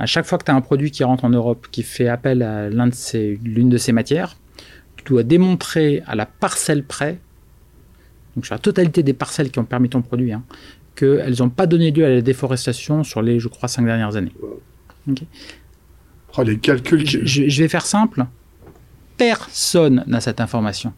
À 0.00 0.06
chaque 0.06 0.24
fois 0.26 0.38
que 0.38 0.44
tu 0.44 0.50
as 0.50 0.54
un 0.54 0.60
produit 0.62 0.90
qui 0.90 1.04
rentre 1.04 1.24
en 1.24 1.30
Europe 1.30 1.66
qui 1.70 1.82
fait 1.82 2.08
appel 2.08 2.42
à 2.42 2.70
l'un 2.70 2.86
de 2.86 2.94
ces- 2.94 3.38
l'une 3.44 3.68
de 3.68 3.76
ces 3.78 3.92
matières, 3.92 4.30
tu 4.30 4.38
dois 5.08 5.22
démontrer 5.22 6.02
à 6.06 6.14
la 6.14 6.26
parcelle 6.26 6.84
près, 6.84 7.18
donc 8.36 8.46
sur 8.46 8.54
la 8.54 8.58
totalité 8.58 9.02
des 9.02 9.12
parcelles 9.14 9.50
qui 9.50 9.58
ont 9.58 9.64
permis 9.64 9.88
ton 9.88 10.02
produit, 10.02 10.32
hein, 10.32 10.42
qu'elles 10.94 11.36
n'ont 11.38 11.48
pas 11.50 11.66
donné 11.66 11.90
lieu 11.90 12.04
à 12.04 12.08
la 12.10 12.20
déforestation 12.22 13.04
sur 13.04 13.22
les, 13.22 13.38
je 13.40 13.48
crois, 13.48 13.68
cinq 13.68 13.84
dernières 13.84 14.16
années. 14.16 14.32
Oh, 16.36 16.42
les 16.42 16.58
calculs. 16.58 17.06
Je, 17.06 17.18
qui- 17.18 17.26
je- 17.26 17.48
je 17.48 17.62
vais 17.62 17.68
faire 17.68 17.86
simple. 17.86 18.26
Personne 19.16 20.04
n'a 20.06 20.20
cette 20.20 20.40
information. 20.40 20.92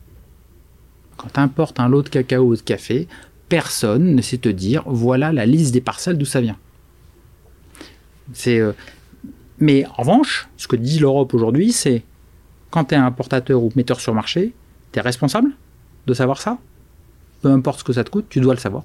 Quand 1.16 1.28
tu 1.32 1.40
importes 1.40 1.80
un 1.80 1.88
lot 1.88 2.02
de 2.02 2.08
cacao 2.08 2.44
ou 2.46 2.56
de 2.56 2.60
café, 2.60 3.08
personne 3.48 4.14
ne 4.14 4.22
sait 4.22 4.38
te 4.38 4.48
dire 4.48 4.82
voilà 4.86 5.32
la 5.32 5.46
liste 5.46 5.72
des 5.72 5.80
parcelles 5.80 6.18
d'où 6.18 6.24
ça 6.26 6.40
vient. 6.40 6.56
C'est, 8.32 8.58
euh, 8.58 8.72
Mais 9.58 9.84
en 9.86 9.92
revanche, 10.02 10.48
ce 10.56 10.66
que 10.68 10.76
dit 10.76 10.98
l'Europe 10.98 11.34
aujourd'hui, 11.34 11.72
c'est 11.72 12.02
quand 12.70 12.84
tu 12.84 12.94
es 12.94 12.98
un 12.98 13.06
importateur 13.06 13.62
ou 13.62 13.70
metteur 13.76 14.00
sur 14.00 14.14
marché, 14.14 14.52
tu 14.92 14.98
es 14.98 15.02
responsable 15.02 15.50
de 16.06 16.14
savoir 16.14 16.40
ça? 16.40 16.58
Peu 17.42 17.48
importe 17.50 17.80
ce 17.80 17.84
que 17.84 17.92
ça 17.92 18.04
te 18.04 18.10
coûte, 18.10 18.26
tu 18.28 18.40
dois 18.40 18.54
le 18.54 18.60
savoir. 18.60 18.84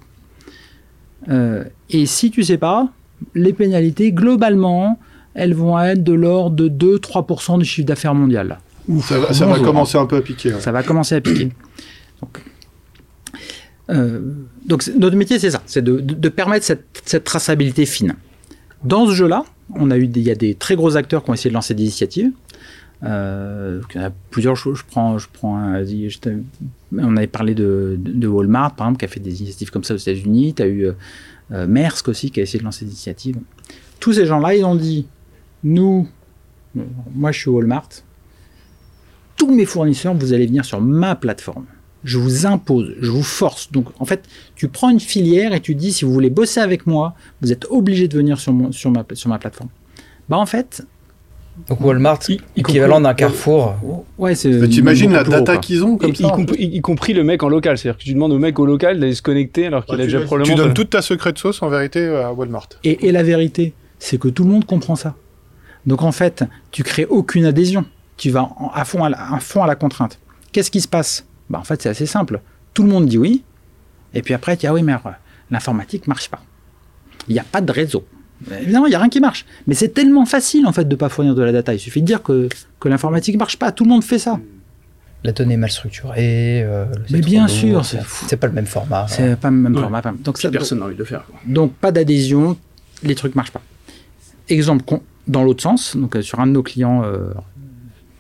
Euh, 1.30 1.64
et 1.90 2.06
si 2.06 2.32
tu 2.32 2.44
sais 2.44 2.58
pas, 2.58 2.90
les 3.34 3.54
pénalités, 3.54 4.12
globalement, 4.12 5.00
elles 5.34 5.54
vont 5.54 5.80
être 5.80 6.04
de 6.04 6.14
l'ordre 6.14 6.56
de 6.56 6.70
2-3% 6.70 7.60
du 7.60 7.66
chiffre 7.66 7.88
d'affaires 7.88 8.16
mondial. 8.16 8.60
Ça, 9.02 9.20
va, 9.20 9.34
ça 9.34 9.46
va 9.46 9.52
Bonjour. 9.54 9.66
commencer 9.66 9.98
un 9.98 10.06
peu 10.06 10.18
à 10.18 10.22
piquer. 10.22 10.54
ouais. 10.54 10.62
Ça 10.62 10.72
va 10.72 10.84
commencer 10.84 11.16
à 11.16 11.22
piquer. 11.22 11.50
Donc, 12.22 12.42
euh, 13.90 14.22
donc 14.66 14.88
notre 14.98 15.16
métier, 15.16 15.40
c'est 15.40 15.52
ça, 15.52 15.62
c'est 15.66 15.84
de, 15.84 16.00
de- 16.00 16.14
de 16.14 16.30
permettre 16.30 16.66
cette, 16.66 16.86
cette 17.06 17.24
traçabilité 17.24 17.86
fine. 17.86 18.16
Dans 18.84 19.06
ce 19.08 19.14
jeu-là, 19.14 19.44
on 19.74 19.90
a 19.92 19.98
eu 19.98 20.08
des- 20.08 20.20
il 20.22 20.26
y 20.28 20.32
a 20.32 20.36
des 20.36 20.56
très 20.56 20.76
gros 20.76 20.96
acteurs 20.98 21.24
qui 21.24 21.30
ont 21.30 21.34
essayé 21.34 21.50
de 21.50 21.56
lancer 21.56 21.74
des 21.74 21.84
initiatives. 21.84 22.32
Euh, 23.04 23.82
il 23.94 24.02
y 24.02 24.04
a 24.04 24.12
plusieurs. 24.32 24.56
Je, 24.56 24.74
je 24.74 24.84
prends, 24.86 25.18
je 25.18 25.28
prends. 25.32 25.58
un- 25.58 25.84
on 26.98 27.18
avait 27.18 27.28
parlé 27.28 27.54
de, 27.56 27.98
Walmart, 28.28 28.76
par 28.76 28.88
exemple, 28.88 29.00
qui 29.00 29.06
a 29.06 29.08
fait 29.10 29.20
des 29.20 29.42
initiatives 29.42 29.70
comme 29.72 29.84
ça 29.84 29.94
aux 29.94 29.98
États-Unis. 29.98 30.54
Tu 30.56 30.64
as 30.64 30.68
eu 30.68 30.86
euh, 30.86 30.94
euh, 31.52 31.68
Maersk 31.68 32.08
aussi 32.08 32.32
qui 32.32 32.40
a 32.40 32.44
essayé 32.44 32.60
de 32.60 32.64
lancer 32.66 32.86
des 32.86 32.92
initiatives. 32.92 33.38
Tous 34.00 34.14
ces 34.14 34.26
gens-là, 34.26 34.56
ils 34.56 34.64
ont 34.64 34.76
dit 34.76 35.08
nous, 35.64 36.08
moi, 37.14 37.32
je 37.32 37.40
suis 37.40 37.50
Walmart 37.50 37.90
tous 39.38 39.54
mes 39.54 39.66
fournisseurs, 39.66 40.14
vous 40.14 40.34
allez 40.34 40.46
venir 40.48 40.64
sur 40.66 40.80
ma 40.82 41.16
plateforme. 41.16 41.66
Je 42.04 42.18
vous 42.18 42.46
impose, 42.46 42.94
je 43.02 43.10
vous 43.12 43.24
force. 43.24 43.72
Donc, 43.72 43.88
en 44.00 44.06
fait, 44.06 44.24
tu 44.56 44.68
prends 44.68 44.90
une 44.90 45.00
filière 45.00 45.54
et 45.54 45.60
tu 45.60 45.76
dis, 45.76 45.92
si 45.92 46.06
vous 46.06 46.14
voulez 46.14 46.30
bosser 46.30 46.60
avec 46.60 46.86
moi, 46.88 47.16
vous 47.42 47.52
êtes 47.52 47.66
obligé 47.70 48.08
de 48.08 48.16
venir 48.16 48.40
sur, 48.40 48.54
ma, 48.54 48.70
sur 48.72 48.92
ma 49.30 49.40
plateforme. 49.40 49.70
Bah, 50.30 50.38
en 50.38 50.46
fait, 50.46 50.86
Donc 51.68 51.82
Walmart, 51.82 52.20
Y- 52.28 52.40
équivalent 52.58 53.00
d'un 53.02 53.14
Carrefour. 53.14 53.76
ouais, 54.18 54.36
c'est. 54.36 54.50
Mais 54.50 54.68
T'imagines 54.68 55.12
la 55.14 55.24
gros, 55.24 55.32
data 55.32 55.58
qu'ils 55.58 55.84
ont 55.84 55.98
comme 55.98 56.12
y, 56.12 56.16
ça 56.16 56.28
y 56.28 56.32
compris, 56.32 56.58
y- 56.64 56.78
y 56.78 56.82
compris 56.82 57.14
le 57.14 57.24
mec 57.24 57.42
en 57.44 57.50
local, 57.50 57.78
c'est-à-dire 57.78 57.98
que 57.98 58.04
tu 58.04 58.14
demandes 58.14 58.34
au 58.34 58.40
mec 58.40 58.60
au 58.60 58.66
local 58.66 59.00
d'aller 59.00 59.16
se 59.16 59.22
connecter 59.22 59.68
alors 59.68 59.86
qu'il 59.86 59.96
a 59.96 60.04
déjà 60.04 60.20
probablement... 60.22 60.56
tu 60.56 60.62
donnes 60.62 60.74
toute 60.74 60.90
ta 60.90 61.02
secrète 61.02 61.38
sauce 61.38 61.62
en 61.64 61.70
vérité 61.70 62.08
à 62.08 62.34
Walmart. 62.34 62.68
Et, 62.84 63.08
et 63.08 63.12
la 63.12 63.24
vérité, 63.24 63.74
c'est 64.00 64.20
que 64.20 64.28
tout 64.28 64.44
le 64.44 64.50
monde 64.52 64.66
comprend 64.66 64.96
ça. 64.96 65.16
Donc, 65.86 66.02
en 66.04 66.12
fait, 66.12 66.44
tu 66.72 66.84
crées 66.84 67.06
aucune 67.06 67.46
adhésion. 67.46 67.86
Tu 68.18 68.30
vas 68.32 68.44
en- 68.44 68.72
à 68.74 68.86
fond 68.86 69.04
à 69.04 69.10
la, 69.10 69.34
à 69.36 69.40
fond 69.40 69.64
à 69.64 69.68
la 69.68 69.76
contrainte. 69.76 70.20
Qu'est-ce 70.52 70.72
qui 70.72 70.82
se 70.82 70.88
passe? 70.88 71.26
Bah, 71.50 71.60
En 71.60 71.64
fait, 71.64 71.82
c'est 71.82 71.90
assez 71.90 72.06
simple. 72.06 72.42
Tout 72.74 72.84
le 72.84 72.90
monde 72.90 73.06
dit 73.06 73.18
oui. 73.18 73.44
Et 74.14 74.22
puis 74.22 74.34
après, 74.34 74.56
tu 74.58 74.62
dis, 74.62 74.68
ah 74.68 74.74
oui, 74.74 74.84
mais 74.84 74.94
l'informatique 75.52 76.08
marche 76.08 76.30
pas. 76.30 76.42
Il 77.28 77.34
n'y 77.34 77.40
a 77.40 77.44
pas 77.50 77.62
de 77.62 77.72
réseau. 77.72 78.06
Évidemment, 78.62 78.86
il 78.86 78.90
n'y 78.90 78.96
a 78.96 79.00
rien 79.00 79.10
qui 79.10 79.20
marche. 79.20 79.46
Mais 79.68 79.74
c'est 79.76 79.90
tellement 79.90 80.26
facile, 80.26 80.68
en 80.68 80.72
fait, 80.74 80.84
de 80.86 80.90
ne 80.90 80.96
pas 80.96 81.10
fournir 81.10 81.36
de 81.36 81.42
la 81.44 81.52
data. 81.52 81.74
Il 81.74 81.80
suffit 81.80 82.02
de 82.02 82.06
dire 82.06 82.22
que, 82.22 82.50
que 82.80 82.90
l'informatique 82.90 83.38
marche 83.38 83.58
pas. 83.58 83.72
Tout 83.72 83.84
le 83.86 83.90
monde 83.90 84.04
fait 84.04 84.20
ça. 84.20 84.40
La 85.24 85.32
donnée 85.32 85.56
est 85.56 85.58
mal 85.58 85.72
structurée. 85.72 86.62
euh, 86.64 86.86
Mais 87.10 87.22
bien 87.22 87.48
lourd, 87.48 87.50
sûr, 87.86 87.86
c'est 88.28 88.38
pas 88.38 88.48
le 88.48 88.54
même 88.54 88.66
format. 88.68 89.08
C'est 89.08 89.40
pas 89.40 89.50
le 89.50 89.56
même 89.56 89.74
Ouais. 89.76 89.82
format. 89.82 90.02
Donc, 90.24 90.38
ça, 90.38 90.50
Personne 90.52 90.80
n'a 90.80 90.86
envie 90.86 90.94
de 90.96 91.00
le 91.00 91.06
faire. 91.06 91.26
quoi. 91.26 91.40
donc, 91.48 91.74
pas 91.74 91.92
d'adhésion, 91.92 92.58
les 93.04 93.16
trucs 93.16 93.36
marchent 93.36 93.52
pas. 93.52 93.62
Exemple 94.50 94.84
dans 95.28 95.44
l'autre 95.44 95.64
sens, 95.64 95.98
donc 95.98 96.16
euh, 96.16 96.22
sur 96.22 96.40
un 96.40 96.46
de 96.46 96.52
nos 96.52 96.62
clients 96.62 97.04
euh, 97.04 97.30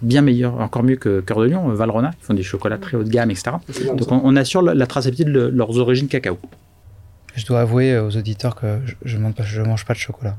bien 0.02 0.24
meilleur, 0.24 0.60
encore 0.60 0.82
mieux 0.82 0.96
que 0.96 1.20
Cœur 1.22 1.40
de 1.40 1.46
Lion, 1.46 1.68
Valrhona, 1.70 2.12
ils 2.20 2.26
font 2.26 2.34
des 2.34 2.42
chocolats 2.42 2.80
très 2.80 2.98
haut 2.98 3.04
de 3.04 3.10
gamme, 3.10 3.30
etc. 3.30 3.52
Donc 3.96 4.12
on, 4.12 4.22
on 4.24 4.36
assure 4.36 4.64
la, 4.64 4.74
la 4.74 4.88
traçabilité 4.88 5.24
de 5.26 5.30
le- 5.32 5.50
leurs 5.52 5.78
origines 5.78 6.08
cacao. 6.08 6.40
Je 7.36 7.46
dois 7.46 7.62
avouer 7.62 7.98
aux 8.00 8.16
auditeurs 8.16 8.56
que 8.56 8.80
je, 8.86 8.94
je 9.04 9.18
mange 9.18 9.34
pas, 9.34 9.44
je 9.44 9.62
mange 9.62 9.86
pas 9.86 9.94
de 9.94 10.00
chocolat. 10.00 10.36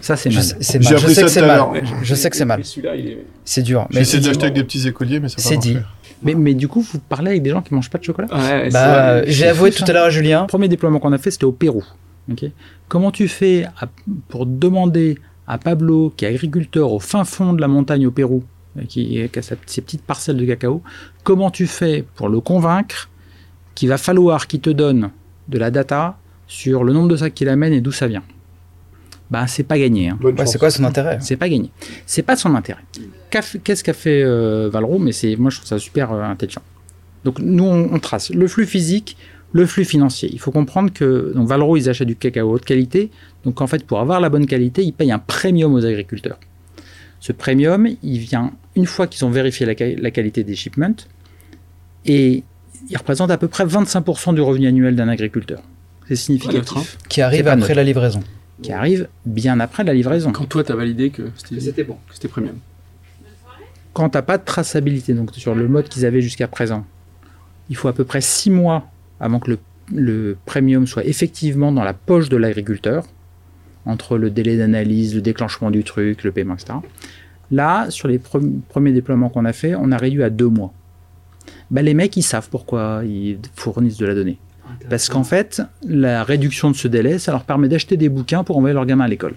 Ça 0.00 0.16
c'est 0.16 0.30
mal. 0.30 0.42
C'est. 0.42 0.82
Je 0.82 0.96
sais 1.08 1.22
que 1.22 1.28
c'est 1.28 1.42
mal. 1.46 1.60
Je- 2.02 2.14
sais 2.14 2.30
que 2.30 2.36
c'est 2.36 2.44
mal. 2.44 2.62
Dur. 2.62 3.86
C'est 4.02 4.20
d'acheter 4.20 4.42
avec 4.44 4.54
des 4.54 4.64
petits 4.64 4.88
écoliers, 4.88 5.20
mais 5.20 5.28
ça 5.28 5.36
C'est 5.38 5.54
va 5.56 5.60
dit. 5.60 5.76
Mais, 6.22 6.34
mais 6.34 6.54
du 6.54 6.68
coup, 6.68 6.80
vous 6.80 6.98
parlez 7.00 7.30
avec 7.32 7.42
des 7.42 7.50
gens 7.50 7.60
qui 7.62 7.74
mangent 7.74 7.90
pas 7.90 7.98
de 7.98 8.04
chocolat 8.04 8.28
Ouais, 8.32 8.70
Bah, 8.70 9.20
vrai. 9.20 9.24
j'ai 9.26 9.48
avoué 9.48 9.70
tout 9.72 9.84
à 9.86 9.92
l'heure 9.92 10.04
à 10.06 10.10
Julien. 10.10 10.42
Le 10.42 10.46
premier 10.46 10.68
déploiement 10.68 11.00
qu'on 11.00 11.12
a 11.12 11.18
fait, 11.18 11.30
c'était 11.32 11.44
au 11.44 11.52
Pérou. 11.52 11.82
ok 12.30 12.44
Comment 12.88 13.10
tu 13.10 13.26
fais 13.28 13.64
à- 13.80 13.88
pour 14.28 14.46
demander 14.46 15.18
à 15.48 15.58
Pablo, 15.58 16.12
qui 16.16 16.24
est 16.24 16.28
agriculteur 16.28 16.92
au 16.92 17.00
fin 17.00 17.24
fond 17.24 17.52
de 17.52 17.60
la 17.60 17.66
montagne 17.68 18.06
au 18.06 18.12
Pérou, 18.12 18.44
qui, 18.88 19.28
qui 19.30 19.38
a 19.38 19.42
sa- 19.42 19.56
ses 19.66 19.80
petites 19.82 20.02
parcelles 20.02 20.36
de 20.36 20.46
cacao, 20.46 20.80
comment 21.24 21.50
tu 21.50 21.66
fais 21.66 22.04
pour 22.14 22.28
le 22.28 22.40
convaincre 22.40 23.10
qu'il 23.74 23.88
va 23.88 23.98
falloir 23.98 24.46
qu'il 24.46 24.60
te 24.60 24.70
donne 24.70 25.10
de 25.48 25.58
la 25.58 25.70
data 25.72 26.16
sur 26.46 26.84
le 26.84 26.92
nombre 26.92 27.08
de 27.08 27.16
sacs 27.16 27.34
qu'il 27.34 27.48
amène 27.48 27.72
et 27.72 27.80
d'où 27.80 27.92
ça 27.92 28.06
vient 28.06 28.22
Bah, 29.30 29.46
c'est 29.46 29.62
pas 29.62 29.78
gagné. 29.78 30.08
hein. 30.10 30.18
Ouais, 30.22 30.46
c'est 30.46 30.58
quoi 30.58 30.70
son 30.70 30.84
intérêt 30.84 31.18
C'est 31.20 31.36
pas 31.36 31.48
gagné. 31.48 31.70
C'est 32.06 32.22
pas 32.22 32.34
de 32.34 32.40
son 32.40 32.54
intérêt. 32.54 32.82
Qu'est-ce 33.30 33.82
qu'a 33.82 33.94
fait 33.94 34.22
euh, 34.22 34.68
Valro 34.70 34.98
Mais 34.98 35.12
c'est, 35.12 35.36
moi, 35.36 35.50
je 35.50 35.56
trouve 35.56 35.68
ça 35.68 35.78
super 35.78 36.12
euh, 36.12 36.22
intelligent. 36.22 36.60
Donc, 37.24 37.38
nous, 37.38 37.64
on, 37.64 37.94
on 37.94 37.98
trace 37.98 38.30
le 38.30 38.46
flux 38.46 38.66
physique, 38.66 39.16
le 39.52 39.64
flux 39.64 39.84
financier. 39.86 40.28
Il 40.32 40.38
faut 40.38 40.50
comprendre 40.50 40.92
que 40.92 41.32
donc, 41.34 41.48
Valro, 41.48 41.76
ils 41.76 41.88
achètent 41.88 42.08
du 42.08 42.16
cacao 42.16 42.50
haute 42.52 42.64
qualité. 42.64 43.10
Donc, 43.44 43.60
en 43.62 43.66
fait, 43.66 43.86
pour 43.86 44.00
avoir 44.00 44.20
la 44.20 44.28
bonne 44.28 44.46
qualité, 44.46 44.82
ils 44.82 44.92
payent 44.92 45.12
un 45.12 45.18
premium 45.18 45.72
aux 45.72 45.84
agriculteurs. 45.86 46.38
Ce 47.20 47.32
premium, 47.32 47.88
il 48.02 48.18
vient 48.18 48.52
une 48.76 48.86
fois 48.86 49.06
qu'ils 49.06 49.24
ont 49.24 49.30
vérifié 49.30 49.64
la, 49.64 49.74
la 49.96 50.10
qualité 50.10 50.42
des 50.44 50.54
shipments 50.56 50.96
et 52.04 52.42
il 52.90 52.96
représente 52.96 53.30
à 53.30 53.38
peu 53.38 53.46
près 53.46 53.64
25% 53.64 54.34
du 54.34 54.40
revenu 54.40 54.66
annuel 54.66 54.96
d'un 54.96 55.08
agriculteur. 55.08 55.62
C'est 56.08 56.16
significatif. 56.16 56.76
hein. 56.76 56.82
Qui 57.08 57.20
arrive 57.22 57.46
après 57.48 57.60
neutre. 57.60 57.74
la 57.74 57.84
livraison. 57.84 58.22
qui 58.62 58.72
arrive 58.72 59.08
bien 59.26 59.58
après 59.60 59.82
la 59.84 59.94
livraison. 59.94 60.30
Quand 60.32 60.44
toi, 60.46 60.62
tu 60.64 60.72
as 60.72 60.76
validé 60.76 61.10
que 61.10 61.30
c'était 61.36 61.84
bon. 61.84 61.94
que 62.08 62.14
c'était 62.14 62.28
premium. 62.28 62.56
Quand 63.92 64.08
tu 64.10 64.16
n'as 64.16 64.22
pas 64.22 64.38
de 64.38 64.44
traçabilité, 64.44 65.12
donc 65.14 65.34
sur 65.34 65.54
le 65.54 65.68
mode 65.68 65.88
qu'ils 65.88 66.06
avaient 66.06 66.22
jusqu'à 66.22 66.48
présent, 66.48 66.84
il 67.70 67.76
faut 67.76 67.88
à 67.88 67.92
peu 67.92 68.04
près 68.04 68.20
six 68.20 68.50
mois 68.50 68.86
avant 69.20 69.38
que 69.38 69.50
le, 69.50 69.58
le 69.94 70.36
premium 70.46 70.86
soit 70.86 71.04
effectivement 71.04 71.72
dans 71.72 71.84
la 71.84 71.92
poche 71.92 72.28
de 72.28 72.36
l'agriculteur, 72.36 73.04
entre 73.84 74.16
le 74.16 74.30
délai 74.30 74.56
d'analyse, 74.56 75.14
le 75.14 75.20
déclenchement 75.20 75.70
du 75.70 75.82
truc, 75.84 76.22
le 76.24 76.32
paiement, 76.32 76.54
etc. 76.54 76.74
Là, 77.50 77.90
sur 77.90 78.08
les 78.08 78.18
pre- 78.18 78.60
premiers 78.68 78.92
déploiements 78.92 79.28
qu'on 79.28 79.44
a 79.44 79.52
fait, 79.52 79.74
on 79.74 79.90
a 79.92 79.96
réduit 79.96 80.22
à 80.22 80.30
deux 80.30 80.48
mois. 80.48 80.72
Bah, 81.70 81.82
les 81.82 81.92
mecs, 81.92 82.16
ils 82.16 82.22
savent 82.22 82.48
pourquoi 82.48 83.02
ils 83.04 83.38
fournissent 83.56 83.98
de 83.98 84.06
la 84.06 84.14
donnée. 84.14 84.38
Parce 84.90 85.08
qu'en 85.08 85.24
fait, 85.24 85.62
la 85.86 86.24
réduction 86.24 86.70
de 86.70 86.76
ce 86.76 86.88
délai, 86.88 87.18
ça 87.18 87.32
leur 87.32 87.44
permet 87.44 87.68
d'acheter 87.68 87.96
des 87.96 88.08
bouquins 88.08 88.44
pour 88.44 88.56
envoyer 88.58 88.74
leurs 88.74 88.86
gamins 88.86 89.04
à 89.04 89.08
l'école. 89.08 89.34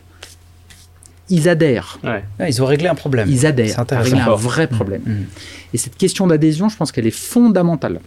Ils 1.30 1.50
adhèrent. 1.50 1.98
Ouais. 2.04 2.24
Ah, 2.38 2.48
ils 2.50 2.62
ont 2.62 2.66
réglé 2.68 2.88
un 2.88 2.94
problème. 2.96 3.28
Ils 3.30 3.40
C'est 3.40 3.48
adhèrent 3.48 3.80
à 3.80 3.82
intéressant. 3.82 4.16
régler 4.18 4.32
un 4.32 4.36
vrai 4.36 4.68
problème. 4.68 5.02
Mm. 5.06 5.24
Et 5.74 5.78
cette 5.78 5.98
question 5.98 6.28
d'adhésion, 6.28 6.70
je 6.70 6.78
pense 6.78 6.92
qu'elle 6.92 7.08
est 7.08 7.12
fondamentale. 7.12 8.00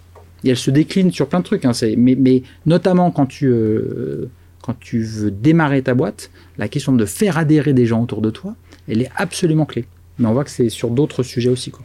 Et 0.44 0.50
elle 0.50 0.56
se 0.56 0.70
décline 0.70 1.10
sur 1.10 1.28
plein 1.28 1.40
de 1.40 1.44
trucs. 1.44 1.64
hein, 1.64 1.72
c'est- 1.72 1.96
mais, 1.96 2.14
mais 2.14 2.42
notamment 2.64 3.10
quand 3.10 3.26
tu, 3.26 3.46
euh, 3.46 4.30
quand 4.62 4.78
tu 4.78 5.02
veux 5.02 5.32
démarrer 5.32 5.82
ta 5.82 5.94
boîte, 5.94 6.30
la 6.58 6.68
question 6.68 6.92
de 6.92 7.04
faire 7.06 7.38
adhérer 7.38 7.72
des 7.72 7.86
gens 7.86 8.00
autour 8.02 8.20
de 8.22 8.30
toi, 8.30 8.54
elle 8.88 9.02
est 9.02 9.10
absolument 9.16 9.66
clé. 9.66 9.86
Mais 10.20 10.28
on 10.28 10.32
voit 10.32 10.44
que 10.44 10.50
c'est 10.50 10.68
sur 10.68 10.90
d'autres 10.90 11.24
sujets 11.24 11.50
aussi. 11.50 11.72
Quoi. 11.72 11.84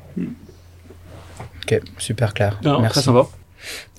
Ok, 1.64 1.82
super 1.98 2.34
clair. 2.36 2.60
Non, 2.64 2.80
Merci. 2.82 3.00
Très 3.00 3.02
sympa. 3.06 3.28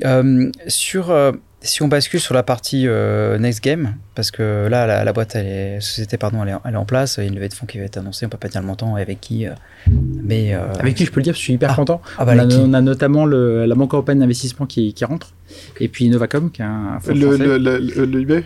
Euh, 0.05 0.51
sur, 0.67 1.11
euh, 1.11 1.33
si 1.61 1.83
on 1.83 1.89
bascule 1.89 2.21
sur 2.21 2.35
la 2.35 2.43
partie 2.43 2.87
euh, 2.87 3.39
Next 3.39 3.63
Game, 3.63 3.95
parce 4.15 4.31
que 4.31 4.67
là, 4.69 4.87
la, 4.87 5.05
la 5.05 5.13
boîte, 5.13 5.35
elle 5.35 5.47
est, 5.47 5.81
société, 5.81 6.19
pardon, 6.19 6.43
elle 6.43 6.51
est, 6.51 6.55
elle 6.65 6.75
est 6.75 6.77
en 6.77 6.85
place, 6.85 7.17
il 7.17 7.25
y 7.25 7.27
a 7.27 7.29
une 7.29 7.35
levée 7.37 7.49
de 7.49 7.55
fonds 7.55 7.65
qui 7.67 7.79
va 7.79 7.85
être 7.85 7.97
annoncée, 7.97 8.27
on 8.27 8.29
peut 8.29 8.37
pas 8.39 8.49
dire 8.49 8.61
le 8.61 8.67
montant 8.67 8.99
et 8.99 9.03
avec 9.03 9.21
qui, 9.21 9.47
euh, 9.47 9.53
mais 9.89 10.55
euh, 10.55 10.73
Avec 10.79 10.95
qui 10.95 11.07
je 11.07 11.11
peux 11.11 11.21
le 11.21 11.25
dire, 11.25 11.33
parce 11.33 11.39
que 11.39 11.43
je 11.43 11.45
suis 11.45 11.53
hyper 11.55 11.71
Ah. 11.73 11.77
content. 11.77 12.03
ah 12.19 12.25
bah, 12.25 12.33
on, 12.37 12.39
a, 12.75 12.79
on 12.79 12.83
notamment 12.83 13.25
le- 13.25 13.65
la 13.65 13.75
Banque 13.75 13.95
européenne 13.95 14.19
d'investissement 14.19 14.67
qui, 14.67 14.93
qui 14.93 15.05
rentre, 15.05 15.33
et 15.81 15.89
puis 15.89 16.09
Novacom, 16.11 16.51
qui 16.51 16.61
est 16.63 16.65
un 16.67 16.99
fonds 17.01 17.15
Le, 17.15 17.21
français. 17.29 17.45
le, 17.47 17.59
le, 17.59 17.79
le- 17.79 18.05
le 18.05 18.21
eBay 18.21 18.45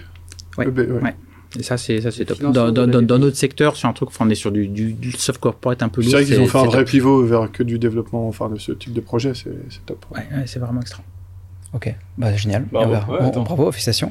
Ouais. 0.57 0.65
Le 0.65 0.71
B, 0.73 0.79
ouais. 0.79 1.01
Ouais. 1.03 1.15
Et 1.59 1.63
ça, 1.63 1.77
c'est 1.79 2.01
ça, 2.01 2.11
c'est 2.11 2.25
top. 2.25 2.41
Dans, 2.41 3.19
notre 3.19 3.37
secteur, 3.37 3.77
sur 3.77 3.89
un 3.89 3.93
truc, 3.93 4.09
enfin, 4.11 4.27
on 4.27 4.31
est 4.31 4.35
sur 4.35 4.53
du, 4.53 4.69
du, 4.69 4.93
du 4.93 5.13
soft 5.13 5.41
corporate 5.41 5.83
un 5.83 5.89
peu 5.89 6.03
C'est 6.03 6.09
lourd. 6.09 6.15
vrai 6.17 6.25
qu'ils 6.27 6.41
ont 6.41 6.47
fait 6.47 6.59
un 6.59 6.63
c'est 6.63 6.67
vrai 6.69 6.79
top. 6.79 6.89
pivot 6.89 7.25
vers 7.25 7.51
que 7.51 7.63
du 7.63 7.79
développement, 7.79 8.29
enfin 8.29 8.49
de 8.51 8.59
ce 8.59 8.73
type 8.73 8.93
de 8.93 9.01
projet, 9.01 9.33
c'est 9.35 9.55
c'est 9.71 9.85
top. 9.87 10.05
Ouais, 10.15 10.27
ouais, 10.37 10.45
c'est 10.47 10.59
vraiment 10.59 10.81
extra. 10.81 11.03
Ok, 11.75 11.95
bah, 12.17 12.35
génial. 12.35 12.65
Bravo. 12.73 12.93
Va- 12.93 13.07
Ouais, 13.11 13.31
on- 13.37 13.43
bravo, 13.43 13.71
félicitations. 13.73 14.11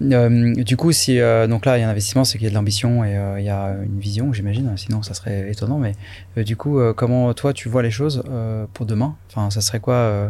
Euh, 0.00 0.54
du 0.54 0.76
coup, 0.78 0.90
si 0.90 1.20
euh, 1.20 1.46
donc 1.46 1.66
là 1.66 1.76
il 1.76 1.82
y 1.82 1.84
a 1.84 1.86
un 1.86 1.90
investissement, 1.90 2.24
c'est 2.24 2.38
qu'il 2.38 2.44
y 2.44 2.48
a 2.48 2.50
de 2.50 2.54
l'ambition 2.54 3.04
et 3.04 3.16
euh, 3.16 3.38
il 3.40 3.44
y 3.44 3.50
a 3.50 3.74
une 3.84 3.98
vision, 4.00 4.32
j'imagine. 4.32 4.72
Sinon, 4.76 5.02
ça 5.02 5.12
serait 5.12 5.50
étonnant. 5.50 5.78
Mais 5.78 5.92
euh, 6.38 6.44
du 6.44 6.56
coup, 6.56 6.78
euh, 6.80 6.94
comment 6.94 7.32
toi 7.34 7.52
tu 7.52 7.68
vois 7.68 7.82
les 7.82 7.90
choses 7.90 8.22
euh, 8.30 8.64
pour 8.72 8.86
demain? 8.86 9.16
Enfin, 9.30 9.50
ça 9.50 9.60
serait 9.60 9.80
quoi 9.80 9.94
euh, 9.94 10.28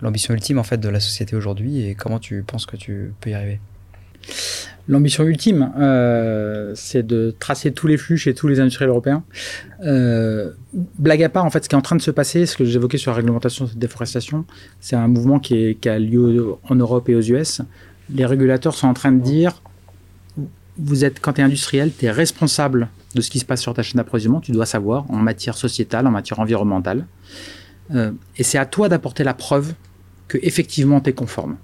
l'ambition 0.00 0.34
ultime 0.34 0.58
en 0.58 0.64
fait 0.64 0.78
de 0.78 0.88
la 0.88 0.98
société 1.00 1.36
aujourd'hui 1.36 1.86
et 1.86 1.94
comment 1.94 2.18
tu 2.18 2.42
penses 2.44 2.66
que 2.66 2.76
tu 2.76 3.12
peux 3.20 3.30
y 3.30 3.34
arriver? 3.34 3.60
L'ambition 4.88 5.24
ultime, 5.24 5.72
euh, 5.78 6.72
c'est 6.76 7.04
de 7.04 7.34
tracer 7.38 7.72
tous 7.72 7.88
les 7.88 7.96
flux 7.96 8.16
chez 8.16 8.34
tous 8.34 8.46
les 8.46 8.60
industriels 8.60 8.90
européens. 8.90 9.24
Euh, 9.84 10.52
blague 10.98 11.22
à 11.24 11.28
part, 11.28 11.44
en 11.44 11.50
fait, 11.50 11.64
ce 11.64 11.68
qui 11.68 11.74
est 11.74 11.78
en 11.78 11.82
train 11.82 11.96
de 11.96 12.02
se 12.02 12.12
passer, 12.12 12.46
ce 12.46 12.56
que 12.56 12.64
j'évoquais 12.64 12.98
sur 12.98 13.10
la 13.10 13.16
réglementation 13.16 13.64
de 13.64 13.70
déforestation, 13.74 14.44
c'est 14.80 14.94
un 14.94 15.08
mouvement 15.08 15.40
qui 15.40 15.76
a 15.86 15.98
lieu 15.98 16.54
en 16.68 16.74
Europe 16.76 17.08
et 17.08 17.16
aux 17.16 17.20
US. 17.20 17.62
Les 18.10 18.26
régulateurs 18.26 18.74
sont 18.74 18.86
en 18.86 18.94
train 18.94 19.10
de 19.10 19.20
dire, 19.20 19.60
vous 20.78 21.04
êtes, 21.04 21.20
quand 21.20 21.34
tu 21.34 21.40
es 21.40 21.44
industriel, 21.44 21.90
tu 21.96 22.06
es 22.06 22.10
responsable 22.10 22.88
de 23.14 23.20
ce 23.20 23.30
qui 23.30 23.38
se 23.38 23.44
passe 23.44 23.62
sur 23.62 23.74
ta 23.74 23.82
chaîne 23.82 23.98
d'approvisionnement, 23.98 24.40
tu 24.40 24.52
dois 24.52 24.66
savoir, 24.66 25.10
en 25.10 25.16
matière 25.16 25.56
sociétale, 25.56 26.06
en 26.06 26.10
matière 26.10 26.38
environnementale. 26.38 27.06
Euh, 27.94 28.12
et 28.36 28.42
c'est 28.42 28.58
à 28.58 28.66
toi 28.66 28.88
d'apporter 28.88 29.24
la 29.24 29.34
preuve 29.34 29.74
que 30.28 30.38
effectivement 30.42 31.00
tu 31.00 31.10
es 31.10 31.12
conforme 31.12 31.56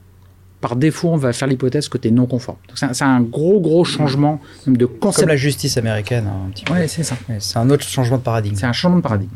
par 0.62 0.76
défaut, 0.76 1.08
on 1.10 1.16
va 1.18 1.34
faire 1.34 1.46
l'hypothèse 1.48 1.88
que 1.90 1.98
tu 1.98 2.08
es 2.08 2.10
non 2.10 2.24
conforme. 2.26 2.56
C'est 2.74 3.02
un, 3.02 3.20
gros, 3.20 3.60
gros 3.60 3.84
changement 3.84 4.40
même 4.66 4.78
de 4.78 4.86
Comme 4.86 4.98
concept. 4.98 5.28
la 5.28 5.36
justice 5.36 5.76
américaine, 5.76 6.26
hein, 6.26 6.46
un 6.46 6.50
petit 6.50 6.64
peu. 6.64 6.72
Ouais, 6.72 6.88
c'est 6.88 7.02
ça. 7.02 7.16
C'est 7.38 7.58
un 7.58 7.68
autre 7.68 7.84
changement 7.84 8.16
de 8.16 8.22
paradigme. 8.22 8.54
C'est 8.56 8.64
un 8.66 8.72
changement 8.72 8.98
de 8.98 9.02
paradigme. 9.02 9.34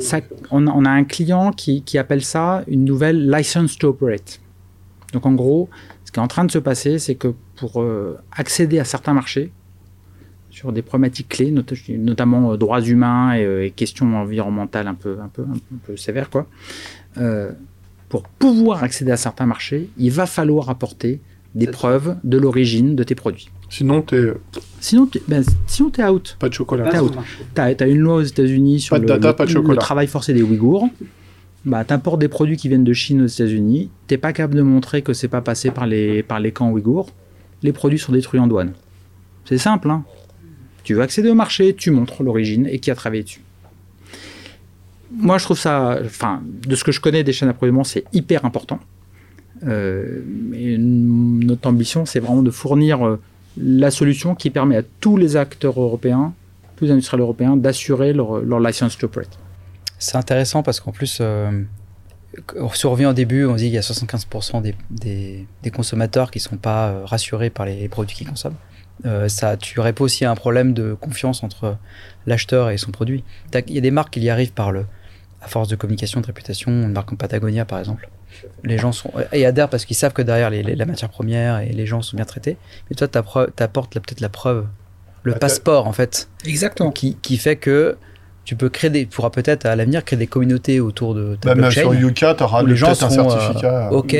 Ça, 0.00 0.20
on, 0.50 0.66
a, 0.66 0.70
on 0.72 0.84
a 0.84 0.90
un 0.90 1.04
client 1.04 1.52
qui, 1.52 1.82
qui 1.82 1.96
appelle 1.96 2.22
ça 2.24 2.64
une 2.66 2.84
nouvelle 2.84 3.30
license 3.30 3.78
to 3.78 3.88
operate. 3.88 4.40
Donc 5.14 5.24
en 5.24 5.32
gros, 5.32 5.70
ce 6.04 6.10
qui 6.12 6.18
est 6.18 6.22
en 6.22 6.28
train 6.28 6.44
de 6.44 6.50
se 6.50 6.58
passer, 6.58 6.98
c'est 6.98 7.14
que 7.14 7.32
pour 7.56 7.80
euh, 7.80 8.18
accéder 8.32 8.78
à 8.80 8.84
certains 8.84 9.14
marchés, 9.14 9.52
sur 10.50 10.72
des 10.72 10.82
problématiques 10.82 11.28
clés, 11.28 11.50
not- 11.52 11.62
notamment 11.90 12.52
euh, 12.52 12.56
droits 12.56 12.80
humains 12.82 13.34
et, 13.34 13.44
euh, 13.44 13.64
et 13.66 13.70
questions 13.70 14.16
environnementales 14.16 14.88
un 14.88 14.94
peu, 14.94 15.18
un 15.22 15.28
peu, 15.28 15.42
un 15.42 15.78
peu 15.86 15.96
sévères, 15.96 16.30
quoi, 16.30 16.46
pour 18.08 18.22
pouvoir 18.22 18.82
accéder 18.82 19.10
à 19.12 19.16
certains 19.16 19.46
marchés, 19.46 19.88
il 19.98 20.10
va 20.10 20.26
falloir 20.26 20.70
apporter 20.70 21.20
des 21.54 21.66
preuves 21.66 22.16
de 22.24 22.38
l'origine 22.38 22.94
de 22.96 23.02
tes 23.02 23.14
produits. 23.14 23.48
Sinon, 23.70 24.00
t'es 24.02 24.22
Sinon, 24.80 25.06
tu 25.06 25.20
ben, 25.28 25.44
sinon 25.66 25.90
out. 26.10 26.36
pas 26.38 26.48
de 26.48 26.54
chocolat. 26.54 26.88
T'es 26.90 27.00
out. 27.00 27.12
T'as 27.54 27.64
as 27.78 27.86
une 27.86 27.98
loi 27.98 28.14
aux 28.16 28.22
États-Unis 28.22 28.80
sur 28.80 28.94
Pas 28.94 28.98
de 28.98 29.02
le, 29.02 29.08
data, 29.08 29.28
le- 29.30 29.36
pas 29.36 29.44
de 29.44 29.50
le 29.50 29.54
chocolat. 29.54 29.78
travail 29.80 30.06
forcé 30.06 30.32
des 30.32 30.42
Ouïghours. 30.42 30.88
Bah, 31.64 31.84
t'importes 31.84 32.20
des 32.20 32.28
produits 32.28 32.56
qui 32.56 32.68
viennent 32.68 32.84
de 32.84 32.92
Chine 32.92 33.22
aux 33.22 33.26
États-Unis. 33.26 33.90
T'es 34.06 34.16
pas 34.16 34.32
capable 34.32 34.54
de 34.54 34.62
montrer 34.62 35.02
que 35.02 35.12
c'est 35.12 35.28
pas 35.28 35.40
passé 35.42 35.70
par 35.70 35.86
les, 35.86 36.22
par 36.22 36.40
les 36.40 36.52
camps 36.52 36.70
Ouïghours. 36.70 37.10
Les 37.62 37.72
produits 37.72 37.98
sont 37.98 38.12
détruits 38.12 38.40
en 38.40 38.46
douane. 38.46 38.72
C'est 39.44 39.58
simple. 39.58 39.90
Hein. 39.90 40.04
Tu 40.84 40.94
veux 40.94 41.02
accéder 41.02 41.28
au 41.28 41.34
marché, 41.34 41.74
tu 41.74 41.90
montres 41.90 42.22
l'origine 42.22 42.66
et 42.66 42.78
qui 42.78 42.90
a 42.90 42.94
travaillé 42.94 43.24
dessus. 43.24 43.42
Moi, 45.18 45.38
je 45.38 45.44
trouve 45.44 45.58
ça, 45.58 45.98
enfin, 46.04 46.42
de 46.46 46.76
ce 46.76 46.84
que 46.84 46.92
je 46.92 47.00
connais 47.00 47.24
des 47.24 47.32
chaînes 47.32 47.48
d'approvisionnement, 47.48 47.84
c'est 47.84 48.04
hyper 48.12 48.44
important. 48.44 48.78
Euh, 49.66 50.22
notre 50.78 51.68
ambition, 51.68 52.06
c'est 52.06 52.20
vraiment 52.20 52.42
de 52.42 52.52
fournir 52.52 53.04
euh, 53.04 53.20
la 53.56 53.90
solution 53.90 54.36
qui 54.36 54.50
permet 54.50 54.76
à 54.76 54.82
tous 55.00 55.16
les 55.16 55.36
acteurs 55.36 55.80
européens, 55.80 56.32
tous 56.76 56.84
les 56.84 56.92
industriels 56.92 57.22
européens, 57.22 57.56
d'assurer 57.56 58.12
leur, 58.12 58.38
leur 58.38 58.60
license 58.60 58.96
to 58.96 59.06
operate. 59.06 59.38
C'est 59.98 60.16
intéressant 60.16 60.62
parce 60.62 60.78
qu'en 60.78 60.92
plus, 60.92 61.18
euh, 61.20 61.50
on 62.56 62.68
revient 62.68 63.06
au 63.06 63.12
début, 63.12 63.44
on 63.44 63.56
dit 63.56 63.64
qu'il 63.64 63.74
y 63.74 63.78
a 63.78 63.80
75% 63.80 64.72
des, 64.90 65.46
consommateurs 65.74 66.30
qui 66.30 66.38
ne 66.38 66.42
sont 66.42 66.56
pas 66.56 67.04
rassurés 67.04 67.50
par 67.50 67.66
les 67.66 67.88
produits 67.88 68.16
qu'ils 68.16 68.28
consomment. 68.28 68.54
Ça, 69.28 69.56
tu 69.56 69.78
réponds 69.80 70.04
aussi 70.04 70.24
à 70.24 70.30
un 70.30 70.34
problème 70.34 70.72
de 70.72 70.94
confiance 70.94 71.42
entre 71.42 71.76
l'acheteur 72.26 72.70
et 72.70 72.78
son 72.78 72.90
produit. 72.90 73.24
Il 73.52 73.74
y 73.74 73.78
a 73.78 73.80
des 73.80 73.90
marques 73.90 74.12
qui 74.12 74.20
y 74.20 74.30
arrivent 74.30 74.52
par 74.52 74.72
le, 74.72 74.86
à 75.42 75.48
force 75.48 75.68
de 75.68 75.76
communication, 75.76 76.20
de 76.20 76.26
réputation, 76.26 76.70
une 76.70 76.92
marque 76.92 77.08
comme 77.10 77.18
Patagonia 77.18 77.64
par 77.64 77.78
exemple. 77.78 78.08
Les 78.64 78.78
gens 78.78 78.92
sont 78.92 79.10
et 79.32 79.46
adhèrent 79.46 79.68
parce 79.68 79.84
qu'ils 79.84 79.96
savent 79.96 80.12
que 80.12 80.22
derrière 80.22 80.50
les, 80.50 80.62
les- 80.62 80.76
la 80.76 80.84
matière 80.86 81.10
première 81.10 81.60
et 81.60 81.70
les 81.70 81.86
gens 81.86 82.02
sont 82.02 82.16
bien 82.16 82.24
traités. 82.26 82.56
Mais 82.90 82.96
toi, 82.96 83.08
tu 83.08 83.18
apportes 83.62 83.92
peut-être 83.94 84.20
la 84.20 84.28
preuve, 84.28 84.66
le 85.22 85.32
Bah, 85.32 85.38
passeport 85.38 85.86
en 85.86 85.92
fait 85.92 86.28
Exactement. 86.46 86.90
qui, 86.90 87.16
qui 87.22 87.36
fait 87.36 87.56
que 87.56 87.96
tu 88.44 88.56
peux 88.56 88.68
créer 88.68 88.90
des, 88.90 89.06
tu 89.06 89.14
pourras 89.16 89.30
peut-être 89.30 89.66
à 89.66 89.76
l'avenir 89.76 90.04
créer 90.04 90.18
des 90.18 90.26
communautés 90.26 90.80
autour 90.80 91.14
de 91.14 91.36
ta 91.40 91.50
Même 91.50 91.58
blockchain 91.58 91.80
sur 91.82 91.94
Yuka, 91.94 92.34
t'auras 92.34 92.62
où 92.62 92.66
les 92.66 92.76
gens 92.76 92.88
un 92.88 92.92
euh, 92.92 93.08
certificat. 93.08 93.92
ok. 93.92 94.16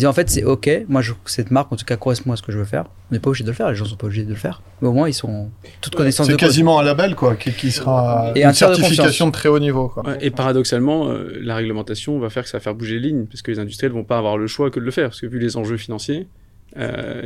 Ils 0.00 0.06
en 0.06 0.12
fait 0.12 0.30
c'est 0.30 0.44
ok, 0.44 0.70
moi 0.88 1.02
je, 1.02 1.12
cette 1.24 1.50
marque 1.50 1.72
en 1.72 1.76
tout 1.76 1.84
cas 1.84 1.96
correspond 1.96 2.32
à 2.32 2.36
ce 2.36 2.42
que 2.42 2.52
je 2.52 2.58
veux 2.58 2.64
faire. 2.64 2.84
On 3.10 3.14
n'est 3.14 3.18
pas 3.20 3.30
obligé 3.30 3.42
de 3.42 3.48
le 3.48 3.54
faire, 3.54 3.68
les 3.68 3.74
gens 3.74 3.84
sont 3.84 3.96
pas 3.96 4.06
obligés 4.06 4.22
de 4.24 4.28
le 4.28 4.36
faire. 4.36 4.62
Mais 4.80 4.88
au 4.88 4.92
moins 4.92 5.08
ils 5.08 5.12
sont 5.14 5.50
toute 5.80 5.94
connaissance 5.96 6.26
de 6.28 6.32
C'est 6.32 6.38
cause. 6.38 6.48
quasiment 6.48 6.78
un 6.78 6.84
label, 6.84 7.14
quoi, 7.16 7.34
qui, 7.34 7.52
qui 7.52 7.72
sera 7.72 8.30
Et 8.36 8.42
une 8.42 8.46
un 8.48 8.50
de 8.52 8.56
certification 8.56 9.26
de, 9.26 9.32
très 9.32 9.48
haut 9.48 9.58
niveau, 9.58 9.88
quoi. 9.88 10.06
Ouais, 10.06 10.18
et 10.20 10.30
paradoxalement, 10.30 11.08
euh, 11.08 11.36
la 11.40 11.56
réglementation 11.56 12.18
va 12.20 12.30
faire 12.30 12.44
que 12.44 12.48
ça 12.48 12.58
va 12.58 12.62
faire 12.62 12.74
bouger 12.74 12.94
les 13.00 13.08
lignes, 13.08 13.26
parce 13.26 13.42
que 13.42 13.50
les 13.50 13.58
industriels 13.58 13.92
vont 13.92 14.04
pas 14.04 14.18
avoir 14.18 14.38
le 14.38 14.46
choix 14.46 14.70
que 14.70 14.78
de 14.78 14.84
le 14.84 14.90
faire, 14.92 15.08
parce 15.08 15.20
que 15.20 15.26
vu 15.26 15.38
les 15.40 15.56
enjeux 15.56 15.76
financiers, 15.78 16.28
euh, 16.76 17.22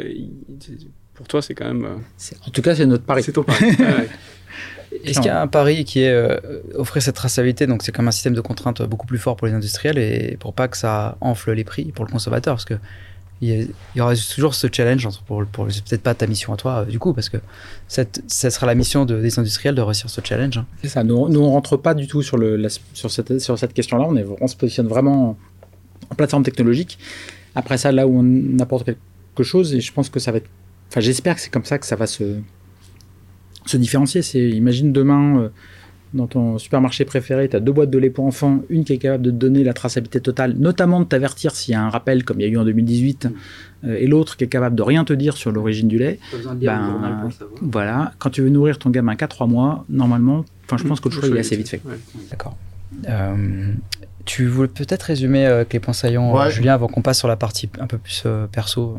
pour 1.14 1.26
toi, 1.28 1.42
c'est 1.42 1.54
quand 1.54 1.66
même. 1.66 1.85
euh, 1.85 2.37
En 2.46 2.50
tout 2.50 2.62
cas, 2.62 2.74
c'est 2.74 2.87
notre 2.87 3.04
pari. 3.04 3.22
c'est 3.22 3.32
ton 3.32 3.42
pari. 3.42 3.66
Ouais. 3.66 4.08
Est-ce 5.05 5.20
qu'il 5.20 5.26
y 5.26 5.31
a 5.31 5.40
un 5.40 5.46
pari 5.46 5.85
qui 5.85 6.02
est 6.02 6.11
euh, 6.11 6.38
offrir 6.74 7.02
cette 7.02 7.14
traçabilité? 7.14 7.66
Donc 7.66 7.83
c'est 7.83 7.92
comme 7.92 8.09
un 8.09 8.12
système 8.12 8.35
de 8.35 8.40
contraintes 8.40 8.83
beaucoup 8.83 9.06
plus 9.06 9.19
fort 9.19 9.37
pour 9.37 9.46
les 9.46 9.52
industriels 9.52 9.98
et 9.98 10.37
pour 10.38 10.52
pas 10.54 10.69
que 10.69 10.77
ça 10.77 11.16
enfle 11.21 11.52
les 11.52 11.64
prix 11.64 11.87
pour 11.92 12.04
le 12.04 12.10
consommateur, 12.10 12.54
parce 12.54 12.64
que 12.64 12.75
il 13.44 13.69
y, 13.96 14.00
aura 14.00 14.14
toujours 14.14 14.54
ce 14.54 14.69
challenge 14.73 15.08
pour, 15.27 15.44
pour 15.46 15.66
peut-être 15.66 16.02
pas 16.02 16.14
ta 16.14 16.29
mission 16.29 16.52
à 16.52 16.56
toi 16.56 16.79
euh, 16.79 16.85
du 16.85 17.00
coup, 17.00 17.12
parce 17.12 17.29
que 17.29 17.38
cette, 17.88 18.23
ça 18.29 18.50
sera 18.50 18.66
la 18.66 18.77
mission 18.77 19.04
de- 19.04 19.21
des 19.21 19.37
industriels 19.37 19.75
de 19.75 19.83
réussir 19.83 20.08
ce 20.08 20.21
challenge. 20.23 20.58
hein. 20.58 20.66
C'est 20.81 20.88
ça. 20.88 21.02
Nous, 21.02 21.29
nous, 21.29 21.40
on 21.40 21.50
rentre 21.50 21.77
pas 21.77 21.94
du 21.94 22.06
tout 22.06 22.23
sur, 22.23 22.37
le, 22.37 22.69
sur 22.94 23.10
cette, 23.10 23.40
sur 23.40 23.58
cette 23.58 23.75
question-là. 23.75 24.06
On, 24.40 24.46
se 24.46 24.54
positionne 24.54 24.87
vraiment 24.87 25.37
en 26.08 26.14
plateforme 26.14 26.44
technologique. 26.44 27.00
Après 27.56 27.79
ça, 27.79 27.90
là 27.90 28.06
où 28.06 28.21
on 28.21 28.60
apporte 28.60 28.85
quelque 28.85 29.42
chose, 29.42 29.75
et 29.75 29.81
je 29.81 29.92
pense 29.92 30.08
que 30.08 30.21
ça 30.21 30.31
va. 30.31 30.38
Enfin, 30.88 31.00
j'espère 31.00 31.35
que 31.35 31.40
c'est 31.40 31.50
comme 31.50 31.64
ça 31.64 31.79
que 31.79 31.87
ça 31.87 31.96
va 31.96 32.06
se, 32.06 32.23
se 33.67 33.77
différencier. 33.77 34.23
C'est, 34.23 34.48
imagine 34.50 34.92
demain, 34.92 35.38
euh, 35.38 35.48
dans 36.15 36.27
ton 36.27 36.58
supermarché 36.58 37.04
préféré, 37.04 37.48
tu 37.48 37.56
as 37.56 37.60
deux 37.60 37.73
boîtes 37.73 37.90
de 37.90 37.98
lait 37.98 38.10
pour 38.10 38.25
enfants, 38.25 38.60
une 38.69 38.85
qui 38.85 38.92
est 38.92 38.98
capable 38.98 39.25
de 39.25 39.31
te 39.31 39.37
donner 39.37 39.65
la 39.65 39.73
traçabilité 39.73 40.21
totale, 40.21 40.54
notamment 40.58 41.00
de 41.00 41.04
t'avertir 41.04 41.54
s'il 41.54 41.73
y 41.73 41.75
a 41.75 41.83
un 41.83 41.90
rappel 41.90 42.25
comme 42.25 42.40
il 42.40 42.44
y 42.44 42.46
a 42.46 42.52
eu 42.52 42.56
en 42.56 42.65
2018, 42.65 43.29
euh, 43.85 43.96
et 43.98 44.06
l'autre 44.06 44.37
qui 44.37 44.44
est 44.44 44.48
capable 44.48 44.77
de 44.77 44.83
rien 44.83 45.04
te 45.04 45.13
dire 45.13 45.37
sur 45.37 45.52
l'origine 45.52 45.88
du 45.88 45.98
lait. 45.98 46.19
Ben, 46.56 47.29
voilà, 47.60 48.13
quand 48.19 48.31
tu 48.31 48.42
veux 48.42 48.50
nourrir 48.50 48.79
ton 48.79 48.90
gamin 48.90 49.17
qu'à 49.17 49.29
3 49.29 49.46
mois, 49.46 49.85
normalement, 49.88 50.44
enfin 50.65 50.77
je 50.77 50.85
pense 50.85 51.00
que 51.00 51.08
le 51.08 51.15
choix 51.15 51.29
il 51.29 51.37
est 51.37 51.40
assez 51.40 51.56
vite 51.56 51.69
fait. 51.69 51.81
D'accord. 52.31 52.56
Euh, 53.08 53.73
tu 54.25 54.46
voulais 54.46 54.69
peut-être 54.69 55.02
résumer 55.02 55.46
euh, 55.46 55.56
avec 55.56 55.73
les 55.73 55.81
points 55.81 55.94
saillants, 55.94 56.33
Ouais. 56.33 56.50
Julien, 56.50 56.75
avant 56.75 56.88
qu'on 56.88 57.02
passe 57.02 57.19
sur 57.19 57.29
la 57.29 57.37
partie 57.37 57.69
un 57.81 57.87
peu 57.87 57.98
plus 57.98 58.23
euh, 58.27 58.46
perso. 58.46 58.96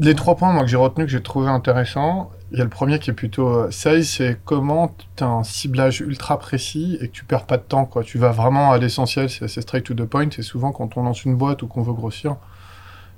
Les 0.00 0.14
trois 0.14 0.36
points 0.36 0.52
moi, 0.52 0.62
que 0.62 0.68
j'ai 0.68 0.76
retenus, 0.76 1.06
que 1.06 1.12
j'ai 1.12 1.22
trouvé 1.22 1.48
intéressants, 1.48 2.30
il 2.50 2.58
y 2.58 2.60
a 2.60 2.64
le 2.64 2.70
premier 2.70 2.98
qui 2.98 3.10
est 3.10 3.14
plutôt 3.14 3.48
euh, 3.48 3.70
sales, 3.70 4.04
c'est 4.04 4.38
comment 4.44 4.94
tu 5.16 5.24
as 5.24 5.26
un 5.26 5.44
ciblage 5.44 6.00
ultra 6.00 6.38
précis 6.38 6.96
et 7.00 7.08
que 7.08 7.12
tu 7.12 7.24
perds 7.24 7.44
pas 7.44 7.58
de 7.58 7.62
temps. 7.62 7.84
Quoi. 7.84 8.02
Tu 8.02 8.18
vas 8.18 8.30
vraiment 8.30 8.72
à 8.72 8.78
l'essentiel, 8.78 9.28
c'est 9.28 9.60
straight 9.60 9.84
to 9.84 9.94
the 9.94 10.04
point. 10.04 10.28
Et 10.38 10.42
souvent, 10.42 10.72
quand 10.72 10.96
on 10.96 11.02
lance 11.02 11.24
une 11.24 11.36
boîte 11.36 11.62
ou 11.62 11.66
qu'on 11.66 11.82
veut 11.82 11.92
grossir, 11.92 12.36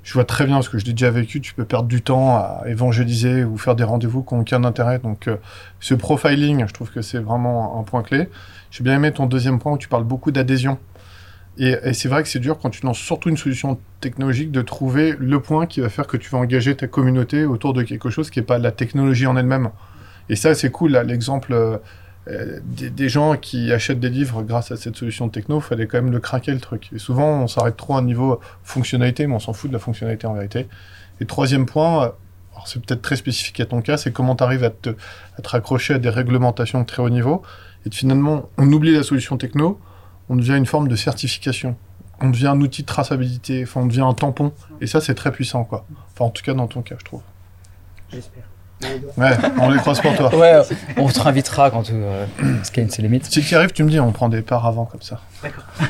je 0.03 0.13
vois 0.13 0.25
très 0.25 0.45
bien, 0.45 0.55
parce 0.55 0.67
que 0.67 0.79
je 0.79 0.85
l'ai 0.85 0.93
déjà 0.93 1.11
vécu, 1.11 1.39
tu 1.41 1.53
peux 1.53 1.63
perdre 1.63 1.87
du 1.87 2.01
temps 2.01 2.35
à 2.35 2.63
évangéliser 2.65 3.43
ou 3.43 3.57
faire 3.57 3.75
des 3.75 3.83
rendez-vous 3.83 4.23
qui 4.23 4.33
n'ont 4.33 4.41
aucun 4.41 4.63
intérêt. 4.63 4.99
Donc, 4.99 5.27
euh, 5.27 5.37
ce 5.79 5.93
profiling, 5.93 6.67
je 6.67 6.73
trouve 6.73 6.91
que 6.91 7.01
c'est 7.01 7.19
vraiment 7.19 7.79
un 7.79 7.83
point 7.83 8.01
clé. 8.01 8.27
J'ai 8.71 8.83
bien 8.83 8.95
aimé 8.95 9.11
ton 9.11 9.27
deuxième 9.27 9.59
point 9.59 9.73
où 9.73 9.77
tu 9.77 9.87
parles 9.87 10.03
beaucoup 10.03 10.31
d'adhésion. 10.31 10.77
Et, 11.57 11.93
c'est 11.93 12.07
vrai 12.07 12.23
que 12.23 12.29
c'est 12.29 12.39
dur 12.39 12.57
quand 12.59 12.69
tu 12.69 12.85
lances 12.85 12.97
surtout 12.97 13.29
une 13.29 13.37
solution 13.37 13.77
technologique 13.99 14.51
de 14.51 14.61
trouver 14.61 15.15
le 15.19 15.39
point 15.39 15.65
qui 15.65 15.81
va 15.81 15.89
faire 15.89 16.07
que 16.07 16.17
tu 16.17 16.29
vas 16.29 16.37
engager 16.37 16.75
ta 16.75 16.87
communauté 16.87 17.45
autour 17.45 17.73
de 17.73 17.83
quelque 17.83 18.09
chose 18.09 18.29
qui 18.29 18.39
n'est 18.39 18.45
pas 18.45 18.57
la 18.57 18.71
technologie 18.71 19.27
en 19.27 19.35
elle-même. 19.35 19.69
Et 20.29 20.35
ça, 20.35 20.55
c'est 20.55 20.71
cool. 20.71 20.97
L'exemple 21.05 21.79
euh, 22.27 22.59
des, 22.63 23.09
gens 23.09 23.35
qui 23.35 23.71
achètent 23.73 23.99
des 23.99 24.09
livres 24.09 24.43
grâce 24.43 24.71
à 24.71 24.77
cette 24.77 24.95
solution 24.95 25.25
de 25.25 25.31
techno, 25.31 25.59
fallait 25.59 25.87
quand 25.87 26.01
même 26.01 26.11
le 26.11 26.19
craquer 26.19 26.51
le 26.51 26.59
truc. 26.59 26.89
Et 26.93 26.99
souvent, 26.99 27.41
on 27.41 27.47
s'arrête 27.47 27.77
trop 27.77 27.95
à 27.95 27.99
un 27.99 28.03
niveau 28.03 28.39
fonctionnalité, 28.63 29.25
mais 29.25 29.33
on 29.33 29.39
s'en 29.39 29.53
fout 29.53 29.69
de 29.69 29.73
la 29.73 29.79
fonctionnalité 29.79 30.27
en 30.27 30.33
vérité. 30.33 30.67
Et 31.19 31.25
troisième 31.25 31.65
point, 31.65 32.13
c'est 32.65 32.83
peut-être 32.83 33.01
très 33.01 33.15
spécifique 33.15 33.59
à 33.59 33.65
ton 33.65 33.81
cas, 33.81 33.97
c'est 33.97 34.11
comment 34.11 34.35
tu 34.35 34.43
arrives 34.43 34.63
à 34.63 34.69
te, 34.69 34.91
à 35.37 35.41
te 35.41 35.49
raccrocher 35.49 35.95
à 35.95 35.97
des 35.97 36.09
réglementations 36.09 36.81
de 36.81 36.85
très 36.85 37.01
haut 37.01 37.09
niveau. 37.09 37.41
Et 37.87 37.89
finalement, 37.89 38.49
on 38.57 38.71
oublie 38.71 38.93
la 38.93 39.03
solution 39.03 39.37
techno, 39.37 39.79
on 40.31 40.35
devient 40.37 40.55
une 40.57 40.65
forme 40.65 40.87
de 40.87 40.95
certification. 40.95 41.75
On 42.21 42.29
devient 42.29 42.47
un 42.47 42.61
outil 42.61 42.83
de 42.83 42.87
traçabilité, 42.87 43.63
enfin, 43.63 43.81
on 43.81 43.85
devient 43.85 44.01
un 44.01 44.13
tampon. 44.13 44.53
Et 44.79 44.87
ça, 44.87 45.01
c'est 45.01 45.13
très 45.15 45.31
puissant, 45.31 45.63
quoi. 45.65 45.85
Enfin, 46.13 46.25
en 46.25 46.29
tout 46.29 46.41
cas, 46.43 46.53
dans 46.53 46.67
ton 46.67 46.81
cas, 46.81 46.95
je 46.97 47.03
trouve. 47.05 47.21
J'espère. 48.11 48.43
Ouais, 49.17 49.29
on 49.59 49.69
les 49.69 49.77
croise 49.77 49.99
pour 50.01 50.15
toi. 50.15 50.33
Ouais, 50.35 50.59
on 50.97 51.07
te 51.07 51.19
réinvitera 51.19 51.69
quand 51.69 51.87
euh, 51.91 52.25
Scan 52.63 52.85
ses 52.89 53.03
limites. 53.03 53.25
Si 53.25 53.41
tu 53.41 53.55
arrives, 53.55 53.71
tu 53.73 53.83
me 53.83 53.89
dis, 53.91 53.99
on 53.99 54.11
prend 54.11 54.27
des 54.27 54.41
parts 54.41 54.65
avant, 54.65 54.85
comme 54.85 55.01
ça. 55.03 55.19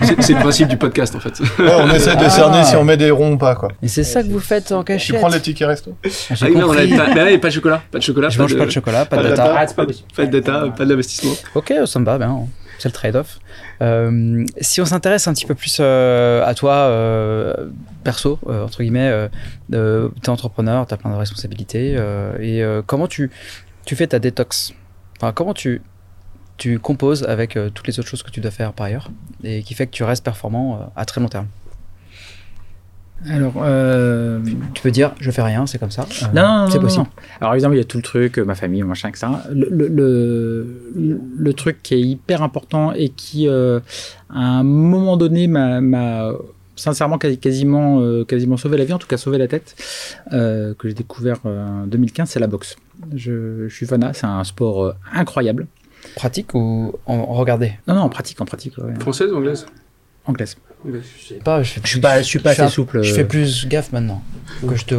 C'est 0.02 0.22
c'est 0.22 0.34
le 0.34 0.39
principe 0.39 0.68
du 0.68 0.76
podcast 0.76 1.16
en 1.16 1.20
fait. 1.22 1.39
Ouais, 1.39 1.72
on 1.80 1.89
essaie 1.92 2.16
de 2.18 2.26
Ah. 2.26 2.30
cerner 2.30 2.64
si 2.66 2.76
on 2.76 2.84
met 2.84 2.98
des 2.98 3.10
ronds 3.12 3.34
ou 3.34 3.38
pas, 3.38 3.56
quoi. 3.56 3.70
Et 3.82 3.88
c'est 3.88 4.04
ça 4.04 4.22
que 4.24 4.28
vous 4.28 4.42
faites 4.42 4.74
en 4.74 4.80
Tu 4.84 4.86
cachette. 4.94 5.16
prends 5.20 5.30
les 5.30 5.39
tickets 5.39 5.68
resto 5.70 5.96
Ah, 6.06 6.10
Ah 6.42 6.50
non, 6.50 6.68
on 6.68 6.72
avait 6.74 6.88
pas, 6.89 7.14
ouais, 7.14 7.38
pas 7.38 7.48
de 7.48 7.54
chocolat, 7.54 7.82
pas 7.92 8.00
de 8.00 8.04
chocolat, 8.04 8.28
Je 8.30 8.42
mange 8.42 8.58
pas 8.58 8.66
de 8.66 8.72
chocolat, 8.72 9.06
pas 9.06 9.16
de 9.18 9.22
pas 9.22 9.28
de 9.30 9.36
data. 9.36 9.44
data. 9.48 9.58
Ah, 9.62 9.68
c'est 9.68 9.76
pas 9.76 9.86
pas 10.16 10.26
de 10.26 10.39
data, 10.39 10.66
pas 10.76 10.86
d'investissement. 10.86 11.32
Ok, 11.56 11.74
ça 11.86 12.00
me 12.00 12.06
va 12.06 12.18
bien. 12.18 12.39
C'est 12.78 12.89
le 12.89 12.94
trade-off. 12.94 13.39
Euh, 13.82 14.45
si 14.59 14.79
on 14.79 14.86
s'intéresse 14.86 15.27
un 15.27 15.34
petit 15.34 15.45
peu 15.45 15.55
plus 15.55 15.77
euh, 15.79 16.45
à 16.45 16.53
toi, 16.53 16.73
euh, 16.73 17.69
perso, 18.03 18.39
entre 18.45 18.84
guillemets, 18.84 19.29
euh, 19.71 20.09
t'es 20.21 20.29
entrepreneur, 20.29 20.86
t'as 20.86 20.97
plein 20.97 21.11
de 21.11 21.15
responsabilités. 21.15 21.97
et 22.39 22.63
comment 22.86 23.07
tu, 23.07 23.32
tu 23.86 23.95
fais 23.95 24.07
ta 24.07 24.19
détox? 24.19 24.73
Enfin, 25.17 25.34
comment 25.34 25.53
tu, 25.53 25.82
tu 26.57 26.79
composes 26.79 27.23
avec 27.23 27.57
toutes 27.73 27.88
les 27.88 27.99
autres 27.99 28.09
choses 28.09 28.23
que 28.23 28.32
tu 28.32 28.41
dois 28.41 28.51
faire 28.51 28.73
par 28.73 28.88
ailleurs 28.88 29.11
et 29.43 29.63
qui 29.63 29.73
fait 29.73 29.88
que 29.88 29.91
tu 29.91 30.03
restes 30.03 30.23
performant 30.23 30.91
à 30.95 31.05
très 31.05 31.21
long 31.21 31.29
terme? 31.29 31.47
Alors, 33.30 33.53
euh, 33.57 34.39
Tu 34.74 34.82
peux 34.82 34.89
dire, 34.91 35.13
je 35.19 35.30
fais 35.32 35.41
rien, 35.43 35.65
c'est 35.67 35.78
comme 35.78 35.91
ça. 35.91 36.03
Euh, 36.24 36.26
Non, 36.34 36.41
non, 36.41 36.57
non, 36.65 36.69
c'est 36.72 36.80
possible. 36.80 37.03
non. 37.03 37.09
Alors 37.39 37.53
évidemment, 37.53 37.74
il 37.76 37.78
y 37.78 37.82
a 37.82 37.86
tout 37.86 37.97
le 37.97 38.03
truc, 38.03 38.39
euh, 38.39 38.43
ma 38.45 38.55
famille, 38.55 38.82
machin, 38.84 39.09
etc. 39.09 39.28
Le, 39.51 39.67
le, 39.69 39.88
le, 39.88 41.19
le 41.38 41.53
truc 41.53 41.84
qui 41.84 41.93
est 41.93 42.01
hyper 42.01 42.41
important 42.41 42.91
et 42.93 43.09
qui, 43.09 43.47
euh, 43.47 43.80
à 44.30 44.39
un 44.39 44.63
moment 44.63 45.17
donné, 45.17 45.47
m'a 45.47 46.32
sincèrement 46.76 47.17
quasi- 47.19 47.38
quasiment, 47.38 47.99
euh, 48.01 48.24
quasiment 48.26 48.57
sauvé 48.57 48.78
la 48.78 48.86
vie, 48.86 48.93
en 48.93 48.97
tout 48.97 49.07
cas 49.07 49.17
sauvé 49.17 49.38
la 49.38 49.47
tête, 49.47 49.76
euh, 50.34 50.74
que 50.74 50.88
j'ai 50.88 50.95
découvert 50.95 51.38
euh, 51.45 51.84
en 51.84 51.86
2015, 51.88 52.28
c'est 52.30 52.39
la 52.39 52.47
boxe. 52.47 52.76
Je, 53.15 53.67
je 53.67 53.74
suis 53.76 53.86
fanat, 53.86 54.13
c'est 54.13 54.26
un 54.26 54.43
sport 54.43 54.84
euh, 54.86 54.93
incroyable. 55.13 55.67
Pratique 56.15 56.55
ou 56.55 56.93
en, 57.05 57.13
en 57.15 57.34
regarder 57.34 57.74
Non, 57.88 57.93
non, 57.93 58.01
en 58.01 58.09
pratique, 58.09 58.41
en 58.41 58.45
pratique, 58.45 58.78
ouais. 58.80 58.95
Française 58.99 59.32
ou 59.32 59.36
anglaise? 59.38 59.67
Anglaise. 60.26 60.57
Pas, 61.43 61.63
je, 61.63 61.79
Je 61.84 61.88
suis 61.88 61.99
pas, 61.99 62.21
je 62.21 62.27
suis 62.27 62.39
pas 62.39 62.51
assez 62.51 62.67
souple. 62.69 63.01
Je 63.03 63.11
euh, 63.11 63.15
fais 63.15 63.25
plus 63.25 63.67
gaffe 63.67 63.91
maintenant. 63.91 64.21
Que 64.67 64.75
je 64.75 64.86
te 64.86 64.95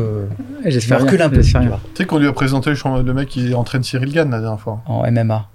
J'espère 0.65 1.03
recule 1.03 1.23
un 1.23 1.31
peu. 1.31 1.41
tu 1.41 1.53
sais 1.95 2.05
qu'on 2.07 2.19
lui 2.19 2.27
a 2.29 2.33
présenté 2.33 2.71
le, 2.71 3.13
mec 3.13 3.29
qui 3.29 3.55
entraîne 3.55 3.83
Cyril 3.83 4.13
Gann 4.13 4.31
la 4.31 4.41
dernière 4.41 4.61
fois. 4.61 4.83
En 4.87 5.11
MMA. 5.11 5.49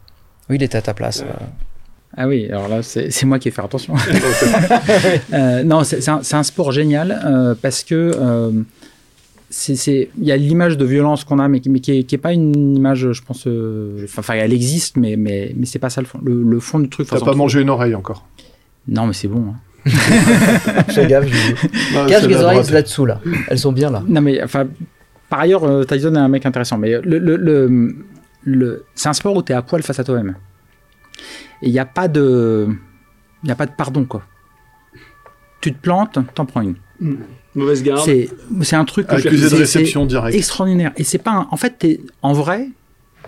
Oui, 0.49 0.57
il 0.57 0.63
était 0.63 0.78
à 0.78 0.82
ta 0.82 0.93
place. 0.93 1.21
euh. 1.21 1.34
Ah 2.19 2.28
oui, 2.28 2.47
alors 2.49 2.67
là, 2.67 2.82
c'est 2.82 3.25
moi 3.25 3.38
qui 3.38 3.47
ai 3.47 3.51
fait 3.51 3.61
attention. 3.61 3.93
Euh, 5.34 5.63
non, 5.63 5.84
c'est 5.84 6.34
un, 6.34 6.43
sport 6.43 6.71
génial 6.71 7.21
euh, 7.25 7.53
parce 7.61 7.84
que 7.84 8.11
euh, 8.17 8.51
il 9.69 10.07
y 10.23 10.32
a 10.32 10.38
l'image 10.38 10.78
de 10.78 10.86
violence 10.86 11.23
qu'on 11.23 11.39
a, 11.39 11.47
mais, 11.47 11.59
qui- 11.59 11.69
mais 11.69 11.80
qui, 11.80 11.99
est, 11.99 12.03
qui 12.03 12.15
est 12.15 12.19
pas 12.19 12.34
une 12.34 12.75
image, 12.75 13.11
je 13.11 13.21
pense. 13.21 13.47
Enfin, 14.17 14.34
elle 14.36 14.53
existe, 14.53 14.97
mais, 14.97 15.15
mais, 15.15 15.53
mais 15.55 15.65
c'est 15.65 15.80
pas 15.80 15.89
ça 15.89 16.01
le 16.01 16.07
fond. 16.07 16.19
Le, 16.23 16.43
le 16.43 16.59
fond 16.59 16.80
du 16.80 16.89
truc. 16.89 17.07
T'as 17.07 17.19
pas 17.19 17.34
mangé 17.34 17.61
une 17.61 17.69
oreille 17.69 17.95
encore. 17.95 18.25
Non, 18.88 19.05
mais 19.05 19.13
c'est 19.13 19.28
bon. 19.28 19.43
hein. 19.49 19.55
Fais 19.90 21.08
gaffe, 21.08 21.26
Julie. 21.28 21.56
Non, 21.94 22.06
Cache 22.08 22.24
les 22.28 22.34
la 22.34 22.44
oreilles 22.44 22.72
là-dessous, 22.72 23.06
là. 23.06 23.20
Elles 23.50 23.60
sont 23.60 23.72
bien 23.72 23.90
là. 23.92 24.04
Non, 24.08 24.22
mais 24.22 24.42
enfin, 24.44 24.68
par 25.30 25.40
ailleurs, 25.42 25.64
euh, 25.64 25.84
Tyson 25.84 26.14
est 26.16 26.20
un 26.20 26.28
mec 26.28 26.46
intéressant, 26.46 26.78
mais 26.78 27.00
le, 27.04 27.20
le, 27.20 27.36
le, 27.36 27.96
le- 28.44 28.86
c'est 28.96 29.10
un 29.10 29.14
sport 29.14 29.36
où 29.36 29.44
tu 29.44 29.52
es 29.52 29.56
à 29.56 29.62
poil 29.62 29.84
face 29.84 30.00
à 30.00 30.04
toi-même. 30.04 30.36
Et 31.62 31.68
il 31.68 31.72
n'y 31.72 31.80
a 31.80 31.86
pas 31.86 32.08
de. 32.08 32.68
Il 33.44 33.52
a 33.52 33.56
pas 33.56 33.66
de 33.66 33.72
pardon, 33.78 34.06
quoi. 34.06 34.24
Tu 35.62 35.74
te 35.74 35.80
plantes, 35.80 36.18
t'en 36.34 36.46
prends 36.46 36.62
une. 36.62 36.76
Mauvaise 37.56 37.84
garde. 37.84 38.02
C'est 38.06 38.30
c'est 38.62 38.76
un 38.76 38.86
truc 38.86 39.08
que 39.08 39.18
je- 39.18 39.28
Accusé 39.28 39.50
de 39.50 39.56
réception 39.56 40.06
directe. 40.06 40.36
extraordinaire. 40.36 40.92
Et 40.98 41.04
c'est 41.04 41.18
pas. 41.18 41.32
un- 41.32 41.48
En 41.52 41.58
fait, 41.58 41.78
t'es- 41.80 42.02
en 42.22 42.34
vrai, 42.34 42.70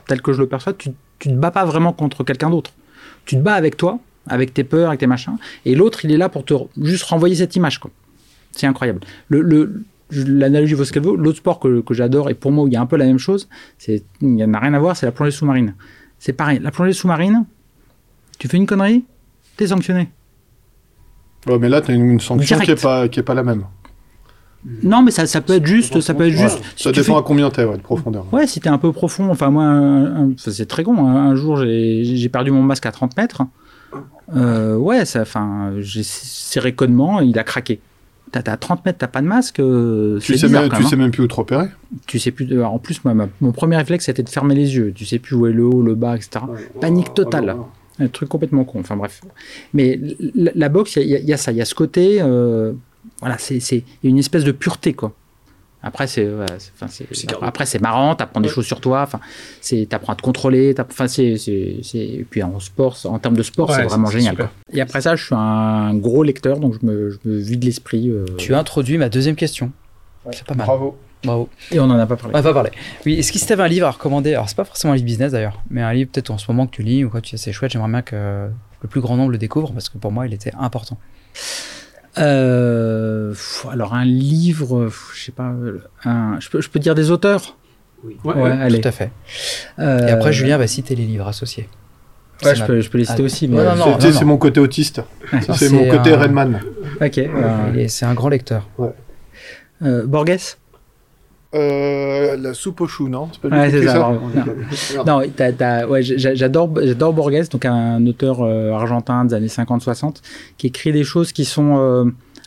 tel 0.07 0.22
que 0.22 0.34
je 0.34 0.39
le 0.39 0.47
perçois, 0.47 0.74
tu, 0.74 0.89
tu 1.18 1.30
te 1.30 1.34
bats 1.34 1.51
pas 1.51 1.66
vraiment 1.66 1.93
contre 1.93 2.24
quelqu'un 2.24 2.49
d'autre. 2.49 2.72
Tu 3.26 3.36
te 3.36 3.41
bats 3.41 3.53
avec 3.55 3.78
toi, 3.78 3.99
avec 4.30 4.53
tes 4.53 4.63
peurs, 4.63 4.88
avec 4.89 4.99
tes 4.99 5.07
machins. 5.07 5.36
Et 5.65 5.75
l'autre, 5.75 6.05
il 6.05 6.11
est 6.11 6.17
là 6.17 6.30
pour 6.30 6.45
te 6.45 6.53
juste 6.82 7.03
renvoyer 7.03 7.36
cette 7.36 7.55
image, 7.55 7.80
quoi. 7.80 7.91
C'est 8.51 8.67
incroyable. 8.67 9.01
Le, 9.30 9.84
L'analogie 10.11 10.73
vaut 10.73 10.86
ce 10.86 10.91
qu'elle 10.91 11.03
vaut. 11.03 11.15
L'autre 11.15 11.38
sport 11.38 11.59
que, 11.59 11.82
que 11.82 11.93
j'adore, 11.93 12.32
et 12.32 12.34
pour 12.34 12.51
moi, 12.51 12.63
où 12.63 12.67
il 12.67 12.73
y 12.73 12.75
a 12.77 12.82
un 12.82 12.88
peu 12.88 12.95
la 12.97 13.05
même 13.05 13.19
chose, 13.19 13.47
c'est 13.77 14.01
il 14.21 14.30
n'y 14.30 14.43
en 14.43 14.53
a 14.55 14.59
rien 14.59 14.73
à 14.73 14.80
voir, 14.80 14.97
c'est 14.97 15.05
la 15.05 15.11
plongée 15.11 15.30
sous-marine. 15.30 15.75
C'est 16.17 16.34
pareil. 16.34 16.57
La 16.59 16.71
plongée 16.71 16.93
sous-marine, 16.93 17.45
tu 18.39 18.47
fais 18.47 18.57
une 18.57 18.65
connerie, 18.65 19.03
t'es 19.55 19.67
sanctionné. 19.67 20.09
Ouais, 21.47 21.59
mais 21.59 21.69
là, 21.69 21.82
t'as 21.82 21.93
une, 21.93 22.09
une 22.09 22.19
sanction 22.19 22.57
Direct. 22.57 22.65
qui 22.65 22.71
est, 22.71 22.82
pas, 22.82 23.07
qui 23.07 23.19
est 23.19 23.23
pas 23.23 23.36
la 23.36 23.43
même. 23.43 23.65
Non, 24.84 25.03
mais 25.03 25.11
ça, 25.11 25.25
ça 25.25 25.39
peut 25.41 25.53
être 25.53 25.65
juste, 25.67 26.01
ça 26.01 26.13
peut 26.13 26.25
être 26.27 26.34
juste. 26.36 26.59
si 26.75 26.84
Ça 26.84 26.91
tu 26.91 26.99
dépend 26.99 27.13
fais- 27.13 27.19
à 27.19 27.23
combien 27.23 27.49
t'es, 27.49 27.63
ouais, 27.63 27.77
de 27.77 27.82
profondeur. 27.82 28.25
Ouais, 28.34 28.45
si 28.45 28.59
t'es 28.59 28.67
un 28.67 28.77
peu 28.77 28.91
profond. 28.91 29.30
Enfin, 29.30 29.49
moi, 29.51 29.63
un- 29.63 30.32
un- 30.32 30.34
ça, 30.38 30.51
c'est 30.51 30.65
très 30.65 30.84
con. 30.84 30.97
Un, 31.07 31.15
un 31.30 31.36
jour, 31.36 31.57
j'ai 31.57 32.03
j'ai 32.03 32.30
perdu 32.30 32.51
mon 32.51 32.61
masque 32.63 32.86
à 32.86 32.91
30 32.91 33.15
mètres. 33.15 33.43
Euh, 34.35 34.75
ouais, 34.75 35.05
ça, 35.05 35.21
enfin, 35.21 35.73
j'ai 35.79 36.03
serré 36.03 36.73
connement, 36.73 37.19
il 37.19 37.37
a 37.39 37.43
craqué. 37.43 37.79
T'as 38.31 38.43
t'as 38.43 38.57
30 38.57 38.85
mètres, 38.85 38.99
t'as 38.99 39.07
pas 39.07 39.21
de 39.21 39.25
masque. 39.27 39.59
euh, 39.59 40.19
Tu 40.19 40.37
sais, 40.37 40.45
bizarre, 40.47 40.63
même, 40.63 40.71
tu 40.71 40.83
sais 40.83 40.93
hein. 40.93 40.97
même 40.97 41.09
plus 41.11 41.23
où 41.23 41.27
te 41.27 41.33
repérer. 41.33 41.65
Tu 42.05 42.19
sais 42.19 42.29
plus. 42.29 42.45
alors, 42.51 42.73
en 42.73 42.77
plus, 42.79 43.03
moi, 43.03 43.15
ma- 43.15 43.27
mon 43.41 43.51
premier 43.51 43.75
réflexe, 43.75 44.05
c'était 44.05 44.21
de 44.21 44.29
fermer 44.29 44.53
les 44.53 44.75
yeux. 44.75 44.91
Tu 44.93 45.05
sais 45.05 45.17
plus 45.17 45.35
où 45.35 45.47
est 45.47 45.51
le 45.51 45.65
haut, 45.65 45.81
le 45.81 45.95
bas, 45.95 46.15
etc. 46.15 46.45
Panique 46.79 47.13
totale. 47.15 47.55
Un 47.97 48.07
truc 48.07 48.29
complètement 48.29 48.65
con. 48.65 48.81
Enfin 48.81 48.95
bref. 48.95 49.21
Mais 49.73 49.99
la, 50.35 50.51
la 50.53 50.69
boxe, 50.69 50.95
il 50.97 51.07
y, 51.09 51.15
a- 51.15 51.19
il 51.19 51.25
y 51.25 51.33
a 51.33 51.37
ça. 51.37 51.51
Il 51.51 51.57
y 51.57 51.61
a 51.61 51.65
ce 51.65 51.73
côté. 51.75 52.19
euh, 52.21 52.73
voilà, 53.19 53.37
c'est 53.39 53.59
c'est- 53.59 53.77
il 53.77 53.83
y 54.03 54.07
a 54.07 54.09
une 54.11 54.19
espèce 54.19 54.43
de 54.43 54.51
pureté, 54.51 54.93
quoi. 54.93 55.13
Après, 55.82 56.07
c'est 56.07 56.25
ouais, 56.25 56.45
c'est- 56.57 56.71
enfin, 56.75 56.88
c'est- 56.89 57.07
C'est 57.13 57.27
carré. 57.27 57.45
après 57.47 57.65
c'est 57.65 57.80
marrant, 57.80 58.13
t'apprends 58.13 58.41
des 58.41 58.49
choses 58.49 58.65
sur 58.65 58.82
toi, 58.82 59.01
enfin, 59.03 59.19
c'est 59.61 59.88
t'apprends 59.89 60.11
à 60.11 60.15
te 60.17 60.21
contrôler, 60.21 60.75
enfin, 60.77 61.07
c'est 61.07 61.38
c'est 61.38 61.77
c'est- 61.84 61.97
et 61.99 62.27
puis 62.30 62.43
en 62.43 62.59
sport, 62.59 62.97
en 63.05 63.17
termes 63.17 63.38
de 63.38 63.43
sport, 63.43 63.69
Ouais, 63.69 63.75
c'est 63.77 63.84
vraiment 63.86 64.09
génial. 64.09 64.36
Quoi. 64.36 64.51
Et 64.73 64.82
après 64.82 64.99
ça, 64.99 65.15
je 65.15 65.23
suis 65.23 65.36
un 65.36 65.93
gros 65.95 66.23
lecteur, 66.23 66.59
donc 66.59 66.75
je 66.82 66.86
me, 66.86 67.09
je 67.11 67.17
me 67.23 67.38
vide 67.38 67.63
l'esprit. 67.63 68.09
euh, 68.09 68.25
Tu 68.38 68.53
as 68.53 68.59
introduit 68.59 68.97
ma 68.97 69.07
deuxième 69.09 69.36
question. 69.36 69.71
C'est 70.32 70.43
pas 70.45 70.53
mal. 70.53 70.67
Bravo. 70.67 70.97
Bravo. 71.23 71.49
Et 71.71 71.80
on 71.80 71.84
en 71.86 71.97
a 71.97 72.05
pas 72.05 72.15
parlé. 72.17 72.34
On 72.36 72.38
va 72.41 72.43
pas 72.43 72.53
parler. 72.53 72.71
Oui, 73.05 73.13
est-ce 73.15 73.32
qu'il 73.32 73.43
t'avait 73.45 73.63
un 73.63 73.67
livre 73.67 73.88
à 73.88 73.91
recommander? 73.91 74.34
Alors, 74.36 74.47
c'est 74.49 74.55
pas 74.55 74.63
forcément 74.65 74.93
un 74.93 74.95
livre 74.95 75.05
business 75.07 75.32
d'ailleurs, 75.32 75.61
mais 75.69 75.82
un 75.82 75.91
livre 75.93 76.09
peut-être 76.11 76.30
en 76.30 76.38
ce 76.38 76.45
moment 76.51 76.65
que 76.67 76.71
tu 76.75 76.84
lis 76.84 77.03
ou 77.03 77.09
quoi, 77.09 77.19
tu 77.21 77.30
sais, 77.32 77.38
c'est 77.38 77.51
chouette, 77.51 77.71
j'aimerais 77.71 77.89
bien 77.89 78.01
que 78.01 78.47
le 78.82 78.88
plus 78.89 79.01
grand 79.01 79.17
nombre 79.17 79.32
le 79.32 79.38
découvre 79.38 79.71
parce 79.73 79.89
que 79.89 79.97
pour 79.97 80.11
moi, 80.11 80.27
il 80.27 80.34
était 80.34 80.51
important. 80.59 80.97
Euh, 82.20 83.34
alors 83.72 83.93
un 83.93 84.05
livre, 84.05 84.89
je 85.15 85.24
sais 85.24 85.32
pas, 85.32 85.49
euh, 85.51 85.82
un, 86.05 86.39
je 86.39 86.49
peux, 86.49 86.61
je 86.61 86.70
peux 86.70 86.80
dire 86.80 86.95
des 86.95 87.11
auteurs? 87.11 87.55
Ouais, 88.03 88.15
Ouais, 88.24 88.34
ouais. 88.43 88.51
allez. 88.51 88.82
Tout 88.82 88.88
à 88.88 88.91
fait. 88.91 89.11
Euh, 89.80 90.07
Et 90.07 90.11
après, 90.11 90.32
Julien 90.34 90.57
va 90.57 90.67
citer 90.67 90.95
les 90.95 91.05
livres 91.05 91.28
associés. 91.28 91.67
Ouais, 92.43 92.55
je 92.55 92.61
ma- 92.61 92.67
peux, 92.67 92.80
je 92.80 92.89
peux 92.89 92.97
les 92.97 93.05
citer 93.05 93.22
Ah, 93.22 93.26
aussi. 93.26 93.47
non, 93.49 93.57
Mais... 93.57 93.63
non, 93.65 93.76
non. 93.76 93.97
C'est- 93.99 94.24
mon 94.24 94.38
côté 94.38 94.59
autiste. 94.61 95.01
Ça, 95.45 95.53
C'est 95.53 95.70
mon 95.70 95.89
côté 95.89 96.13
un- 96.13 96.17
Redman. 96.17 96.61
Ok. 97.01 97.17
euh, 97.17 97.74
Et 97.74 97.88
c'est 97.89 98.05
un 98.05 98.13
grand 98.13 98.30
lecteur. 98.30 98.67
euh, 99.84 100.05
Borges? 100.05 100.55
Euh, 101.55 102.37
la 102.37 102.53
soupe 102.53 102.81
aux 102.81 102.87
choux, 102.87 103.09
non 103.09 103.27
C'est 103.31 103.41
pas 103.41 103.49
du 103.49 103.55
Ouais, 103.55 103.71
c'est 103.71 103.85
ça. 103.85 103.93
ça. 103.93 103.99
Non, 104.97 105.03
Non, 105.21 105.21
t'as- 105.35 105.51
t'as- 105.51 105.87
ouais, 105.87 106.03
j'a- 106.03 106.35
j'adore, 106.35 106.71
j'adore 106.83 107.13
Borges, 107.13 107.49
donc 107.49 107.65
un 107.65 108.05
auteur 108.05 108.41
euh, 108.43 108.71
argentin 108.71 109.25
des 109.25 109.33
années 109.33 109.47
50-60, 109.47 110.21
qui 110.57 110.67
écrit 110.67 110.91
des 110.91 111.03
choses 111.03 111.31
qui 111.31 111.45
sont 111.45 111.77
euh, 111.79 112.05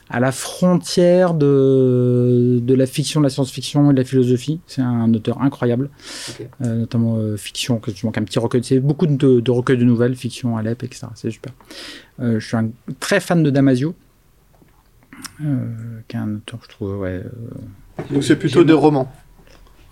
à 0.08 0.20
la 0.20 0.30
frontière 0.30 1.34
de, 1.34 2.60
de 2.62 2.74
la 2.74 2.86
fiction, 2.86 3.18
de 3.20 3.24
la 3.26 3.30
science-fiction 3.30 3.90
et 3.90 3.94
de 3.94 3.98
la 3.98 4.04
philosophie. 4.04 4.60
C'est 4.68 4.82
un 4.82 5.12
auteur 5.14 5.42
incroyable. 5.42 5.90
Euh, 6.62 6.76
notamment 6.80 7.16
euh, 7.16 7.36
fiction, 7.36 7.78
que 7.80 7.90
tu 7.90 8.06
manques 8.06 8.18
un 8.18 8.24
petit 8.24 8.38
recueil. 8.38 8.62
C'est 8.62 8.78
beaucoup 8.78 9.08
de, 9.08 9.40
de 9.40 9.50
recueils 9.50 9.78
de 9.78 9.84
nouvelles, 9.84 10.14
fiction, 10.14 10.56
Alep, 10.56 10.82
etc. 10.84 11.08
C'est 11.16 11.30
super. 11.30 11.52
Euh, 12.20 12.38
je 12.38 12.46
suis 12.46 12.56
un 12.56 12.68
très 13.00 13.18
fan 13.18 13.42
de 13.42 13.50
Damasio, 13.50 13.96
euh, 15.44 15.66
qui 16.06 16.16
est 16.16 16.20
un 16.20 16.36
auteur, 16.36 16.60
je 16.62 16.68
trouve, 16.68 16.98
ouais. 16.98 17.22
Donc 18.10 18.24
c'est 18.24 18.36
plutôt 18.36 18.64
des 18.64 18.72
romans. 18.72 19.10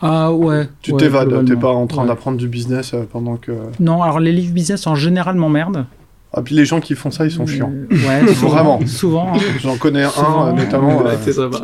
Ah 0.03 0.33
ouais. 0.33 0.67
Tu 0.81 0.93
ouais, 0.93 0.99
t'évades, 0.99 1.45
t'es 1.47 1.57
pas 1.57 1.69
en 1.69 1.87
train 1.87 2.03
Ouais. 2.03 2.09
d'apprendre 2.09 2.39
du 2.39 2.49
business 2.49 2.93
euh, 2.95 3.03
pendant 3.11 3.37
que. 3.37 3.53
Non, 3.81 4.03
alors 4.03 4.19
les 4.21 4.33
livres 4.33 4.55
business 4.55 4.87
en 4.87 4.95
général 4.95 5.35
m'emmerdent. 5.37 5.85
Ah, 6.33 6.43
puis 6.43 6.55
les 6.55 6.65
gens 6.65 6.81
qui 6.81 6.95
font 6.95 7.11
ça, 7.11 7.25
ils 7.27 7.31
sont 7.31 7.45
chiants. 7.47 7.73
Euh, 7.91 8.25
ouais, 8.27 8.35
souvent, 8.35 8.49
Vraiment. 8.49 8.81
Souvent. 8.87 9.33
hein. 9.35 9.39
J'en 9.61 9.77
connais 9.77 10.05
un, 10.05 10.11
Souvent, 10.11 10.47
euh, 10.47 10.53
notamment. 10.53 11.03
euh, 11.05 11.17
C'est 11.23 11.33
sympa. 11.33 11.61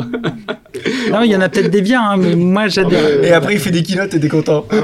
Non, 1.10 1.22
il 1.22 1.30
y 1.30 1.36
en 1.36 1.40
a 1.40 1.48
peut-être 1.48 1.70
des 1.70 1.82
biens, 1.82 2.02
hein, 2.10 2.16
mais 2.18 2.34
moi 2.34 2.66
j'adore. 2.68 3.00
Et 3.22 3.32
après, 3.32 3.54
il 3.54 3.60
fait 3.60 3.70
des 3.70 3.82
keynotes 3.84 4.12
et 4.14 4.20
t'es 4.20 4.28
content. 4.28 4.64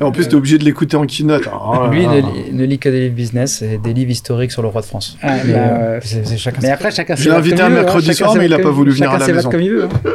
Et 0.00 0.04
en 0.04 0.12
plus, 0.12 0.28
t'es 0.28 0.36
obligé 0.36 0.58
de 0.58 0.64
l'écouter 0.64 0.96
en 0.96 1.06
keynote. 1.06 1.48
Oh 1.52 1.72
là 1.74 1.90
Lui, 1.90 2.06
ne, 2.06 2.20
lit- 2.20 2.52
ne 2.52 2.64
lit 2.64 2.78
que 2.78 2.88
des 2.88 3.00
livres 3.00 3.16
business 3.16 3.62
et 3.62 3.78
des 3.78 3.92
livres 3.92 4.10
historiques 4.12 4.52
sur 4.52 4.62
le 4.62 4.68
roi 4.68 4.80
de 4.80 4.86
France. 4.86 5.16
Ah, 5.22 5.36
Mais, 5.44 5.52
bah, 5.52 5.58
euh, 5.58 6.00
euh, 6.14 6.36
chacun. 6.36 6.58
Mais 6.62 6.70
après, 6.70 6.90
chacun 6.92 7.16
Je 7.16 7.24
l'ai 7.28 7.34
invité 7.34 7.62
un 7.62 7.66
hein. 7.66 7.70
mercredi 7.70 8.14
soir, 8.14 8.34
mais 8.36 8.46
il 8.46 8.54
a 8.54 8.60
pas 8.60 8.70
voulu 8.70 8.92
venir 8.92 9.10
à 9.10 9.18
chacun 9.18 9.18
la 9.18 9.26
s'évade 9.26 9.36
maison. 9.46 9.50
comme 9.50 9.60
il 9.62 9.70
veut. 9.70 9.84
hein. 9.84 10.12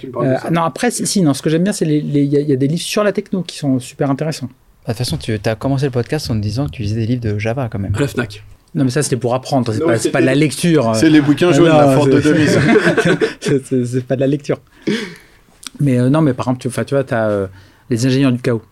Tu 0.00 0.10
Euh, 0.16 0.36
non, 0.50 0.62
après, 0.62 0.90
si, 0.90 1.20
non, 1.22 1.34
ce 1.34 1.42
que 1.42 1.50
j'aime 1.50 1.62
bien, 1.62 1.72
c'est 1.74 1.84
les, 1.84 2.00
les- 2.00 2.22
il 2.22 2.32
y, 2.32 2.52
a- 2.52 2.56
des 2.56 2.66
livres 2.68 2.80
sur 2.82 3.04
la 3.04 3.12
techno 3.12 3.42
qui 3.42 3.58
sont 3.58 3.78
super 3.80 4.10
intéressants. 4.10 4.46
De 4.46 4.92
toute 4.92 4.96
façon, 4.96 5.18
tu 5.18 5.38
as 5.44 5.54
commencé 5.56 5.84
le 5.84 5.90
podcast 5.90 6.30
en 6.30 6.34
te 6.34 6.40
disant 6.40 6.64
que 6.66 6.70
tu 6.70 6.82
lisais 6.82 6.96
des 6.96 7.06
livres 7.06 7.20
de 7.22 7.38
Java 7.38 7.68
quand 7.70 7.78
même. 7.78 7.92
La 8.00 8.08
Fnac. 8.08 8.42
Non, 8.74 8.84
mais 8.84 8.90
ça, 8.90 9.02
c'était 9.02 9.16
pour 9.16 9.34
apprendre. 9.34 9.72
C'est 9.72 9.80
pas, 10.10 10.10
pas 10.10 10.20
de 10.22 10.26
la 10.26 10.34
lecture. 10.34 10.92
C'est 10.94 11.10
les 11.10 11.20
bouquins 11.20 11.48
Ah, 11.50 11.52
jaunes, 11.52 11.68
non, 11.68 11.76
la 11.76 11.92
force 11.94 12.08
de 12.08 12.20
Demise. 12.20 12.58
c'est 13.40 14.06
pas 14.06 14.16
de 14.16 14.20
la 14.20 14.26
lecture. 14.26 14.58
Mais 15.80 15.98
euh, 15.98 16.08
non, 16.08 16.22
mais 16.22 16.32
par 16.32 16.46
exemple, 16.46 16.60
tu, 16.60 16.68
enfin, 16.68 16.84
tu 16.84 16.94
vois, 16.94 17.04
tu 17.04 17.12
as 17.14 17.48
les 17.90 18.06
ingénieurs 18.06 18.32
du 18.32 18.38
chaos. 18.40 18.62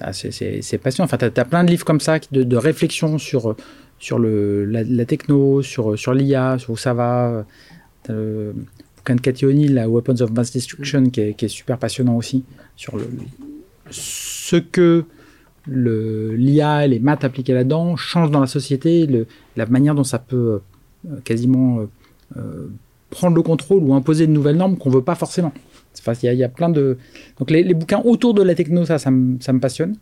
Ah, 0.00 0.12
c'est- 0.12 0.78
passionnant. 0.78 1.06
Enfin, 1.06 1.16
tu 1.16 1.40
as, 1.40 1.44
plein 1.44 1.64
de 1.64 1.70
livres 1.70 1.84
comme 1.84 2.00
ça 2.00 2.18
de, 2.30 2.42
de 2.42 2.56
réflexion 2.56 3.18
sur, 3.18 3.56
sur 3.98 4.18
la, 4.18 5.04
techno, 5.04 5.62
sur, 5.62 5.98
sur 5.98 6.12
l'IA, 6.12 6.58
sur 6.58 6.70
où 6.70 6.76
ça 6.76 6.94
va. 6.94 7.46
As 8.08 8.12
le 8.12 8.54
bouquin 8.96 9.16
de 9.16 9.20
Cathy 9.20 9.46
O'Neill, 9.46 9.84
Weapons 9.88 10.20
of 10.20 10.30
Mass 10.32 10.52
Destruction, 10.52 11.10
qui 11.10 11.20
est, 11.20 11.48
super 11.48 11.78
passionnant 11.78 12.16
aussi, 12.16 12.44
sur 12.76 12.98
ce 13.90 14.56
que 14.56 15.04
l'IA 15.66 16.84
et 16.84 16.88
les 16.88 16.98
maths 16.98 17.24
appliquées 17.24 17.54
là-dedans 17.54 17.96
changent 17.96 18.30
dans 18.30 18.40
la 18.40 18.46
société, 18.46 19.26
la 19.56 19.66
manière 19.66 19.94
dont 19.94 20.04
ça 20.04 20.18
peut 20.18 20.60
euh, 21.08 21.20
quasiment 21.24 21.80
euh, 21.80 21.86
euh, 22.36 22.68
prendre 23.10 23.36
le 23.36 23.42
contrôle 23.42 23.82
ou 23.82 23.94
imposer 23.94 24.26
de 24.26 24.32
nouvelles 24.32 24.56
normes 24.56 24.76
qu'on 24.76 24.90
veut 24.90 25.02
pas 25.02 25.14
forcément. 25.14 25.52
Enfin, 26.00 26.12
il 26.22 26.26
y, 26.26 26.28
a- 26.28 26.32
il 26.32 26.38
y 26.38 26.44
a 26.44 26.48
plein 26.48 26.68
de 26.68 26.98
donc 27.38 27.50
les, 27.50 27.62
les 27.62 27.74
bouquins 27.74 28.00
autour 28.04 28.34
de 28.34 28.42
la 28.42 28.54
techno, 28.54 28.84
ça, 28.84 28.98
ça 28.98 29.10
me, 29.10 29.40
ça 29.40 29.52
me 29.52 29.60
passionne. 29.60 29.96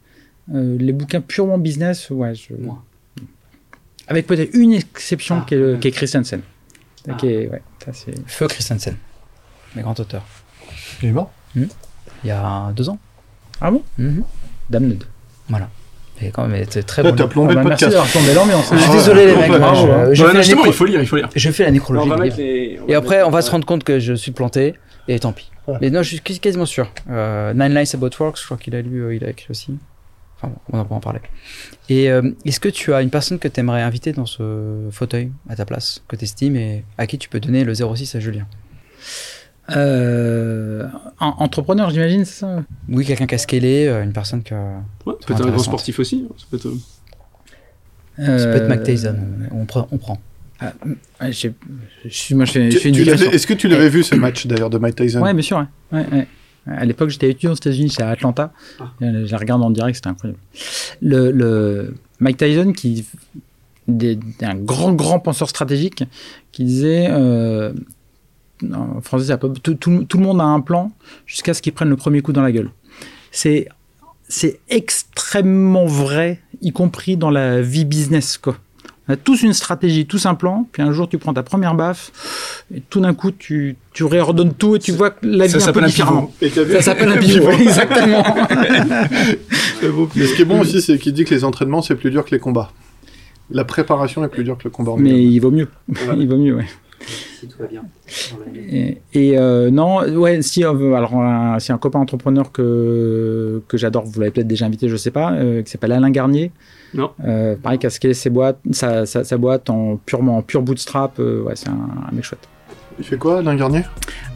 Euh, 0.54 0.76
les 0.78 0.92
bouquins 0.92 1.20
purement 1.20 1.56
business, 1.58 2.10
ouais, 2.10 2.34
je... 2.34 2.54
Moi. 2.58 2.82
avec 4.08 4.26
peut-être 4.26 4.52
une 4.54 4.72
exception 4.74 5.38
Ah, 5.40 5.44
qui, 5.48 5.54
est, 5.54 5.58
le- 5.58 5.72
ouais. 5.74 5.78
qui 5.78 5.88
est 5.88 5.92
Christensen. 5.92 6.40
Ah. 7.08 7.14
Qui 7.14 7.28
est- 7.28 7.48
ouais, 7.48 7.62
ça, 7.84 7.92
c'est- 7.92 8.14
Feu 8.26 8.46
Christensen, 8.48 8.96
mes 9.74 9.82
grands 9.82 9.94
auteurs. 9.98 10.24
Il 11.02 11.08
est 11.08 11.12
mort? 11.12 11.30
Il 11.56 11.68
y 12.24 12.30
a 12.30 12.72
deux 12.76 12.88
ans. 12.88 12.98
Ah 13.60 13.70
bon? 13.70 13.82
Mhm. 13.98 14.22
Damned. 14.70 15.04
Et 16.22 16.30
quand 16.30 16.46
même, 16.46 16.64
c'est 16.70 16.84
très 16.84 17.02
Là, 17.02 17.10
bon. 17.10 17.16
t'as 17.16 17.22
livre. 17.24 17.32
plombé 17.32 17.48
Ah 17.52 17.54
le 17.56 17.62
bah, 17.64 17.68
merci 17.70 17.84
podcast. 17.86 17.92
d'avoir 17.92 18.12
tombé 18.12 18.34
l'ambiance. 18.34 18.72
Je 18.72 18.78
suis 18.78 18.90
désolé 18.92 19.26
les 19.26 19.36
mecs, 19.36 19.48
moi, 19.48 19.74
je, 19.74 19.82
ouais. 19.82 20.14
je 20.14 20.22
Ouais, 20.22 20.28
fais 20.30 20.34
non, 20.36 20.42
justement, 20.42 20.64
il 20.66 20.72
faut 20.72 20.84
lire, 20.84 21.00
il 21.00 21.06
faut 21.08 21.16
lire. 21.16 21.28
je 21.34 21.50
fais 21.50 21.64
la 21.64 21.68
On 21.70 21.72
nécrologie 21.72 22.30
les. 22.36 22.80
Et 22.86 22.94
après, 22.94 23.22
on 23.24 23.30
va 23.30 23.40
se 23.42 23.46
mettre- 23.46 23.52
rendre 23.52 23.66
compte 23.66 23.82
que 23.84 23.98
je 23.98 24.14
suis 24.14 24.30
planté, 24.30 24.74
et 25.08 25.18
tant 25.18 25.32
pis. 25.32 25.50
Ouais. 25.66 25.76
Mais 25.80 25.90
non, 25.90 26.02
je 26.02 26.08
suis 26.08 26.20
quasi- 26.20 26.40
quasiment 26.40 26.66
sûr. 26.66 26.90
Euh, 27.10 27.52
Nine 27.54 27.74
Lives 27.74 27.94
About 27.94 28.10
Work, 28.20 28.38
je 28.38 28.44
crois 28.44 28.56
qu'il 28.56 28.74
a 28.74 28.82
lu, 28.82 29.02
euh, 29.02 29.14
il 29.14 29.24
a 29.24 29.30
écrit 29.30 29.46
aussi. 29.50 29.76
Enfin 30.36 30.48
bon, 30.48 30.58
on 30.72 30.80
en 30.80 30.84
va 30.84 30.96
en 30.96 31.00
parler. 31.00 31.20
Et 31.88 32.10
euh, 32.10 32.30
est-ce 32.44 32.60
que 32.60 32.68
tu 32.68 32.92
as 32.92 33.00
une 33.02 33.10
personne 33.10 33.38
que 33.38 33.48
tu 33.48 33.60
aimerais 33.60 33.82
inviter 33.82 34.12
dans 34.12 34.26
ce 34.26 34.88
fauteuil 34.90 35.30
à 35.48 35.56
ta 35.56 35.64
place, 35.64 36.02
que 36.08 36.16
tu 36.16 36.24
estimes 36.24 36.56
et 36.56 36.84
à 36.98 37.06
qui 37.06 37.18
tu 37.18 37.28
peux 37.28 37.40
donner 37.40 37.64
le 37.64 37.72
06 37.74 38.14
à 38.14 38.20
Julien? 38.20 38.46
Euh, 39.70 40.86
en- 41.20 41.36
entrepreneur, 41.38 41.88
j'imagine, 41.90 42.24
c'est 42.26 42.40
ça? 42.40 42.62
Oui, 42.88 43.04
quelqu'un 43.06 43.26
qui 43.26 43.34
a 43.34 43.38
scalé, 43.38 43.88
une 43.88 44.12
personne 44.12 44.42
qui 44.42 44.52
a... 44.52 44.82
Ouais, 45.06 45.14
ça 45.20 45.26
peut 45.26 45.32
être 45.34 45.46
un 45.46 45.50
grand 45.50 45.58
sportif 45.58 45.98
aussi. 46.00 46.28
Ça 46.36 46.44
peut 46.50 46.56
être. 46.58 46.66
euh, 48.18 48.38
Ça 48.38 48.46
peut 48.46 48.56
être 48.56 48.68
Mac 48.68 48.82
Tyson, 48.82 49.16
on, 49.52 49.60
on 49.62 49.64
prend. 49.64 49.88
On 49.90 49.96
prend. 49.98 50.18
Ah, 51.20 51.30
je 51.30 51.48
moi, 52.34 52.44
je 52.44 52.52
fais, 52.52 52.70
je 52.70 52.78
fais 52.78 52.88
une 52.90 52.94
Est-ce 52.96 53.46
que 53.46 53.54
tu 53.54 53.68
l'avais 53.68 53.88
vu 53.88 54.02
ce 54.02 54.14
match 54.14 54.46
d'ailleurs 54.46 54.70
de 54.70 54.78
Mike 54.78 54.96
Tyson? 54.96 55.20
Ouais, 55.20 55.32
bien 55.34 55.42
sûr. 55.42 55.58
Ouais. 55.92 55.98
Ouais, 56.00 56.06
ouais. 56.12 56.26
À 56.66 56.84
l'époque, 56.84 57.10
j'étais 57.10 57.28
étudiant 57.30 57.52
aux 57.52 57.56
États-Unis, 57.56 57.90
c'est 57.90 58.02
à 58.02 58.08
Atlanta. 58.10 58.52
Ah. 58.80 58.90
Je 59.00 59.30
la 59.30 59.36
regarde 59.38 59.62
en 59.62 59.70
direct, 59.70 59.96
c'était 59.96 60.08
incroyable. 60.08 60.38
Le, 61.02 61.30
le 61.30 61.94
Mike 62.20 62.38
Tyson, 62.38 62.72
qui 62.72 63.04
des- 63.86 64.18
un 64.40 64.54
grand, 64.54 64.92
grand 64.94 65.20
penseur 65.20 65.48
stratégique, 65.50 66.04
qui 66.52 66.64
disait 66.64 67.08
euh, 67.10 67.74
en 68.72 69.00
français, 69.02 69.36
tout, 69.62 69.74
tout- 69.74 70.04
tout 70.04 70.16
le 70.18 70.24
monde 70.24 70.40
a 70.40 70.44
un 70.44 70.60
plan 70.62 70.90
jusqu'à 71.26 71.52
ce 71.52 71.60
qu'il 71.60 71.74
prenne 71.74 71.90
le 71.90 71.96
premier 71.96 72.22
coup 72.22 72.32
dans 72.32 72.42
la 72.42 72.52
gueule. 72.52 72.70
C'est 73.30 73.68
c'est 74.26 74.58
extrêmement 74.70 75.84
vrai, 75.84 76.40
y 76.62 76.72
compris 76.72 77.18
dans 77.18 77.30
la 77.30 77.60
vie 77.60 77.84
business. 77.84 78.38
Quoi. 78.38 78.56
On 79.08 79.12
a 79.12 79.16
tous 79.16 79.42
une 79.42 79.52
stratégie, 79.52 80.06
tous 80.06 80.24
un 80.26 80.34
plan, 80.34 80.66
puis 80.72 80.82
un 80.82 80.92
jour 80.92 81.08
tu 81.08 81.18
prends 81.18 81.34
ta 81.34 81.42
première 81.42 81.74
baffe, 81.74 82.10
et 82.74 82.80
tout 82.80 83.00
d'un 83.00 83.12
coup 83.12 83.32
tu, 83.32 83.76
tu 83.92 84.04
réordonnes 84.04 84.54
tout 84.54 84.76
et 84.76 84.78
tu 84.78 84.92
vois 84.92 85.10
que 85.10 85.26
la 85.26 85.46
vie 85.46 85.52
Ça 85.52 85.56
un 85.56 85.72
peu 85.72 85.86
s'appelle 85.86 86.06
un 86.06 86.64
vu 86.64 86.74
Ça 86.74 86.82
s'appelle 86.82 87.08
un 87.10 87.16
pivot, 87.18 87.50
exactement. 87.50 88.24
Mais 90.14 90.26
ce 90.26 90.34
qui 90.34 90.42
est 90.42 90.46
bon 90.46 90.60
aussi, 90.60 90.80
c'est 90.80 90.98
qu'il 90.98 91.12
dit 91.12 91.24
que 91.24 91.34
les 91.34 91.44
entraînements, 91.44 91.82
c'est 91.82 91.96
plus 91.96 92.10
dur 92.10 92.24
que 92.24 92.30
les 92.30 92.38
combats. 92.38 92.70
La 93.50 93.64
préparation 93.64 94.24
est 94.24 94.28
plus 94.28 94.44
dure 94.44 94.56
que 94.56 94.64
le 94.64 94.70
combat 94.70 94.94
Mais 94.98 95.22
il 95.22 95.38
vaut 95.38 95.50
mieux. 95.50 95.68
Il 96.16 96.28
vaut 96.28 96.38
mieux, 96.38 96.54
ouais. 96.54 96.66
Si 97.40 97.46
tout 97.46 97.58
va 97.58 97.66
bien. 97.66 97.82
Et, 98.54 98.98
et, 99.12 99.38
euh, 99.38 99.70
non, 99.70 100.02
ouais, 100.02 100.40
si, 100.40 100.64
euh, 100.64 100.94
alors, 100.94 101.14
un, 101.16 101.58
si 101.58 101.70
un 101.72 101.76
copain 101.76 101.98
entrepreneur 101.98 102.50
que, 102.50 103.60
que 103.68 103.76
j'adore, 103.76 104.04
vous 104.06 104.18
l'avez 104.20 104.30
peut-être 104.30 104.46
déjà 104.46 104.64
invité, 104.64 104.88
je 104.88 104.96
sais 104.96 105.10
pas, 105.10 105.32
euh, 105.32 105.62
qui 105.62 105.70
s'appelle 105.70 105.92
Alain 105.92 106.10
Garnier. 106.10 106.50
Non. 106.94 107.10
Euh, 107.24 107.56
pareil, 107.62 107.78
qui 107.78 107.86
a 107.86 107.90
scalé 107.90 108.14
ses 108.14 108.30
boîtes, 108.30 108.58
sa, 108.72 109.04
sa, 109.04 109.24
sa 109.24 109.36
boîte 109.36 109.68
en 109.68 109.96
purement 109.96 110.38
en 110.38 110.42
pur 110.42 110.62
bootstrap. 110.62 111.18
euh, 111.18 111.42
ouais, 111.42 111.56
c'est 111.56 111.68
un, 111.68 111.72
un 111.72 112.14
mec 112.14 112.24
chouette. 112.24 112.46
Il 112.98 113.04
fait 113.04 113.16
quoi, 113.18 113.38
Alain 113.38 113.56
Garnier? 113.56 113.82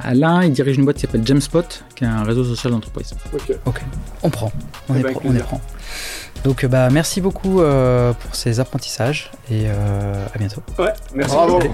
Alain, 0.01 0.43
il 0.43 0.53
dirige 0.53 0.77
une 0.79 0.85
boîte 0.85 0.97
qui 0.97 1.03
s'appelle 1.03 1.25
Jamspot, 1.25 1.85
qui 1.95 2.03
est 2.03 2.09
un 2.09 2.25
réseau 2.25 2.43
social 2.45 2.73
d'entreprise. 2.73 3.15
Ok. 3.67 3.81
On 4.25 4.31
prend. 4.31 4.51
On, 4.89 4.95
Eh 4.97 4.99
est, 4.99 5.03
ben, 5.05 5.13
pro- 5.13 5.23
on 5.25 5.35
est 5.35 5.39
prend. 5.39 5.61
Donc, 6.45 6.65
euh, 6.65 6.69
bah, 6.69 6.89
merci 6.91 7.21
beaucoup 7.21 7.61
euh, 7.61 8.13
pour 8.13 8.35
ces 8.35 8.59
apprentissages 8.59 9.31
et 9.51 9.67
euh, 9.67 10.27
à 10.35 10.39
bientôt. 10.39 10.63
Ouais, 10.79 10.93
merci. 11.15 11.35
Bravo. 11.37 11.59
Allez. 11.61 11.71